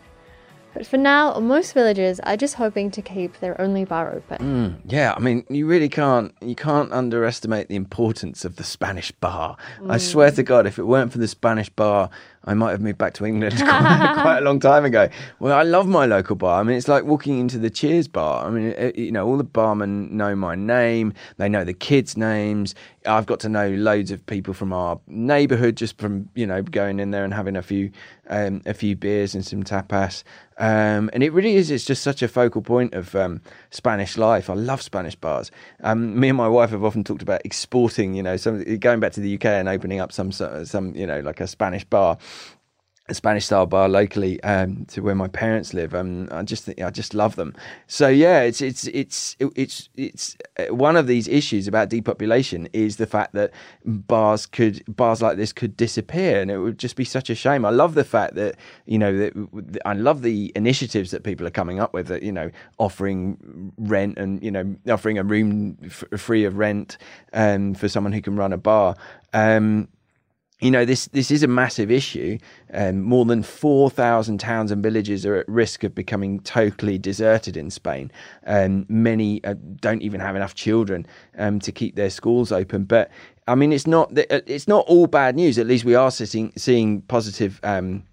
But 0.80 0.88
for 0.88 0.96
now, 0.96 1.38
most 1.40 1.74
villagers 1.74 2.22
are 2.22 2.38
just 2.38 2.56
hoping 2.56 2.90
to 2.92 3.02
keep 3.02 3.42
their 3.42 3.60
only 3.60 3.84
bar 3.84 4.14
open. 4.16 4.38
Mm, 4.38 4.80
yeah, 4.90 5.14
I 5.14 5.20
mean, 5.20 5.44
you 5.50 5.66
really 5.66 5.90
can't 5.90 6.34
you 6.42 6.56
can't 6.56 6.90
underestimate 6.94 7.68
the 7.68 7.76
importance 7.76 8.46
of 8.46 8.56
the 8.56 8.64
Spanish 8.64 9.12
bar. 9.12 9.58
Mm. 9.82 9.92
I 9.92 9.98
swear 9.98 10.32
to 10.32 10.42
God, 10.42 10.66
if 10.66 10.80
it 10.80 10.84
weren't 10.84 11.12
for 11.12 11.18
the 11.18 11.28
Spanish 11.28 11.68
bar, 11.68 12.10
I 12.46 12.54
might 12.54 12.72
have 12.72 12.82
moved 12.82 12.98
back 12.98 13.14
to 13.16 13.26
England 13.26 13.58
quite, 13.58 14.14
quite, 14.22 14.38
a 14.38 14.42
long 14.42 14.60
time 14.60 14.86
ago. 14.86 15.10
Well, 15.40 15.58
I 15.58 15.64
love 15.64 15.88
my 15.88 16.06
local 16.06 16.36
bar. 16.36 16.60
I 16.60 16.64
mean, 16.64 16.78
it's 16.78 16.88
like 16.88 17.04
walking 17.04 17.40
into 17.40 17.58
the 17.58 17.70
Cheers 17.70 18.08
bar. 18.08 18.46
I 18.46 18.50
mean, 18.50 18.68
it, 18.68 18.98
you 18.98 19.12
know, 19.12 19.28
all 19.28 19.38
the 19.38 19.44
barmen 19.44 20.10
know 20.12 20.36
my 20.36 20.56
name. 20.56 21.14
They 21.38 21.50
know 21.50 21.64
the 21.64 21.74
kids' 21.74 22.16
names. 22.16 22.76
I've 23.06 23.26
got 23.26 23.40
to 23.42 23.50
know 23.50 23.70
loads 23.70 24.12
of 24.12 24.26
people 24.26 24.54
from 24.54 24.74
our 24.74 25.00
neighbourhood 25.08 25.78
just 25.78 25.98
from 25.98 26.30
you 26.36 26.46
know 26.46 26.62
going 26.62 27.00
in 27.00 27.12
there 27.12 27.24
and 27.24 27.34
having 27.34 27.56
a 27.56 27.62
few 27.62 27.92
um, 28.30 28.62
a 28.66 28.74
few 28.74 28.96
beers 28.96 29.34
and 29.34 29.46
some 29.46 29.64
tapas. 29.64 30.24
Um, 30.58 31.10
and 31.14 31.24
it 31.24 31.32
really 31.32 31.56
is. 31.56 31.72
It's 31.72 31.86
just 31.86 32.04
such 32.04 32.22
a 32.22 32.28
focal 32.28 32.62
point 32.62 32.94
of 32.94 33.16
um, 33.16 33.42
Spanish 33.70 34.18
life. 34.18 34.50
I 34.50 34.56
love 34.56 34.82
Spanish 34.82 35.16
bars. 35.16 35.52
Um, 35.82 36.20
me 36.20 36.28
and 36.28 36.38
my 36.38 36.50
wife 36.50 36.72
have 36.72 36.84
often 36.84 37.06
talked 37.06 37.22
about 37.22 37.42
exporting. 37.46 38.14
You 38.14 38.24
know, 38.24 38.36
some 38.36 38.64
going 38.80 39.00
back 39.00 39.14
to 39.14 39.22
the 39.22 39.36
UK 39.36 39.46
and 39.46 39.70
opening 39.70 40.02
up 40.02 40.12
some 40.12 40.32
some 40.32 40.94
you 40.96 41.08
know 41.08 41.22
like 41.22 41.40
a 41.40 41.48
Spanish 41.48 41.86
bar 41.86 42.18
a 43.10 43.14
Spanish 43.14 43.46
style 43.46 43.66
bar 43.66 43.90
locally 43.90 44.42
um, 44.44 44.86
to 44.86 45.02
where 45.02 45.16
my 45.16 45.28
parents 45.28 45.74
live. 45.74 45.94
Um, 45.96 46.28
I 46.32 46.44
just 46.44 46.64
think 46.64 46.82
I 46.82 46.90
just 46.90 47.14
love 47.14 47.36
them. 47.36 47.56
So 47.88 48.08
yeah, 48.08 48.42
it's 48.42 48.62
it's 48.62 48.88
it's 48.88 49.36
it's 49.40 49.90
it's 49.96 50.38
uh, 50.58 50.74
one 50.74 50.96
of 50.96 51.08
these 51.08 51.28
issues 51.28 51.68
about 51.68 51.90
depopulation 51.90 52.70
is 52.74 52.98
the 52.98 53.08
fact 53.08 53.34
that 53.34 53.52
bars 53.86 54.46
could 54.46 54.84
bars 54.96 55.22
like 55.22 55.38
this 55.38 55.52
could 55.52 55.76
disappear, 55.76 56.42
and 56.42 56.52
it 56.52 56.60
would 56.60 56.78
just 56.78 56.96
be 56.96 57.06
such 57.06 57.30
a 57.30 57.36
shame. 57.36 57.66
I 57.66 57.72
love 57.72 57.96
the 57.96 58.04
fact 58.04 58.36
that 58.36 58.56
you 58.86 59.00
know 59.00 59.18
that 59.18 59.82
I 59.86 59.94
love 59.94 60.22
the 60.22 60.52
initiatives 60.56 61.12
that 61.12 61.24
people 61.24 61.48
are 61.48 61.52
coming 61.52 61.80
up 61.80 61.94
with. 61.94 62.08
That 62.08 62.24
you 62.24 62.32
know 62.32 62.52
offering 62.78 63.74
rent 63.78 64.18
and 64.18 64.42
you 64.44 64.52
know 64.52 64.76
offering 64.88 65.18
a 65.18 65.24
room 65.24 65.78
f- 65.84 66.04
free 66.18 66.46
of 66.46 66.58
rent 66.58 66.98
um, 67.34 67.74
for 67.74 67.90
someone 67.90 68.14
who 68.14 68.22
can 68.22 68.36
run 68.36 68.54
a 68.54 68.58
bar. 68.58 68.96
Um, 69.34 69.88
you 70.60 70.72
know 70.72 70.86
this 70.86 71.06
this 71.08 71.32
is 71.32 71.44
a 71.44 71.48
massive 71.48 71.90
issue. 71.90 72.38
Um, 72.74 73.02
more 73.02 73.26
than 73.26 73.44
four 73.44 73.90
thousand 73.90 74.40
towns 74.40 74.72
and 74.72 74.84
villages 74.84 75.26
are 75.26 75.36
at 75.36 75.48
risk 75.48 75.84
of 75.84 75.96
becoming 75.96 76.42
totally 76.42 76.98
deserted 76.98 77.56
in 77.56 77.70
Spain. 77.70 78.12
Um, 78.46 78.86
many 78.90 79.44
uh, 79.44 79.56
don't 79.80 80.02
even 80.02 80.20
have 80.20 80.36
enough 80.36 80.56
children 80.56 81.06
um, 81.38 81.60
to 81.62 81.72
keep 81.72 81.96
their 81.96 82.10
schools 82.10 82.52
open. 82.52 82.84
But 82.84 83.10
I 83.48 83.56
mean, 83.56 83.72
it's 83.72 83.88
not 83.88 84.18
uh, 84.18 84.42
it's 84.46 84.68
not 84.68 84.86
all 84.88 85.08
bad 85.08 85.36
news. 85.36 85.58
At 85.58 85.68
least 85.68 85.86
we 85.86 85.96
are 85.96 86.12
seeing 86.12 86.52
seeing 86.58 87.02
positive 87.04 87.60
um, 87.64 88.04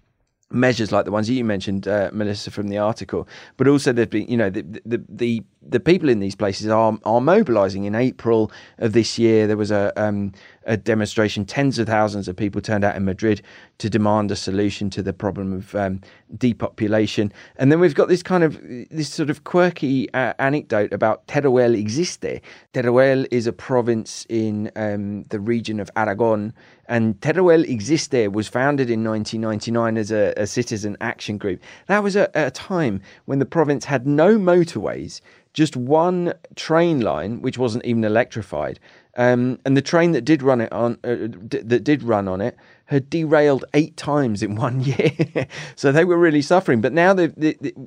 measures 0.49 0.91
like 0.91 1.05
the 1.05 1.11
ones 1.11 1.29
you 1.29 1.43
mentioned, 1.43 1.87
uh, 1.87 2.09
Melissa, 2.13 2.51
from 2.51 2.69
the 2.69 2.77
article. 2.77 3.27
But 3.57 3.67
also, 3.67 3.91
there's 3.91 4.07
been, 4.07 4.27
you 4.27 4.37
know, 4.37 4.49
the, 4.49 4.61
the 4.85 5.03
the 5.09 5.43
the 5.61 5.79
people 5.79 6.09
in 6.09 6.19
these 6.19 6.35
places 6.35 6.67
are 6.67 6.97
are 7.03 7.21
mobilising. 7.21 7.85
In 7.85 7.95
April 7.95 8.51
of 8.77 8.93
this 8.93 9.19
year, 9.19 9.47
there 9.47 9.57
was 9.57 9.71
a 9.71 9.91
um, 10.01 10.31
a 10.67 10.77
demonstration. 10.77 11.45
Tens 11.45 11.79
of 11.79 11.87
thousands 11.87 12.27
of 12.27 12.35
people 12.35 12.61
turned 12.61 12.83
out 12.83 12.95
in 12.95 13.05
Madrid 13.05 13.41
to 13.79 13.89
demand 13.89 14.29
a 14.29 14.35
solution 14.35 14.89
to 14.91 15.01
the 15.01 15.13
problem 15.13 15.53
of 15.53 15.73
um, 15.73 16.01
depopulation. 16.37 17.31
And 17.55 17.71
then 17.71 17.79
we've 17.79 17.95
got 17.95 18.09
this 18.09 18.21
kind 18.21 18.43
of 18.43 18.61
this 18.91 19.09
sort 19.09 19.29
of 19.29 19.43
quirky 19.45 20.11
uh, 20.13 20.33
anecdote 20.37 20.93
about 20.93 21.25
Teruel 21.27 21.75
existe. 21.75 22.41
Teruel 22.73 23.25
is 23.31 23.47
a 23.47 23.53
province 23.53 24.25
in 24.29 24.71
um, 24.75 25.23
the 25.23 25.39
region 25.39 25.79
of 25.79 25.89
Aragon, 25.95 26.53
and 26.87 27.19
Teruel 27.21 27.67
existe 27.67 28.31
was 28.31 28.47
founded 28.47 28.89
in 28.89 29.03
1999 29.03 29.97
as 29.97 30.11
a, 30.11 30.33
a 30.37 30.45
citizen 30.45 30.97
action 31.01 31.37
group. 31.37 31.61
That 31.87 32.03
was 32.03 32.15
a, 32.15 32.29
a 32.35 32.51
time 32.51 33.01
when 33.25 33.39
the 33.39 33.45
province 33.45 33.85
had 33.85 34.05
no 34.05 34.37
motorways 34.37 35.21
just 35.57 35.75
one 35.75 36.31
train 36.55 37.01
line, 37.01 37.41
which 37.41 37.57
wasn't 37.57 37.83
even 37.83 38.03
electrified, 38.03 38.79
Um, 39.17 39.59
and 39.65 39.75
the 39.75 39.81
train 39.81 40.11
that 40.11 40.21
did 40.21 40.43
run 40.43 40.61
it 40.61 40.71
on 40.71 40.99
uh, 41.03 41.15
d- 41.15 41.59
that 41.59 41.83
did 41.83 42.03
run 42.03 42.27
on 42.27 42.39
it 42.39 42.55
had 42.85 43.09
derailed 43.09 43.65
eight 43.73 43.97
times 43.97 44.41
in 44.41 44.55
one 44.67 44.81
year. 44.81 45.47
so 45.75 45.91
they 45.91 46.05
were 46.05 46.17
really 46.17 46.41
suffering. 46.41 46.81
But 46.81 46.93
now 46.93 47.13
the, 47.13 47.27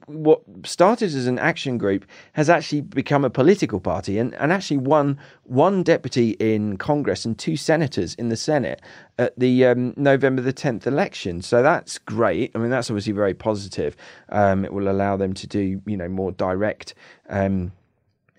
what 0.06 0.42
started 0.64 1.06
as 1.06 1.26
an 1.26 1.38
action 1.38 1.78
group 1.78 2.04
has 2.34 2.50
actually 2.50 2.82
become 2.82 3.24
a 3.24 3.30
political 3.30 3.80
party 3.80 4.18
and, 4.18 4.34
and 4.34 4.52
actually 4.52 4.78
won 4.78 5.18
one 5.44 5.82
deputy 5.82 6.30
in 6.32 6.76
Congress 6.76 7.24
and 7.24 7.38
two 7.38 7.56
senators 7.56 8.14
in 8.14 8.28
the 8.28 8.36
Senate 8.36 8.82
at 9.18 9.38
the 9.38 9.66
um, 9.66 9.94
November 9.96 10.42
the 10.42 10.52
10th 10.52 10.86
election. 10.86 11.42
So 11.42 11.62
that's 11.62 11.98
great. 11.98 12.50
I 12.54 12.58
mean, 12.58 12.70
that's 12.70 12.90
obviously 12.90 13.12
very 13.12 13.34
positive. 13.34 13.96
Um, 14.30 14.64
it 14.64 14.72
will 14.72 14.90
allow 14.90 15.16
them 15.16 15.32
to 15.34 15.46
do, 15.46 15.80
you 15.86 15.96
know, 15.96 16.08
more 16.08 16.32
direct. 16.32 16.94
Um, 17.28 17.72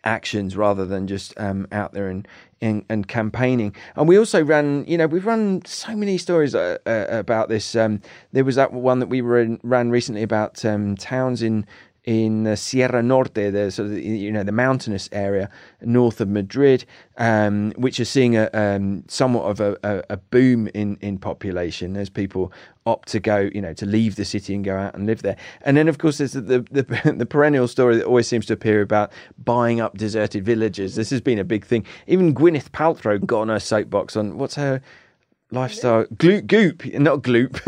actions 0.04 0.56
rather 0.56 0.86
than 0.86 1.08
just 1.08 1.34
um, 1.39 1.68
out 1.72 1.93
there 1.93 2.08
and, 2.08 2.28
and, 2.62 2.84
and 2.89 3.08
campaigning. 3.08 3.76
And 3.95 4.08
we 4.08 4.18
also 4.18 4.43
ran, 4.43 4.86
you 4.88 4.97
know, 4.97 5.08
we've 5.08 5.26
run 5.26 5.64
so 5.66 5.95
many 5.95 6.18
stories 6.18 6.56
uh, 6.56 6.78
uh, 6.86 7.06
about 7.10 7.49
this. 7.49 7.76
Um, 7.76 8.02
there 8.32 8.43
was 8.43 8.56
that 8.56 8.74
one 8.74 8.99
that 8.99 9.08
we 9.08 9.22
ran, 9.22 9.60
ran 9.64 9.91
recently 9.91 10.24
about 10.24 10.64
um, 10.66 10.95
towns 10.95 11.41
in 11.41 11.66
in 12.04 12.56
Sierra 12.56 13.04
Norte, 13.04 13.52
the 13.52 13.70
sort 13.70 13.91
of 13.91 13.97
you 13.97 14.32
know 14.32 14.43
the 14.43 14.52
mountainous 14.52 15.08
area 15.12 15.49
north 15.82 16.20
of 16.20 16.30
Madrid, 16.30 16.84
um, 17.18 17.72
which 17.76 17.99
are 17.99 18.06
seeing 18.06 18.36
a 18.36 18.49
um, 18.54 19.04
somewhat 19.08 19.43
of 19.43 19.60
a, 19.60 19.78
a, 19.84 20.04
a, 20.10 20.18
boom 20.18 20.68
in, 20.74 20.97
in 21.02 21.20
population 21.20 21.95
as 21.95 22.10
people 22.10 22.52
opt 22.88 23.10
to 23.10 23.20
go, 23.20 23.52
you 23.54 23.62
know, 23.62 23.74
to 23.74 23.86
leave 23.86 24.16
the 24.16 24.26
city 24.26 24.56
and 24.56 24.66
go 24.66 24.76
out 24.76 24.95
and 24.95 25.06
live 25.06 25.22
there. 25.22 25.38
And 25.62 25.78
then, 25.78 25.88
of 25.88 25.99
course, 25.99 26.18
there's 26.18 26.34
the 26.34 26.41
the, 26.41 26.62
the, 26.82 27.14
the 27.18 27.26
perennial 27.26 27.68
story 27.68 27.97
that 27.97 28.06
always 28.06 28.28
seems 28.28 28.47
to 28.47 28.54
appear 28.54 28.82
about 28.82 29.12
buying 29.38 29.80
up 29.80 29.95
deserted 29.97 30.43
villages. 30.43 30.95
This 30.95 31.12
has 31.12 31.22
been 31.22 31.38
a 31.38 31.43
big 31.43 31.66
thing. 31.66 31.86
Even 32.08 32.34
Gwyneth 32.34 32.72
Paltrow 32.72 33.24
got 33.24 33.41
on 33.41 33.49
her 33.49 33.60
soapbox 33.60 34.16
on 34.16 34.39
what's 34.39 34.56
her 34.56 34.82
lifestyle. 35.52 36.06
Gloop 36.06 36.47
goop 36.47 36.86
not 36.93 37.22
gloop. 37.22 37.60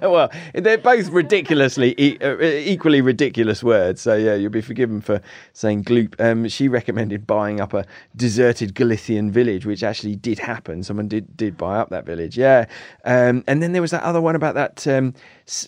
Well 0.00 0.30
they're 0.54 0.78
both 0.78 1.08
ridiculously 1.10 1.94
e- 1.98 2.18
uh, 2.20 2.40
equally 2.40 3.00
ridiculous 3.00 3.62
words 3.62 4.00
so 4.00 4.14
yeah 4.16 4.34
you'll 4.34 4.50
be 4.50 4.60
forgiven 4.60 5.00
for 5.00 5.20
saying 5.52 5.84
gloop. 5.84 6.18
Um, 6.20 6.48
she 6.48 6.68
recommended 6.68 7.26
buying 7.26 7.60
up 7.60 7.74
a 7.74 7.84
deserted 8.16 8.74
galician 8.74 9.30
village 9.30 9.66
which 9.66 9.82
actually 9.82 10.16
did 10.16 10.38
happen. 10.38 10.82
Someone 10.82 11.08
did 11.08 11.36
did 11.36 11.56
buy 11.56 11.78
up 11.78 11.90
that 11.90 12.06
village 12.06 12.36
yeah. 12.36 12.66
Um, 13.04 13.44
and 13.46 13.62
then 13.62 13.72
there 13.72 13.82
was 13.82 13.90
that 13.90 14.02
other 14.02 14.20
one 14.20 14.36
about 14.36 14.54
that 14.54 14.86
um, 14.86 15.14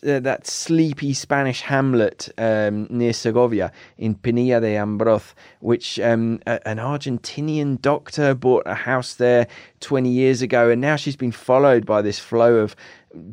uh, 0.07 0.21
that 0.21 0.47
sleepy 0.47 1.13
Spanish 1.13 1.61
hamlet 1.61 2.29
um, 2.39 2.87
near 2.91 3.13
Segovia 3.13 3.73
in 3.99 4.15
Pinilla 4.15 4.61
de 4.61 4.75
Ambroz, 4.77 5.35
which 5.61 5.99
um, 6.01 6.41
a, 6.47 6.67
an 6.69 6.79
Argentinian 6.79 7.81
doctor 7.81 8.35
bought 8.35 8.63
a 8.67 8.75
house 8.75 9.15
there 9.15 9.47
20 9.81 10.09
years 10.09 10.43
ago, 10.43 10.71
and 10.71 10.81
now 10.81 10.97
she's 10.97 11.17
been 11.17 11.33
followed 11.33 11.85
by 11.85 12.03
this 12.03 12.19
flow 12.19 12.57
of 12.57 12.77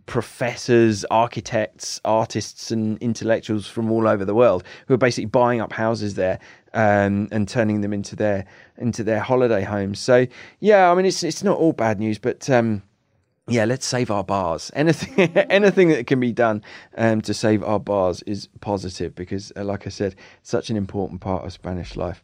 professors, 0.06 1.06
architects, 1.06 2.02
artists, 2.04 2.72
and 2.72 2.98
intellectuals 3.00 3.68
from 3.68 3.92
all 3.92 4.08
over 4.08 4.26
the 4.26 4.36
world 4.36 4.64
who 4.88 4.94
are 4.94 4.98
basically 4.98 5.26
buying 5.26 5.62
up 5.62 5.72
houses 5.72 6.16
there 6.16 6.40
um, 6.74 7.28
and 7.32 7.48
turning 7.48 7.82
them 7.82 7.94
into 7.94 8.16
their 8.16 8.46
into 8.78 9.04
their 9.04 9.20
holiday 9.20 9.64
homes. 9.64 10.00
So 10.00 10.28
yeah, 10.60 10.92
I 10.92 10.96
mean 10.96 11.06
it's 11.06 11.24
it's 11.24 11.44
not 11.44 11.58
all 11.58 11.74
bad 11.74 12.00
news, 12.00 12.18
but 12.18 12.50
um, 12.50 12.84
yeah, 13.50 13.66
let's 13.66 13.86
save 13.86 14.12
our 14.12 14.24
bars. 14.24 14.72
Anything, 14.74 15.20
anything 15.50 15.90
that 15.90 16.08
can 16.08 16.20
be 16.20 16.32
done 16.32 16.64
um, 16.98 17.22
to 17.22 17.34
save 17.34 17.64
our 17.64 17.80
bars 17.80 18.22
is 18.24 18.48
positive 18.62 19.16
because, 19.16 19.52
uh, 19.56 19.64
like 19.64 19.86
I 19.88 19.90
said, 19.90 20.16
such 20.44 20.70
an 20.70 20.78
important 20.78 21.22
part 21.22 21.46
of 21.46 21.54
Spanish 21.54 21.96
life. 21.96 22.22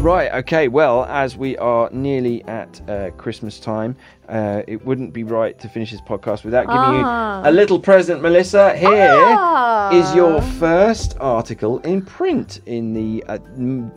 Right, 0.00 0.32
okay, 0.32 0.68
well, 0.68 1.04
as 1.06 1.36
we 1.36 1.58
are 1.58 1.90
nearly 1.90 2.44
at 2.44 2.80
uh, 2.88 3.10
Christmas 3.16 3.58
time, 3.58 3.96
uh, 4.28 4.62
it 4.68 4.84
wouldn't 4.86 5.12
be 5.12 5.24
right 5.24 5.58
to 5.58 5.68
finish 5.68 5.90
this 5.90 6.00
podcast 6.00 6.44
without 6.44 6.66
giving 6.66 7.04
Ah. 7.04 7.42
you 7.42 7.50
a 7.50 7.52
little 7.52 7.80
present, 7.80 8.22
Melissa. 8.22 8.76
Here 8.76 8.88
is 9.92 10.06
Ah. 10.06 10.14
your 10.14 10.40
first 10.40 11.16
article 11.18 11.80
in 11.80 12.02
print 12.02 12.60
in 12.66 12.94
the 12.94 13.24
uh, 13.28 13.38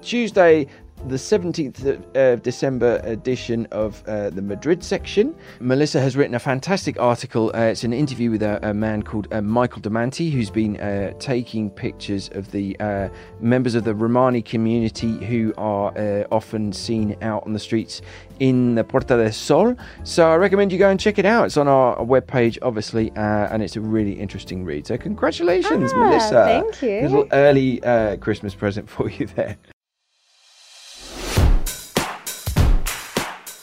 Tuesday, 0.02 0.66
the 1.08 1.16
17th 1.16 2.16
of 2.16 2.42
December 2.44 3.02
edition 3.04 3.68
of 3.72 4.04
uh, 4.08 4.30
the 4.30 4.42
Madrid 4.42 4.84
section. 4.84 5.36
Melissa 5.60 6.00
has 6.00 6.16
written 6.16 6.36
a 6.36 6.40
fantastic 6.40 7.00
article. 7.00 7.52
Uh, 7.56 7.62
it's 7.62 7.84
an 7.84 7.94
interview 7.94 8.32
with 8.32 8.44
a, 8.44 8.60
a 8.70 8.74
man 8.74 9.02
called 9.04 9.28
uh, 9.34 9.42
Michael 9.42 9.82
Damanti, 9.82 10.32
who's 10.32 10.50
been 10.50 10.80
uh, 10.80 11.14
taking 11.20 11.70
pictures 11.70 12.30
of 12.34 12.52
the 12.52 12.80
uh, 12.80 13.10
members 13.40 13.76
of 13.76 13.84
the 13.84 13.94
Romani 13.96 14.42
community 14.42 15.18
who 15.26 15.54
are 15.58 15.92
uh, 15.98 16.24
often 16.32 16.72
seen 16.72 17.18
out 17.22 17.44
on 17.46 17.54
the 17.54 17.60
streets 17.60 18.02
in 18.40 18.76
the 18.76 18.84
Puerta 18.84 19.18
del 19.18 19.32
Sol. 19.32 19.76
So 20.04 20.32
I 20.32 20.36
recommend 20.36 20.72
you 20.72 20.78
go 20.80 20.90
and 20.90 21.00
check 21.00 21.18
it 21.20 21.26
out. 21.26 21.46
It's 21.46 21.58
on 21.58 21.68
our 21.68 21.98
webpage, 21.98 22.58
obviously, 22.62 23.12
uh, 23.12 23.20
and 23.52 23.62
it's 23.64 23.76
a 23.76 23.82
really 23.82 24.14
interesting 24.14 24.64
read. 24.64 24.88
So 24.88 24.98
congratulations, 24.98 25.92
Ah, 25.94 25.98
Melissa. 25.98 26.46
thank 26.46 26.82
you. 26.82 27.02
Little 27.02 27.28
early 27.32 27.84
uh, 27.84 28.18
Christmas 28.18 28.54
present 28.56 28.90
for 28.90 29.10
you 29.10 29.26
there. 29.28 29.58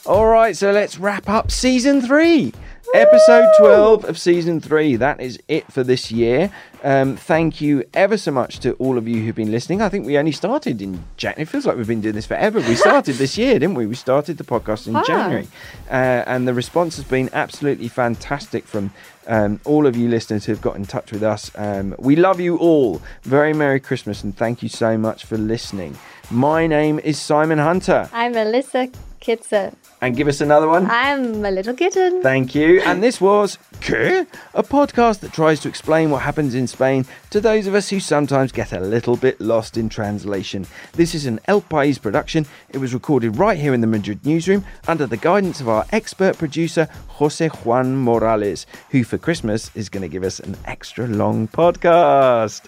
All 0.08 0.26
right, 0.26 0.56
so 0.56 0.72
let's 0.72 0.98
wrap 0.98 1.28
up 1.28 1.50
season 1.50 2.00
three. 2.00 2.54
Episode 2.94 3.46
12 3.58 4.06
of 4.06 4.18
season 4.18 4.58
three. 4.58 4.96
That 4.96 5.20
is 5.20 5.38
it 5.48 5.70
for 5.70 5.84
this 5.84 6.10
year. 6.10 6.50
Um, 6.82 7.16
thank 7.18 7.60
you 7.60 7.84
ever 7.92 8.16
so 8.16 8.30
much 8.30 8.60
to 8.60 8.72
all 8.74 8.96
of 8.96 9.06
you 9.06 9.22
who've 9.22 9.34
been 9.34 9.50
listening. 9.50 9.82
I 9.82 9.90
think 9.90 10.06
we 10.06 10.16
only 10.16 10.32
started 10.32 10.80
in 10.80 11.04
January. 11.18 11.42
It 11.42 11.48
feels 11.50 11.66
like 11.66 11.76
we've 11.76 11.86
been 11.86 12.00
doing 12.00 12.14
this 12.14 12.24
forever. 12.24 12.60
We 12.60 12.74
started 12.76 13.16
this 13.16 13.36
year, 13.36 13.58
didn't 13.58 13.74
we? 13.74 13.86
We 13.86 13.94
started 13.94 14.38
the 14.38 14.44
podcast 14.44 14.86
in 14.86 14.96
Ah. 14.96 15.04
January. 15.04 15.46
Uh, 15.90 16.24
and 16.26 16.48
the 16.48 16.54
response 16.54 16.96
has 16.96 17.04
been 17.04 17.28
absolutely 17.34 17.88
fantastic 17.88 18.64
from 18.66 18.90
um, 19.26 19.60
all 19.66 19.86
of 19.86 19.94
you 19.94 20.08
listeners 20.08 20.46
who've 20.46 20.62
got 20.62 20.76
in 20.76 20.86
touch 20.86 21.12
with 21.12 21.22
us. 21.22 21.50
Um, 21.56 21.94
we 21.98 22.16
love 22.16 22.40
you 22.40 22.56
all. 22.56 23.02
Very 23.24 23.52
Merry 23.52 23.80
Christmas 23.80 24.24
and 24.24 24.34
thank 24.34 24.62
you 24.62 24.70
so 24.70 24.96
much 24.96 25.26
for 25.26 25.36
listening. 25.36 25.98
My 26.30 26.66
name 26.66 26.98
is 27.00 27.18
Simon 27.20 27.58
Hunter. 27.58 28.08
I'm 28.14 28.32
Melissa 28.32 28.88
Kitson. 29.20 29.76
And 30.00 30.16
give 30.16 30.28
us 30.28 30.40
another 30.40 30.68
one. 30.68 30.88
I'm 30.90 31.44
a 31.44 31.50
little 31.50 31.74
kitten. 31.74 32.22
Thank 32.22 32.54
you. 32.54 32.80
And 32.88 33.02
this 33.02 33.20
was 33.20 33.58
¿Qué? 33.80 34.26
A 34.54 34.62
podcast 34.62 35.20
that 35.20 35.32
tries 35.32 35.60
to 35.60 35.68
explain 35.68 36.10
what 36.10 36.22
happens 36.22 36.54
in 36.54 36.66
Spain 36.66 37.04
to 37.30 37.40
those 37.40 37.66
of 37.66 37.74
us 37.74 37.88
who 37.88 38.00
sometimes 38.00 38.50
get 38.50 38.72
a 38.72 38.80
little 38.80 39.16
bit 39.16 39.40
lost 39.40 39.76
in 39.76 39.88
translation. 39.88 40.66
This 40.94 41.14
is 41.14 41.26
an 41.26 41.38
El 41.46 41.60
País 41.62 42.00
production. 42.00 42.46
It 42.70 42.78
was 42.78 42.94
recorded 42.94 43.36
right 43.36 43.58
here 43.58 43.74
in 43.74 43.80
the 43.80 43.86
Madrid 43.86 44.24
newsroom 44.24 44.64
under 44.86 45.06
the 45.06 45.16
guidance 45.16 45.60
of 45.60 45.68
our 45.68 45.84
expert 45.92 46.38
producer, 46.38 46.88
Jose 47.18 47.48
Juan 47.48 47.96
Morales, 47.96 48.66
who 48.90 49.04
for 49.04 49.18
Christmas 49.18 49.70
is 49.74 49.88
going 49.88 50.02
to 50.02 50.08
give 50.08 50.24
us 50.24 50.40
an 50.40 50.56
extra 50.64 51.06
long 51.06 51.48
podcast. 51.48 52.62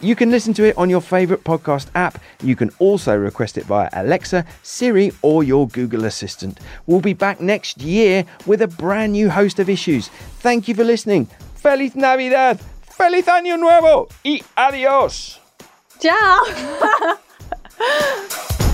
You 0.00 0.14
can 0.14 0.30
listen 0.30 0.52
to 0.54 0.64
it 0.64 0.76
on 0.76 0.90
your 0.90 1.00
favourite 1.00 1.42
podcast 1.44 1.86
app. 1.94 2.20
You 2.42 2.54
can 2.54 2.70
also 2.78 3.16
request 3.16 3.56
it 3.56 3.64
via 3.64 3.88
Alexa, 3.94 4.44
Siri, 4.62 5.10
or 5.22 5.42
your 5.42 5.66
Google 5.68 6.04
Assistant. 6.04 6.60
We'll 6.86 7.00
be 7.00 7.14
back 7.14 7.40
next 7.40 7.80
year 7.80 8.26
with 8.44 8.60
a 8.60 8.68
brand 8.68 9.12
new 9.12 9.30
host 9.30 9.58
of 9.58 9.70
issues. 9.70 10.08
Thank 10.40 10.68
you 10.68 10.74
for 10.74 10.84
listening. 10.84 11.28
Feliz 11.54 11.96
Navidad, 11.96 12.60
Feliz 12.82 13.26
Año 13.26 13.58
Nuevo, 13.58 14.08
y 14.22 14.42
adios. 14.56 15.40
Ciao. 15.98 16.44